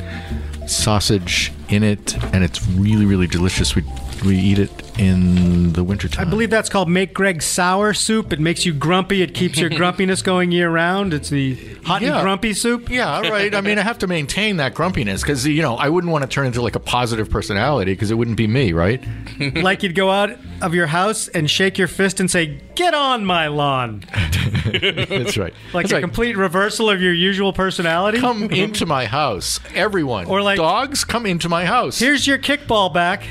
sausage 0.67 1.53
in 1.69 1.83
it, 1.83 2.17
and 2.35 2.45
it's 2.45 2.67
really, 2.69 3.07
really 3.07 3.27
delicious. 3.27 3.75
We 3.75 3.83
we 4.23 4.37
eat 4.39 4.59
it 4.59 4.71
in 4.99 5.73
the 5.75 5.85
wintertime. 5.85 6.27
I 6.27 6.31
believe 6.31 6.51
that's 6.51 6.69
called 6.69 6.89
Make 6.89 7.15
Greg 7.15 7.41
Sour 7.43 7.95
Soup. 7.95 8.33
It 8.33 8.41
makes 8.41 8.67
you 8.67 8.73
grumpy. 8.73 9.23
It 9.23 9.35
keeps 9.35 9.59
your 9.59 9.71
grumpiness 9.79 10.23
going 10.23 10.51
year 10.53 10.71
round. 10.71 11.15
It's 11.15 11.29
the 11.31 11.55
hot 11.85 12.03
Yeah. 12.03 12.15
and 12.15 12.23
grumpy 12.23 12.53
soup. 12.55 12.91
Yeah, 12.91 13.21
right. 13.29 13.55
I 13.55 13.61
mean, 13.61 13.79
I 13.79 13.83
have 13.83 13.99
to 13.99 14.07
maintain 14.07 14.57
that 14.59 14.75
grumpiness 14.75 15.23
because 15.23 15.47
you 15.47 15.63
know 15.63 15.77
I 15.77 15.89
wouldn't 15.89 16.13
want 16.13 16.23
to 16.23 16.29
turn 16.29 16.47
into 16.47 16.63
like 16.63 16.75
a 16.77 16.81
positive 16.81 17.31
personality 17.31 17.93
because 17.93 18.11
it 18.11 18.15
wouldn't 18.15 18.37
be 18.37 18.47
me, 18.47 18.73
right? 18.73 19.03
like 19.55 19.83
you'd 19.83 19.95
go 19.95 20.11
out 20.11 20.31
of 20.63 20.75
your 20.75 20.87
house 20.89 21.29
and 21.29 21.49
shake 21.51 21.79
your 21.79 21.89
fist 21.89 22.19
and 22.21 22.31
say, 22.31 22.61
"Get 22.75 22.95
on 22.95 23.25
my 23.25 23.47
lawn," 23.49 24.05
That's 24.73 25.37
right. 25.39 25.55
like 25.73 25.85
That's 25.85 25.93
a 25.93 25.95
right. 25.97 26.01
complete 26.01 26.37
reversal 26.37 26.91
of 26.91 27.01
your 27.01 27.13
usual 27.13 27.53
personality. 27.53 28.19
Come 28.19 28.45
into 28.51 28.85
my 28.87 29.07
house, 29.07 29.61
everyone. 29.75 30.27
Or 30.27 30.43
like- 30.43 30.57
dogs, 30.57 31.05
come 31.05 31.25
into 31.27 31.49
my 31.49 31.65
house. 31.65 31.99
Here's 31.99 32.27
your 32.27 32.39
kickball 32.39 32.93
back. 32.93 33.23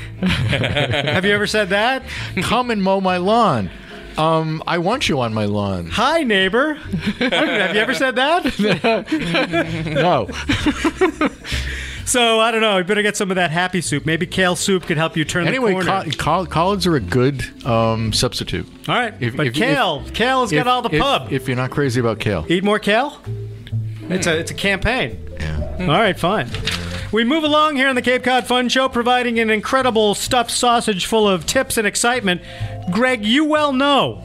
Have 0.90 1.24
you 1.24 1.32
ever 1.32 1.46
said 1.46 1.70
that? 1.70 2.02
come 2.42 2.70
and 2.70 2.82
mow 2.82 3.00
my 3.00 3.16
lawn. 3.18 3.70
Um, 4.16 4.62
I 4.66 4.78
want 4.78 5.08
you 5.08 5.20
on 5.20 5.32
my 5.32 5.44
lawn. 5.44 5.86
Hi, 5.90 6.24
neighbor. 6.24 6.74
Have 6.74 7.74
you 7.74 7.80
ever 7.80 7.94
said 7.94 8.16
that? 8.16 8.44
No, 9.86 10.28
So 12.04 12.40
I 12.40 12.50
don't 12.50 12.62
know. 12.62 12.76
We 12.78 12.84
better 12.84 13.02
get 13.02 13.18
some 13.18 13.30
of 13.30 13.34
that 13.34 13.50
happy 13.50 13.82
soup. 13.82 14.06
Maybe 14.06 14.24
kale 14.26 14.56
soup 14.56 14.84
could 14.84 14.96
help 14.96 15.14
you 15.16 15.26
turn 15.26 15.46
anyway, 15.46 15.74
the 15.74 15.84
corner. 15.84 16.04
col- 16.04 16.12
col- 16.12 16.46
collards 16.46 16.86
are 16.86 16.96
a 16.96 17.00
good 17.00 17.44
um, 17.66 18.14
substitute. 18.14 18.66
All 18.88 18.94
right, 18.94 19.12
If- 19.20 19.36
but 19.36 19.48
if- 19.48 19.54
kale, 19.54 20.02
kale 20.14 20.40
has 20.40 20.50
got 20.50 20.66
all 20.66 20.80
the 20.80 20.94
if- 20.94 21.02
pub. 21.02 21.30
If 21.30 21.46
you're 21.46 21.56
not 21.58 21.70
crazy 21.70 22.00
about 22.00 22.18
kale, 22.18 22.46
Eat 22.48 22.64
more 22.64 22.78
kale. 22.78 23.20
It's 24.08 24.26
a 24.26 24.38
it's 24.38 24.50
a 24.50 24.54
campaign. 24.54 25.18
yeah. 25.38 25.76
All 25.80 25.86
right, 25.88 26.18
fine. 26.18 26.48
We 27.10 27.24
move 27.24 27.42
along 27.42 27.76
here 27.76 27.88
on 27.88 27.94
the 27.94 28.02
Cape 28.02 28.22
Cod 28.22 28.46
Fun 28.46 28.68
Show, 28.68 28.86
providing 28.90 29.38
an 29.38 29.48
incredible 29.48 30.14
stuffed 30.14 30.50
sausage 30.50 31.06
full 31.06 31.26
of 31.26 31.46
tips 31.46 31.78
and 31.78 31.86
excitement. 31.86 32.42
Greg, 32.90 33.24
you 33.24 33.46
well 33.46 33.72
know 33.72 34.22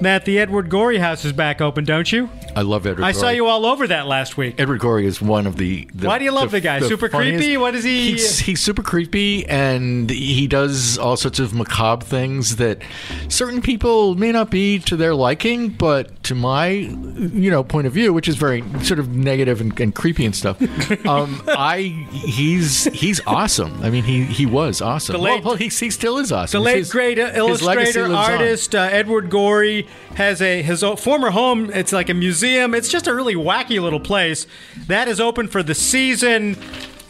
that 0.00 0.24
the 0.24 0.38
Edward 0.38 0.70
Gorey 0.70 0.98
House 0.98 1.24
is 1.24 1.32
back 1.32 1.60
open, 1.60 1.84
don't 1.84 2.12
you? 2.12 2.30
I 2.54 2.62
love 2.62 2.86
Edward. 2.86 3.02
Gorey. 3.02 3.08
I 3.08 3.12
saw 3.12 3.28
you 3.30 3.46
all 3.46 3.64
over 3.66 3.86
that 3.86 4.06
last 4.06 4.36
week. 4.36 4.56
Edward 4.58 4.80
Gorey 4.80 5.06
is 5.06 5.22
one 5.22 5.46
of 5.46 5.56
the. 5.56 5.88
the 5.94 6.06
Why 6.06 6.18
do 6.18 6.24
you 6.24 6.32
love 6.32 6.50
the 6.50 6.60
guy? 6.60 6.80
Super 6.80 7.08
funniest- 7.08 7.38
creepy? 7.38 7.56
What 7.56 7.74
is 7.74 7.84
he- 7.84 8.12
He's, 8.12 8.38
he's 8.40 8.60
super 8.60 8.82
creepy, 8.82 9.46
and 9.46 10.10
he 10.10 10.46
does 10.46 10.98
all 10.98 11.16
sorts 11.16 11.38
of 11.38 11.54
macabre 11.54 12.04
things 12.04 12.56
that 12.56 12.82
certain 13.28 13.62
people 13.62 14.14
may 14.16 14.32
not 14.32 14.50
be 14.50 14.78
to 14.80 14.96
their 14.96 15.14
liking, 15.14 15.68
but 15.70 16.22
to 16.24 16.34
my, 16.34 16.68
you 16.68 17.50
know, 17.50 17.64
point 17.64 17.86
of 17.86 17.92
view, 17.92 18.12
which 18.12 18.28
is 18.28 18.36
very 18.36 18.62
sort 18.82 18.98
of 18.98 19.14
negative 19.14 19.60
and, 19.60 19.78
and 19.80 19.94
creepy 19.94 20.24
and 20.26 20.36
stuff. 20.36 20.60
um, 21.06 21.42
I 21.48 21.78
he's 22.12 22.84
he's 22.92 23.20
awesome. 23.26 23.80
I 23.82 23.88
mean, 23.90 24.04
he 24.04 24.24
he 24.24 24.44
was 24.46 24.82
awesome. 24.82 25.14
The 25.14 25.18
late- 25.22 25.44
well, 25.44 25.56
he, 25.56 25.68
he 25.68 25.90
still 25.90 26.18
is 26.18 26.30
awesome. 26.32 26.60
The 26.60 26.64
late 26.64 26.76
His- 26.78 26.90
great 26.92 27.18
uh, 27.18 27.32
illustrator 27.34 28.06
artist 28.12 28.74
uh, 28.74 28.88
Edward 28.90 29.30
Gorey 29.30 29.86
has 30.16 30.42
a 30.42 30.60
his 30.62 30.82
former 30.98 31.30
home. 31.30 31.70
It's 31.70 31.92
like 31.92 32.08
a 32.10 32.14
museum. 32.14 32.41
It's 32.42 32.88
just 32.88 33.06
a 33.06 33.14
really 33.14 33.34
wacky 33.34 33.80
little 33.80 34.00
place 34.00 34.46
that 34.86 35.08
is 35.08 35.20
open 35.20 35.48
for 35.48 35.62
the 35.62 35.74
season. 35.74 36.56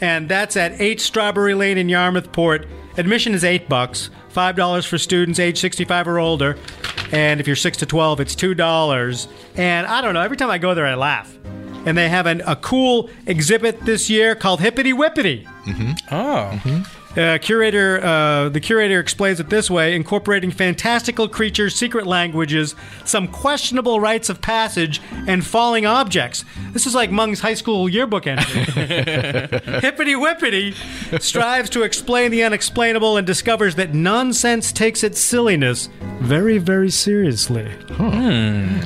and 0.01 0.27
that's 0.27 0.57
at 0.57 0.79
8 0.81 0.99
Strawberry 0.99 1.53
Lane 1.53 1.77
in 1.77 1.87
Yarmouthport. 1.87 2.67
Admission 2.97 3.33
is 3.33 3.43
8 3.43 3.69
bucks, 3.69 4.09
$5 4.33 4.85
for 4.87 4.97
students 4.97 5.39
age 5.39 5.57
65 5.59 6.07
or 6.07 6.19
older, 6.19 6.57
and 7.11 7.39
if 7.39 7.47
you're 7.47 7.55
6 7.55 7.77
to 7.77 7.85
12, 7.85 8.19
it's 8.19 8.35
$2. 8.35 9.27
And 9.55 9.87
I 9.87 10.01
don't 10.01 10.13
know, 10.13 10.21
every 10.21 10.37
time 10.37 10.49
I 10.49 10.57
go 10.57 10.73
there, 10.75 10.85
I 10.85 10.95
laugh. 10.95 11.35
And 11.85 11.97
they 11.97 12.07
have 12.09 12.25
an, 12.27 12.41
a 12.45 12.55
cool 12.55 13.09
exhibit 13.25 13.79
this 13.81 14.09
year 14.09 14.35
called 14.35 14.59
Hippity 14.61 14.93
Whippity. 14.93 15.45
Mm-hmm. 15.65 15.91
Oh. 16.13 16.51
Mm-hmm. 16.53 17.02
Uh, 17.15 17.37
curator, 17.39 18.03
uh, 18.03 18.49
the 18.49 18.59
curator 18.59 18.99
explains 18.99 19.39
it 19.39 19.49
this 19.49 19.69
way: 19.69 19.95
incorporating 19.95 20.51
fantastical 20.51 21.27
creatures, 21.27 21.75
secret 21.75 22.07
languages, 22.07 22.75
some 23.05 23.27
questionable 23.27 23.99
rites 23.99 24.29
of 24.29 24.41
passage, 24.41 25.01
and 25.27 25.45
falling 25.45 25.85
objects. 25.85 26.43
This 26.71 26.87
is 26.87 26.95
like 26.95 27.11
Mung's 27.11 27.39
high 27.39 27.53
school 27.53 27.87
yearbook 27.87 28.25
entry. 28.25 28.61
Hippity 28.63 30.15
Whippity 30.15 30.73
strives 31.21 31.69
to 31.71 31.83
explain 31.83 32.31
the 32.31 32.43
unexplainable 32.43 33.17
and 33.17 33.27
discovers 33.27 33.75
that 33.75 33.93
nonsense 33.93 34.71
takes 34.71 35.03
its 35.03 35.19
silliness 35.19 35.89
very, 36.19 36.57
very 36.57 36.89
seriously. 36.89 37.69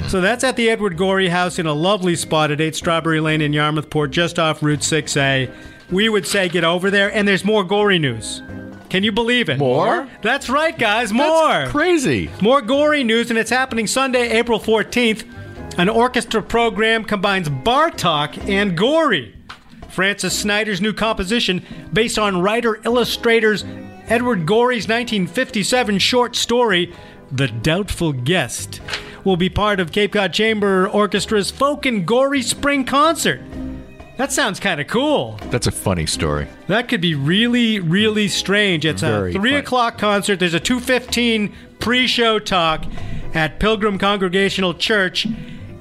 So 0.09 0.21
that's 0.21 0.43
at 0.43 0.55
the 0.55 0.69
Edward 0.69 0.97
Gorey 0.97 1.29
House 1.29 1.59
in 1.59 1.65
a 1.65 1.73
lovely 1.73 2.15
spot 2.15 2.51
at 2.51 2.59
8 2.59 2.75
Strawberry 2.75 3.19
Lane 3.19 3.41
in 3.41 3.51
Yarmouthport, 3.51 4.11
just 4.11 4.39
off 4.39 4.61
Route 4.61 4.79
6A. 4.79 5.51
We 5.89 6.09
would 6.09 6.27
say 6.27 6.49
get 6.49 6.63
over 6.63 6.91
there, 6.91 7.13
and 7.13 7.27
there's 7.27 7.45
more 7.45 7.63
gory 7.63 7.99
news. 7.99 8.41
Can 8.89 9.03
you 9.03 9.11
believe 9.11 9.49
it? 9.49 9.57
More? 9.57 10.07
That's 10.21 10.49
right, 10.49 10.77
guys, 10.77 11.11
more. 11.11 11.25
That's 11.25 11.71
crazy. 11.71 12.29
More 12.41 12.61
gory 12.61 13.03
news, 13.03 13.29
and 13.29 13.37
it's 13.37 13.49
happening 13.49 13.87
Sunday, 13.87 14.29
April 14.29 14.59
14th. 14.59 15.25
An 15.77 15.89
orchestra 15.89 16.41
program 16.41 17.03
combines 17.03 17.49
Bartok 17.49 18.49
and 18.49 18.77
Gorey. 18.77 19.35
Francis 19.89 20.37
Snyder's 20.37 20.79
new 20.81 20.93
composition, 20.93 21.65
based 21.91 22.17
on 22.19 22.41
writer 22.41 22.79
illustrator's 22.85 23.63
Edward 24.07 24.45
Gorey's 24.45 24.87
1957 24.87 25.99
short 25.99 26.35
story, 26.35 26.93
The 27.31 27.47
Doubtful 27.47 28.13
Guest, 28.13 28.79
will 29.23 29.37
be 29.37 29.49
part 29.49 29.79
of 29.79 29.91
Cape 29.91 30.13
Cod 30.13 30.33
Chamber 30.33 30.87
Orchestra's 30.87 31.51
Folk 31.51 31.85
and 31.85 32.05
Gorey 32.05 32.41
Spring 32.41 32.85
Concert. 32.85 33.41
That 34.17 34.31
sounds 34.31 34.59
kind 34.59 34.81
of 34.81 34.87
cool. 34.87 35.39
That's 35.51 35.67
a 35.67 35.71
funny 35.71 36.07
story. 36.07 36.47
That 36.67 36.87
could 36.87 37.01
be 37.01 37.13
really, 37.13 37.79
really 37.79 38.27
strange. 38.27 38.83
It's 38.85 39.01
Very 39.01 39.29
a 39.29 39.33
three 39.33 39.51
funny. 39.51 39.59
o'clock 39.61 39.97
concert. 39.99 40.39
There's 40.39 40.55
a 40.55 40.59
two 40.59 40.79
fifteen 40.79 41.53
pre-show 41.79 42.39
talk 42.39 42.85
at 43.35 43.59
Pilgrim 43.59 43.99
Congregational 43.99 44.73
Church 44.73 45.27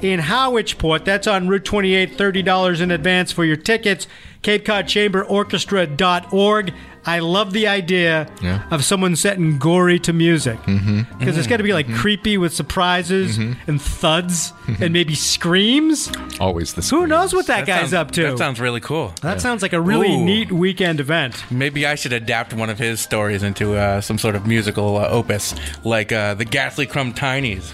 in 0.03 0.21
Harwich 0.21 0.77
Port. 0.77 1.07
That's 1.07 1.27
on 1.27 1.49
Route 1.49 1.65
28. 1.65 2.17
Thirty 2.19 2.43
dollars 2.43 2.83
in 2.83 2.91
advance 2.91 3.33
for 3.33 3.45
your 3.47 3.57
tickets. 3.57 4.07
Cape 4.43 4.65
Cod 4.67 4.87
Chamber 4.87 5.25
Orchestra.org. 5.25 6.75
I 7.07 7.21
love 7.21 7.53
the 7.53 7.67
idea 7.69 8.29
Yeah. 8.43 8.63
of 8.71 8.85
someone 8.85 9.15
setting 9.17 9.59
Gorey 9.59 9.99
to 10.01 10.13
music 10.13 10.59
because 10.67 10.81
Mm-hmm. 10.81 11.29
it's 11.29 11.47
got 11.47 11.59
to 11.59 11.63
be 11.63 11.73
like 11.73 11.89
creepy 11.95 12.37
with 12.37 12.53
surprises 12.55 13.39
and 13.39 13.81
thuds 13.81 14.53
and 14.81 14.93
maybe 14.93 15.15
screams. 15.15 16.11
Always 16.41 16.75
the 16.75 16.83
same. 16.83 17.01
Who 17.01 17.07
knows 17.07 17.33
what 17.33 17.47
that, 17.47 17.67
That 17.67 17.67
guy's 17.67 17.81
sounds- 17.91 17.95
up 17.95 18.11
to? 18.13 18.23
That 18.23 18.39
sounds 18.39 18.61
really 18.61 18.81
cool. 18.81 19.13
That 19.23 19.41
sounds 19.41 19.63
like 19.63 19.73
a 19.73 19.81
really 19.81 20.13
Ooh. 20.15 20.25
neat 20.25 20.51
weekend 20.53 20.99
event. 21.01 21.45
Maybe 21.51 21.87
I 21.87 21.95
should 21.95 22.13
adapt 22.13 22.53
one 22.53 22.71
of 22.71 22.79
his 22.79 23.01
stories 23.01 23.43
into 23.43 23.77
uh, 23.77 24.01
some 24.01 24.19
sort 24.19 24.35
of 24.35 24.47
musical 24.47 24.97
uh, 24.97 25.09
opus, 25.09 25.55
like 25.85 26.11
uh, 26.13 26.35
the 26.35 26.45
Gashlycrumb 26.45 27.15
Tinies. 27.15 27.73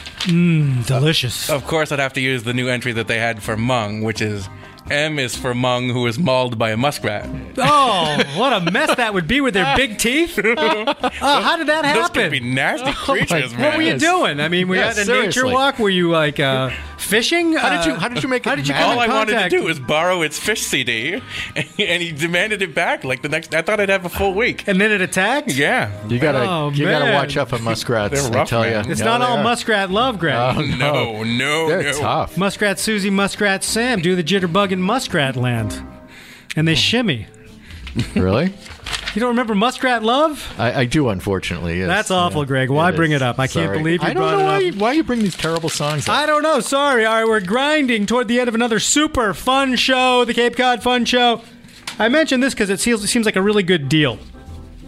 Delicious. 0.87 1.49
Of 1.51 1.67
course, 1.67 1.91
I'd 1.93 1.99
have 1.99 2.13
to 2.15 2.21
use 2.21 2.43
the 2.43 2.55
new 2.55 2.69
entry 2.69 2.93
that 2.93 3.09
they 3.09 3.19
had 3.19 3.43
for 3.43 3.57
Mung, 3.57 4.03
which 4.03 4.21
is 4.21 4.49
M 4.91 5.19
is 5.19 5.37
for 5.37 5.55
Mung, 5.55 5.89
who 5.91 6.03
was 6.03 6.19
mauled 6.19 6.59
by 6.59 6.71
a 6.71 6.77
muskrat. 6.77 7.29
Oh, 7.59 8.23
what 8.37 8.53
a 8.53 8.61
mess 8.71 8.95
that 8.97 9.15
would 9.15 9.27
be 9.29 9.41
with 9.41 9.55
their 9.55 9.75
big 9.77 9.99
teeth. 9.99 10.39
Oh, 11.25 11.41
how 11.41 11.57
did 11.57 11.69
that 11.69 11.95
Those 11.95 12.09
could 12.11 12.31
be 12.31 12.39
happen? 12.39 12.55
nasty 12.55 12.93
creatures, 12.95 13.53
man. 13.53 13.61
What 13.63 13.77
were 13.77 13.83
you 13.83 13.99
doing? 13.99 14.41
I 14.41 14.49
mean, 14.49 14.69
we 14.69 14.77
you 14.79 14.83
Yeah, 14.83 14.91
at 14.91 14.97
a 14.99 15.05
nature 15.05 15.33
seriously. 15.33 15.53
walk? 15.53 15.79
Were 15.79 15.89
you 15.91 16.11
like 16.11 16.41
uh, 16.41 16.71
fishing? 17.03 17.55
How 17.55 17.69
did 17.71 17.81
Uh, 17.81 17.95
you 17.95 18.01
How 18.01 18.09
did 18.09 18.23
you 18.23 18.29
make 18.29 18.45
how 18.45 18.55
did 18.55 18.67
you 18.67 18.75
mad? 18.75 18.81
come 18.83 18.91
All 18.93 19.01
I 19.01 19.09
wanted 19.09 19.39
to 19.43 19.49
do 19.49 19.65
was 19.65 19.79
borrow 19.79 20.23
its 20.23 20.39
fish 20.39 20.63
CD, 20.63 21.21
and 21.57 22.03
he 22.03 22.13
demanded 22.13 22.63
it 22.63 22.75
back. 22.75 23.05
Like 23.05 23.23
the 23.23 23.29
next, 23.29 23.55
I 23.55 23.63
thought 23.63 23.81
I'd 23.81 23.89
have 23.89 24.05
a 24.05 24.09
full 24.09 24.35
week. 24.35 24.67
And 24.67 24.81
then 24.81 24.91
it 24.93 25.01
attacked? 25.01 25.53
Yeah, 25.53 25.91
You 26.09 26.19
gotta 26.19 26.41
Oh, 26.49 26.71
you 26.71 26.85
gotta 26.87 27.13
watch 27.13 27.37
out 27.37 27.49
for 27.51 27.59
muskrats. 27.59 28.15
They're 28.23 28.33
I 28.33 28.35
rough, 28.39 28.49
tell 28.49 28.63
man. 28.63 28.85
you, 28.87 28.93
It's 28.93 29.01
not 29.01 29.21
all 29.23 29.43
muskrat 29.43 29.91
love, 29.91 30.19
Greg. 30.19 30.35
Oh, 30.57 30.61
no, 30.79 31.23
no, 31.25 31.69
They're 31.69 31.83
no. 31.93 31.99
tough. 32.01 32.37
muskrat 32.39 32.79
Susie, 32.79 33.11
Muskrat 33.11 33.65
Sam 33.65 34.01
do 34.01 34.15
the 34.17 34.25
jitterbug 34.25 34.71
in 34.73 34.81
Muskrat 34.83 35.37
Land. 35.37 35.83
And 36.57 36.67
they 36.69 36.75
shimmy. 36.75 37.27
really? 38.15 38.53
You 39.15 39.21
don't 39.21 39.31
remember 39.31 39.55
Muskrat 39.55 40.03
Love? 40.03 40.55
I, 40.59 40.81
I 40.81 40.85
do, 40.87 41.11
unfortunately. 41.11 41.79
Yes. 41.81 41.87
That's 41.89 42.11
awful, 42.11 42.45
Greg. 42.47 42.71
Why 42.71 42.91
It 42.91 42.97
bring 42.97 43.13
is. 43.13 43.17
it 43.17 43.23
up? 43.23 43.39
I 43.39 43.47
can't 43.47 43.73
believe 43.73 44.03
you 44.03 44.09
I 44.09 44.15
don't 44.15 44.23
brought 44.23 44.39
know 44.39 44.41
it 44.41 44.45
why 44.45 44.57
up. 44.57 44.63
You, 44.63 44.73
why 44.73 44.93
you 44.93 45.05
bring 45.05 45.21
these 45.21 45.37
terrible 45.37 45.69
songs. 45.69 46.09
Up. 46.09 46.15
I 46.15 46.25
don't 46.25 46.43
know. 46.43 46.61
Sorry. 46.61 47.05
All 47.05 47.15
right, 47.15 47.27
we're 47.27 47.41
grinding 47.41 48.07
toward 48.07 48.29
the 48.29 48.41
end 48.41 48.49
of 48.49 48.55
another 48.55 48.79
super 48.81 49.35
fun 49.35 49.77
show, 49.77 50.25
the 50.25 50.33
Cape 50.33 50.57
Cod 50.57 50.83
Fun 50.83 51.05
Show. 51.05 51.43
I 51.99 52.09
mentioned 52.09 52.43
this 52.43 52.55
because 52.55 52.71
it 52.71 52.81
seems, 52.81 53.05
it 53.05 53.09
seems 53.09 53.27
like 53.27 53.37
a 53.37 53.43
really 53.43 53.63
good 53.63 53.91
deal. 53.91 54.19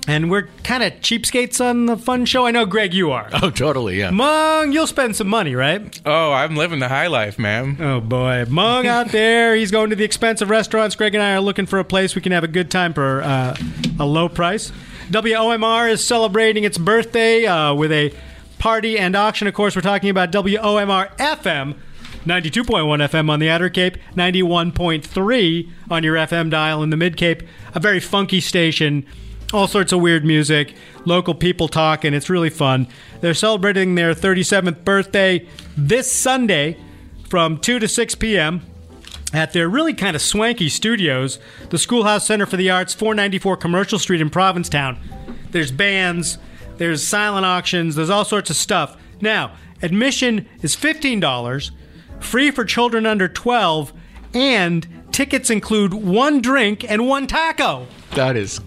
And 0.06 0.30
we're 0.30 0.48
kind 0.62 0.82
of 0.82 0.92
cheapskates 0.94 1.64
on 1.64 1.86
the 1.86 1.96
fun 1.96 2.26
show. 2.26 2.44
I 2.46 2.50
know, 2.50 2.66
Greg, 2.66 2.92
you 2.92 3.10
are. 3.12 3.30
Oh, 3.42 3.48
totally. 3.50 3.98
Yeah. 3.98 4.10
Mung, 4.10 4.70
you'll 4.72 4.86
spend 4.86 5.16
some 5.16 5.28
money, 5.28 5.54
right? 5.54 5.98
Oh, 6.04 6.30
I'm 6.30 6.56
living 6.56 6.78
the 6.78 6.88
high 6.88 7.06
life, 7.06 7.38
man. 7.38 7.78
Oh, 7.80 8.00
boy. 8.00 8.44
Mung 8.50 8.86
out 8.86 9.08
there. 9.12 9.54
He's 9.54 9.70
going 9.70 9.88
to 9.90 9.96
the 9.96 10.04
expensive 10.04 10.50
restaurants. 10.50 10.94
Greg 10.94 11.14
and 11.14 11.22
I 11.22 11.32
are 11.34 11.40
looking 11.40 11.64
for 11.64 11.78
a 11.78 11.84
place 11.84 12.14
we 12.14 12.20
can 12.20 12.32
have 12.32 12.44
a 12.44 12.48
good 12.48 12.70
time 12.70 12.92
for 12.92 13.22
uh, 13.22 13.56
a 13.98 14.04
low 14.04 14.28
price. 14.28 14.72
WOMR 15.08 15.90
is 15.90 16.06
celebrating 16.06 16.64
its 16.64 16.76
birthday 16.76 17.46
uh, 17.46 17.74
with 17.74 17.90
a 17.90 18.12
party 18.58 18.98
and 18.98 19.16
auction. 19.16 19.46
Of 19.46 19.54
course, 19.54 19.74
we're 19.74 19.82
talking 19.82 20.10
about 20.10 20.32
WOMR 20.32 21.16
FM. 21.16 21.76
92.1 22.26 23.06
FM 23.06 23.28
on 23.28 23.38
the 23.38 23.50
Outer 23.50 23.68
Cape, 23.68 23.98
91.3 24.16 25.70
on 25.90 26.02
your 26.02 26.14
FM 26.14 26.48
dial 26.50 26.82
in 26.82 26.88
the 26.88 26.96
Mid 26.96 27.18
Cape. 27.18 27.42
A 27.74 27.80
very 27.80 28.00
funky 28.00 28.40
station, 28.40 29.04
all 29.54 29.68
sorts 29.68 29.92
of 29.92 30.00
weird 30.00 30.24
music, 30.24 30.74
local 31.04 31.34
people 31.34 31.68
talking. 31.68 32.12
It's 32.12 32.28
really 32.28 32.50
fun. 32.50 32.88
They're 33.20 33.34
celebrating 33.34 33.94
their 33.94 34.12
37th 34.12 34.84
birthday 34.84 35.46
this 35.76 36.10
Sunday 36.10 36.76
from 37.28 37.58
2 37.58 37.78
to 37.78 37.88
6 37.88 38.14
p.m. 38.16 38.62
at 39.32 39.52
their 39.52 39.68
really 39.68 39.94
kind 39.94 40.16
of 40.16 40.22
swanky 40.22 40.68
studios, 40.68 41.38
the 41.70 41.78
Schoolhouse 41.78 42.26
Center 42.26 42.46
for 42.46 42.56
the 42.56 42.70
Arts, 42.70 42.94
494 42.94 43.56
Commercial 43.56 43.98
Street 43.98 44.20
in 44.20 44.28
Provincetown. 44.28 44.98
There's 45.50 45.70
bands, 45.70 46.38
there's 46.76 47.06
silent 47.06 47.46
auctions, 47.46 47.94
there's 47.94 48.10
all 48.10 48.24
sorts 48.24 48.50
of 48.50 48.56
stuff. 48.56 48.96
Now, 49.20 49.52
admission 49.82 50.48
is 50.62 50.74
$15, 50.74 51.70
free 52.18 52.50
for 52.50 52.64
children 52.64 53.06
under 53.06 53.28
12, 53.28 53.92
and 54.34 54.86
tickets 55.12 55.48
include 55.48 55.94
one 55.94 56.40
drink 56.40 56.84
and 56.90 57.06
one 57.06 57.28
taco. 57.28 57.86
That 58.14 58.36
is 58.36 58.60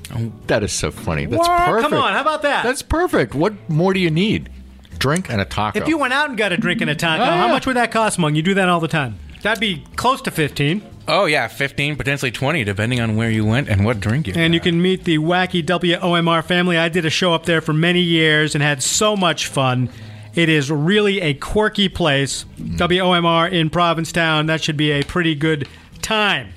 that 0.47 0.63
is 0.63 0.71
so 0.71 0.91
funny. 0.91 1.25
That's 1.25 1.39
What? 1.47 1.65
perfect. 1.67 1.89
Come 1.89 1.93
on, 1.99 2.13
how 2.13 2.21
about 2.21 2.41
that? 2.43 2.63
That's 2.63 2.81
perfect. 2.81 3.33
What 3.35 3.53
more 3.69 3.93
do 3.93 3.99
you 3.99 4.09
need? 4.11 4.49
Drink 4.97 5.29
and 5.29 5.39
a 5.39 5.45
taco. 5.45 5.79
If 5.79 5.87
you 5.87 5.97
went 5.97 6.13
out 6.13 6.29
and 6.29 6.37
got 6.37 6.51
a 6.51 6.57
drink 6.57 6.81
and 6.81 6.89
a 6.89 6.95
taco, 6.95 7.23
Oh, 7.23 7.25
how 7.25 7.47
much 7.49 7.65
would 7.67 7.75
that 7.75 7.91
cost, 7.91 8.17
Mung? 8.17 8.35
You 8.35 8.41
do 8.41 8.53
that 8.55 8.67
all 8.67 8.79
the 8.79 8.87
time. 8.87 9.19
That'd 9.43 9.61
be 9.61 9.85
close 9.95 10.21
to 10.23 10.31
15. 10.31 10.81
Oh 11.07 11.25
yeah, 11.25 11.47
15, 11.47 11.95
potentially 11.95 12.31
20, 12.31 12.63
depending 12.65 12.99
on 12.99 13.15
where 13.15 13.29
you 13.29 13.45
went 13.45 13.69
and 13.69 13.85
what 13.85 13.99
drink 13.99 14.27
you. 14.27 14.33
And 14.35 14.53
you 14.53 14.59
can 14.59 14.81
meet 14.81 15.05
the 15.05 15.19
wacky 15.19 15.63
WOMR 15.63 16.43
family. 16.43 16.77
I 16.77 16.89
did 16.89 17.05
a 17.05 17.09
show 17.09 17.33
up 17.33 17.45
there 17.45 17.61
for 17.61 17.71
many 17.73 18.01
years 18.01 18.55
and 18.55 18.61
had 18.61 18.83
so 18.83 19.15
much 19.15 19.47
fun. 19.47 19.89
It 20.35 20.49
is 20.49 20.69
really 20.69 21.21
a 21.21 21.33
quirky 21.33 21.87
place. 21.89 22.45
Mm. 22.59 22.77
WOMR 22.77 23.51
in 23.51 23.69
Provincetown. 23.69 24.47
That 24.47 24.61
should 24.61 24.77
be 24.77 24.91
a 24.91 25.03
pretty 25.03 25.33
good 25.35 25.67
time. 26.01 26.49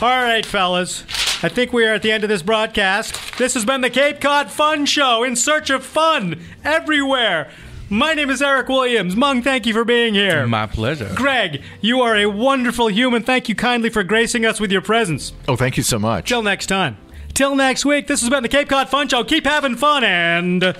All 0.00 0.08
right, 0.08 0.44
fellas. 0.46 1.02
I 1.42 1.48
think 1.48 1.72
we 1.72 1.84
are 1.86 1.92
at 1.94 2.02
the 2.02 2.10
end 2.10 2.24
of 2.24 2.30
this 2.30 2.42
broadcast. 2.42 3.36
This 3.38 3.52
has 3.54 3.64
been 3.64 3.82
the 3.82 3.90
Cape 3.90 4.20
Cod 4.20 4.50
Fun 4.50 4.86
Show 4.86 5.24
in 5.24 5.36
search 5.36 5.68
of 5.68 5.84
fun 5.84 6.40
everywhere. 6.64 7.50
My 7.90 8.14
name 8.14 8.30
is 8.30 8.40
Eric 8.40 8.68
Williams. 8.68 9.14
Mung, 9.14 9.42
thank 9.42 9.66
you 9.66 9.74
for 9.74 9.84
being 9.84 10.14
here. 10.14 10.46
My 10.46 10.66
pleasure. 10.66 11.12
Greg, 11.14 11.62
you 11.82 12.00
are 12.00 12.16
a 12.16 12.26
wonderful 12.26 12.88
human. 12.88 13.22
Thank 13.22 13.48
you 13.50 13.54
kindly 13.54 13.90
for 13.90 14.02
gracing 14.02 14.46
us 14.46 14.58
with 14.58 14.72
your 14.72 14.80
presence. 14.80 15.32
oh, 15.46 15.56
thank 15.56 15.76
you 15.76 15.82
so 15.82 15.98
much. 15.98 16.28
Till 16.28 16.42
next 16.42 16.66
time. 16.66 16.96
Till 17.34 17.54
next 17.54 17.84
week, 17.84 18.06
this 18.06 18.20
has 18.20 18.30
been 18.30 18.42
the 18.42 18.48
Cape 18.48 18.68
Cod 18.70 18.88
Fun 18.88 19.08
Show. 19.08 19.22
Keep 19.24 19.44
having 19.44 19.76
fun 19.76 20.02
and 20.02 20.74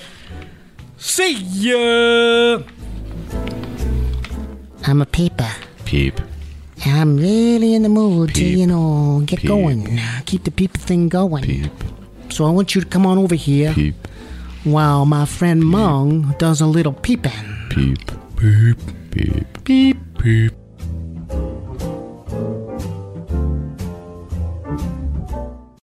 see 0.96 1.34
ya. 1.34 2.62
I'm 4.86 5.02
a 5.02 5.06
peeper. 5.06 5.50
Peep. 5.84 6.18
And 6.86 6.96
I'm 7.00 7.16
really 7.16 7.74
in 7.74 7.82
the 7.82 7.88
mood 7.88 8.34
to, 8.34 8.44
you 8.44 8.66
know, 8.66 9.22
get 9.24 9.40
Peep. 9.40 9.48
going. 9.48 9.98
Keep 10.26 10.44
the 10.44 10.50
peep 10.50 10.72
thing 10.74 11.08
going. 11.08 11.44
Peep. 11.44 11.72
So 12.30 12.44
I 12.44 12.50
want 12.50 12.74
you 12.74 12.80
to 12.80 12.86
come 12.86 13.06
on 13.06 13.16
over 13.18 13.34
here 13.34 13.72
Peep. 13.72 13.94
while 14.64 15.06
my 15.06 15.24
friend 15.24 15.64
Mung 15.64 16.34
does 16.38 16.60
a 16.60 16.66
little 16.66 16.92
peeping. 16.92 17.32
Peep. 17.70 17.98
Peep. 18.36 18.78
Peep. 19.10 19.64
Peep. 19.64 19.96
Peep. 20.18 20.52